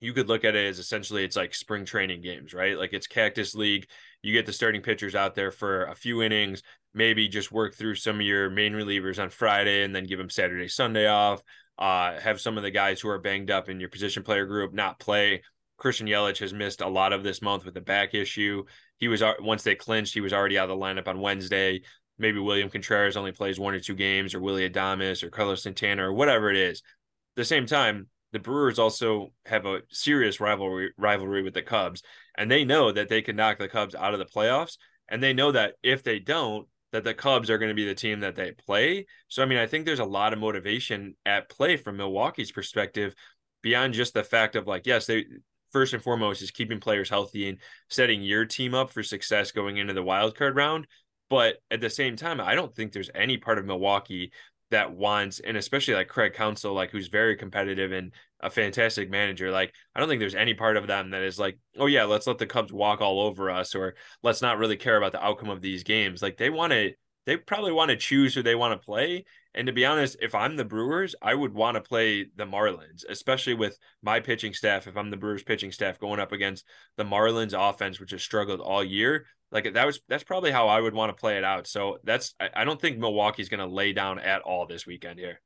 you 0.00 0.12
could 0.12 0.28
look 0.28 0.44
at 0.44 0.56
it 0.56 0.66
as 0.66 0.78
essentially 0.78 1.24
it's 1.24 1.36
like 1.36 1.54
spring 1.54 1.84
training 1.84 2.22
games, 2.22 2.52
right? 2.52 2.76
Like 2.76 2.92
it's 2.92 3.06
Cactus 3.06 3.54
League. 3.54 3.86
You 4.22 4.32
get 4.32 4.46
the 4.46 4.52
starting 4.52 4.82
pitchers 4.82 5.14
out 5.14 5.34
there 5.34 5.50
for 5.50 5.84
a 5.84 5.94
few 5.94 6.22
innings, 6.22 6.62
maybe 6.92 7.28
just 7.28 7.52
work 7.52 7.74
through 7.74 7.94
some 7.94 8.16
of 8.16 8.22
your 8.26 8.50
main 8.50 8.72
relievers 8.72 9.22
on 9.22 9.30
Friday 9.30 9.84
and 9.84 9.94
then 9.94 10.04
give 10.04 10.18
them 10.18 10.30
Saturday, 10.30 10.68
Sunday 10.68 11.06
off. 11.06 11.42
Uh, 11.78 12.20
have 12.20 12.40
some 12.40 12.56
of 12.56 12.62
the 12.62 12.70
guys 12.70 13.00
who 13.00 13.08
are 13.08 13.18
banged 13.18 13.50
up 13.50 13.68
in 13.68 13.80
your 13.80 13.88
position 13.88 14.22
player 14.22 14.44
group 14.44 14.72
not 14.72 14.98
play. 14.98 15.42
Christian 15.78 16.06
Yelich 16.06 16.38
has 16.38 16.52
missed 16.52 16.80
a 16.80 16.88
lot 16.88 17.12
of 17.12 17.24
this 17.24 17.42
month 17.42 17.64
with 17.64 17.76
a 17.76 17.80
back 17.80 18.14
issue. 18.14 18.64
He 18.98 19.08
was 19.08 19.22
once 19.40 19.62
they 19.62 19.74
clinched, 19.74 20.14
he 20.14 20.20
was 20.20 20.32
already 20.32 20.58
out 20.58 20.70
of 20.70 20.78
the 20.78 20.84
lineup 20.84 21.08
on 21.08 21.20
Wednesday 21.20 21.82
maybe 22.18 22.38
William 22.38 22.70
Contreras 22.70 23.16
only 23.16 23.32
plays 23.32 23.58
one 23.58 23.74
or 23.74 23.80
two 23.80 23.94
games, 23.94 24.34
or 24.34 24.40
Willy 24.40 24.68
Adames, 24.68 25.22
or 25.22 25.30
Carlos 25.30 25.62
Santana, 25.62 26.08
or 26.08 26.12
whatever 26.12 26.50
it 26.50 26.56
is. 26.56 26.78
At 26.80 27.36
the 27.36 27.44
same 27.44 27.66
time, 27.66 28.08
the 28.32 28.38
Brewers 28.38 28.78
also 28.78 29.32
have 29.46 29.66
a 29.66 29.82
serious 29.90 30.40
rivalry 30.40 30.92
rivalry 30.96 31.42
with 31.42 31.54
the 31.54 31.62
Cubs, 31.62 32.02
and 32.36 32.50
they 32.50 32.64
know 32.64 32.90
that 32.92 33.08
they 33.08 33.22
can 33.22 33.36
knock 33.36 33.58
the 33.58 33.68
Cubs 33.68 33.94
out 33.94 34.14
of 34.14 34.18
the 34.18 34.26
playoffs, 34.26 34.78
and 35.08 35.22
they 35.22 35.32
know 35.32 35.52
that 35.52 35.74
if 35.82 36.02
they 36.02 36.18
don't, 36.18 36.66
that 36.92 37.04
the 37.04 37.14
Cubs 37.14 37.50
are 37.50 37.58
going 37.58 37.70
to 37.70 37.74
be 37.74 37.86
the 37.86 37.94
team 37.94 38.20
that 38.20 38.36
they 38.36 38.52
play. 38.52 39.06
So 39.28 39.42
I 39.42 39.46
mean, 39.46 39.58
I 39.58 39.66
think 39.66 39.84
there's 39.84 39.98
a 39.98 40.04
lot 40.04 40.32
of 40.32 40.38
motivation 40.38 41.14
at 41.26 41.48
play 41.50 41.76
from 41.76 41.96
Milwaukee's 41.96 42.52
perspective 42.52 43.14
beyond 43.62 43.94
just 43.94 44.14
the 44.14 44.24
fact 44.24 44.56
of 44.56 44.66
like, 44.66 44.86
yes, 44.86 45.06
they 45.06 45.24
first 45.70 45.94
and 45.94 46.02
foremost 46.02 46.42
is 46.42 46.50
keeping 46.50 46.80
players 46.80 47.08
healthy 47.08 47.48
and 47.48 47.58
setting 47.88 48.22
your 48.22 48.44
team 48.44 48.74
up 48.74 48.90
for 48.90 49.02
success 49.02 49.52
going 49.52 49.78
into 49.78 49.94
the 49.94 50.02
wild 50.02 50.36
card 50.36 50.54
round. 50.54 50.86
But 51.32 51.56
at 51.70 51.80
the 51.80 51.88
same 51.88 52.16
time, 52.16 52.42
I 52.42 52.54
don't 52.54 52.76
think 52.76 52.92
there's 52.92 53.08
any 53.14 53.38
part 53.38 53.56
of 53.56 53.64
Milwaukee 53.64 54.32
that 54.70 54.92
wants, 54.92 55.40
and 55.40 55.56
especially 55.56 55.94
like 55.94 56.08
Craig 56.08 56.34
Counsell, 56.34 56.74
like 56.74 56.90
who's 56.90 57.08
very 57.08 57.36
competitive 57.36 57.90
and 57.90 58.12
a 58.40 58.50
fantastic 58.50 59.08
manager. 59.08 59.50
Like, 59.50 59.72
I 59.94 60.00
don't 60.00 60.10
think 60.10 60.20
there's 60.20 60.34
any 60.34 60.52
part 60.52 60.76
of 60.76 60.86
them 60.86 61.08
that 61.12 61.22
is 61.22 61.38
like, 61.38 61.58
oh 61.78 61.86
yeah, 61.86 62.04
let's 62.04 62.26
let 62.26 62.36
the 62.36 62.44
Cubs 62.44 62.70
walk 62.70 63.00
all 63.00 63.22
over 63.22 63.48
us, 63.48 63.74
or 63.74 63.94
let's 64.22 64.42
not 64.42 64.58
really 64.58 64.76
care 64.76 64.98
about 64.98 65.12
the 65.12 65.24
outcome 65.24 65.48
of 65.48 65.62
these 65.62 65.84
games. 65.84 66.20
Like 66.20 66.36
they 66.36 66.50
want 66.50 66.74
to, 66.74 66.90
they 67.24 67.38
probably 67.38 67.72
want 67.72 67.88
to 67.92 67.96
choose 67.96 68.34
who 68.34 68.42
they 68.42 68.54
want 68.54 68.78
to 68.78 68.84
play. 68.84 69.24
And 69.54 69.68
to 69.68 69.72
be 69.72 69.86
honest, 69.86 70.18
if 70.20 70.34
I'm 70.34 70.56
the 70.56 70.66
Brewers, 70.66 71.14
I 71.22 71.34
would 71.34 71.54
want 71.54 71.76
to 71.76 71.80
play 71.80 72.26
the 72.36 72.44
Marlins, 72.44 73.04
especially 73.08 73.54
with 73.54 73.78
my 74.02 74.20
pitching 74.20 74.52
staff. 74.52 74.86
If 74.86 74.98
I'm 74.98 75.10
the 75.10 75.16
Brewers 75.16 75.44
pitching 75.44 75.72
staff 75.72 75.98
going 75.98 76.20
up 76.20 76.32
against 76.32 76.66
the 76.98 77.04
Marlins 77.04 77.54
offense, 77.58 77.98
which 78.00 78.10
has 78.10 78.22
struggled 78.22 78.60
all 78.60 78.84
year, 78.84 79.24
like 79.52 79.72
that 79.74 79.86
was 79.86 80.00
that's 80.08 80.24
probably 80.24 80.50
how 80.50 80.66
I 80.68 80.80
would 80.80 80.94
want 80.94 81.14
to 81.14 81.20
play 81.20 81.36
it 81.38 81.44
out. 81.44 81.66
So 81.68 81.98
that's 82.02 82.34
I, 82.40 82.48
I 82.56 82.64
don't 82.64 82.80
think 82.80 82.98
Milwaukee's 82.98 83.48
going 83.48 83.60
to 83.60 83.66
lay 83.66 83.92
down 83.92 84.18
at 84.18 84.42
all 84.42 84.66
this 84.66 84.86
weekend 84.86 85.18
here. 85.20 85.40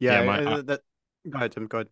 Yeah, 0.00 0.20
Yeah, 0.20 0.26
my- 0.26 0.44
uh, 0.44 0.62
that. 0.62 0.80
Go 1.28 1.36
ahead, 1.38 1.52
Tim. 1.52 1.66
Go 1.66 1.78
ahead. 1.78 1.88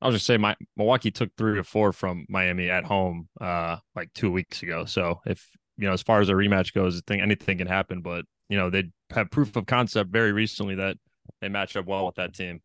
I'll 0.00 0.10
just 0.12 0.26
say 0.26 0.36
my 0.36 0.56
Milwaukee 0.76 1.10
took 1.12 1.30
three 1.36 1.54
to 1.56 1.62
four 1.64 1.92
from 1.92 2.26
Miami 2.28 2.68
at 2.70 2.84
home 2.84 3.28
uh 3.40 3.76
like 3.94 4.12
two 4.14 4.32
weeks 4.32 4.62
ago. 4.62 4.84
So 4.86 5.20
if 5.26 5.48
you 5.76 5.86
know 5.86 5.92
as 5.92 6.02
far 6.02 6.20
as 6.20 6.28
a 6.28 6.32
rematch 6.32 6.72
goes, 6.72 6.96
I 6.96 7.00
think 7.06 7.22
anything 7.22 7.58
can 7.58 7.66
happen. 7.68 8.00
But 8.00 8.24
you 8.48 8.56
know 8.56 8.70
they 8.70 8.84
have 9.10 9.30
proof 9.30 9.54
of 9.56 9.66
concept 9.66 10.10
very 10.10 10.32
recently 10.32 10.74
that 10.76 10.96
they 11.40 11.48
match 11.48 11.76
up 11.76 11.86
well 11.86 12.06
with 12.06 12.16
that 12.16 12.34
team. 12.34 12.60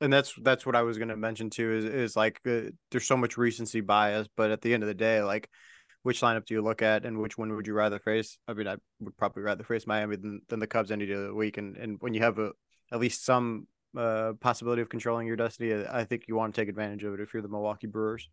and 0.00 0.12
that's 0.12 0.34
that's 0.42 0.66
what 0.66 0.74
I 0.74 0.82
was 0.82 0.98
going 0.98 1.08
to 1.10 1.16
mention 1.16 1.48
too 1.50 1.72
is 1.72 1.84
is 1.84 2.16
like 2.16 2.40
uh, 2.46 2.70
there's 2.90 3.06
so 3.06 3.16
much 3.16 3.36
recency 3.36 3.80
bias, 3.80 4.26
but 4.36 4.50
at 4.50 4.62
the 4.62 4.74
end 4.74 4.82
of 4.82 4.88
the 4.88 4.94
day, 4.94 5.22
like 5.22 5.48
which 6.02 6.20
lineup 6.20 6.46
do 6.46 6.54
you 6.54 6.62
look 6.62 6.82
at, 6.82 7.04
and 7.04 7.20
which 7.20 7.38
one 7.38 7.54
would 7.54 7.66
you 7.66 7.74
rather 7.74 7.98
face? 7.98 8.38
I 8.48 8.54
mean, 8.54 8.68
I 8.68 8.76
would 9.00 9.16
probably 9.16 9.42
rather 9.42 9.64
face 9.64 9.86
Miami 9.86 10.16
than, 10.16 10.42
than 10.48 10.58
the 10.58 10.66
Cubs 10.66 10.90
any 10.90 11.06
day 11.06 11.12
of 11.14 11.24
the 11.24 11.34
week. 11.34 11.58
And 11.58 11.76
and 11.76 11.98
when 12.00 12.14
you 12.14 12.22
have 12.22 12.38
a 12.38 12.52
at 12.92 13.00
least 13.00 13.24
some 13.24 13.66
uh, 13.96 14.32
possibility 14.40 14.82
of 14.82 14.88
controlling 14.88 15.26
your 15.26 15.36
destiny, 15.36 15.84
I 15.90 16.04
think 16.04 16.24
you 16.28 16.34
want 16.34 16.54
to 16.54 16.60
take 16.60 16.68
advantage 16.68 17.04
of 17.04 17.14
it 17.14 17.20
if 17.20 17.32
you're 17.32 17.42
the 17.42 17.48
Milwaukee 17.48 17.86
Brewers. 17.86 18.28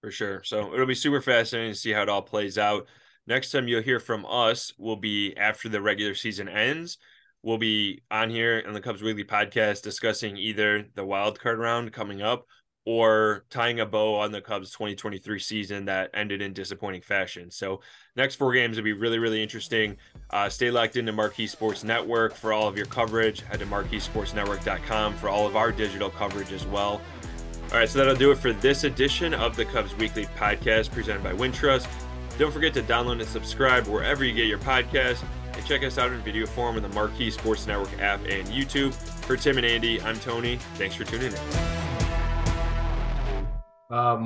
For 0.00 0.10
sure. 0.10 0.42
So 0.42 0.74
it'll 0.74 0.86
be 0.86 0.94
super 0.94 1.20
fascinating 1.20 1.72
to 1.72 1.78
see 1.78 1.92
how 1.92 2.02
it 2.02 2.08
all 2.08 2.22
plays 2.22 2.58
out. 2.58 2.88
Next 3.26 3.52
time 3.52 3.68
you'll 3.68 3.82
hear 3.82 4.00
from 4.00 4.26
us 4.26 4.72
will 4.78 4.96
be 4.96 5.36
after 5.36 5.68
the 5.68 5.80
regular 5.80 6.14
season 6.14 6.48
ends. 6.48 6.98
We'll 7.42 7.58
be 7.58 8.02
on 8.10 8.30
here 8.30 8.64
on 8.66 8.74
the 8.74 8.80
Cubs 8.80 9.02
Weekly 9.02 9.24
podcast 9.24 9.82
discussing 9.82 10.36
either 10.36 10.84
the 10.94 11.04
wild 11.04 11.38
card 11.38 11.58
round 11.58 11.92
coming 11.92 12.20
up 12.20 12.46
or 12.84 13.44
tying 13.48 13.80
a 13.80 13.86
bow 13.86 14.16
on 14.16 14.32
the 14.32 14.40
Cubs 14.40 14.70
2023 14.72 15.38
season 15.38 15.84
that 15.84 16.10
ended 16.14 16.42
in 16.42 16.52
disappointing 16.52 17.02
fashion. 17.02 17.50
So, 17.50 17.80
next 18.16 18.36
four 18.36 18.52
games 18.52 18.76
will 18.76 18.84
be 18.84 18.92
really, 18.92 19.18
really 19.18 19.42
interesting. 19.42 19.96
Uh, 20.30 20.48
stay 20.48 20.70
locked 20.70 20.96
into 20.96 21.12
Marquee 21.12 21.46
Sports 21.46 21.84
Network 21.84 22.34
for 22.34 22.52
all 22.52 22.66
of 22.66 22.76
your 22.76 22.86
coverage. 22.86 23.42
Head 23.42 23.60
to 23.60 23.66
marqueesportsnetwork.com 23.66 25.14
for 25.14 25.28
all 25.28 25.46
of 25.46 25.56
our 25.56 25.70
digital 25.70 26.10
coverage 26.10 26.52
as 26.52 26.66
well. 26.66 27.00
All 27.70 27.78
right, 27.78 27.88
so 27.88 27.98
that'll 28.00 28.16
do 28.16 28.30
it 28.32 28.38
for 28.38 28.52
this 28.52 28.84
edition 28.84 29.32
of 29.32 29.56
the 29.56 29.64
Cubs 29.64 29.94
Weekly 29.96 30.26
podcast 30.36 30.90
presented 30.90 31.22
by 31.22 31.32
Wintrust. 31.32 31.88
Don't 32.38 32.52
forget 32.52 32.74
to 32.74 32.82
download 32.82 33.20
and 33.20 33.28
subscribe 33.28 33.86
wherever 33.86 34.24
you 34.24 34.34
get 34.34 34.46
your 34.46 34.58
podcasts. 34.58 35.24
And 35.54 35.64
check 35.66 35.82
us 35.82 35.98
out 35.98 36.12
in 36.12 36.20
video 36.20 36.46
form 36.46 36.76
on 36.76 36.82
the 36.82 36.88
Marquee 36.88 37.30
Sports 37.30 37.66
Network 37.66 37.92
app 38.00 38.20
and 38.26 38.46
YouTube. 38.48 38.94
For 39.24 39.36
Tim 39.36 39.58
and 39.58 39.66
Andy, 39.66 40.00
I'm 40.02 40.18
Tony. 40.18 40.56
Thanks 40.74 40.94
for 40.94 41.04
tuning 41.04 41.32
in. 41.32 41.91
Uh, 43.92 44.16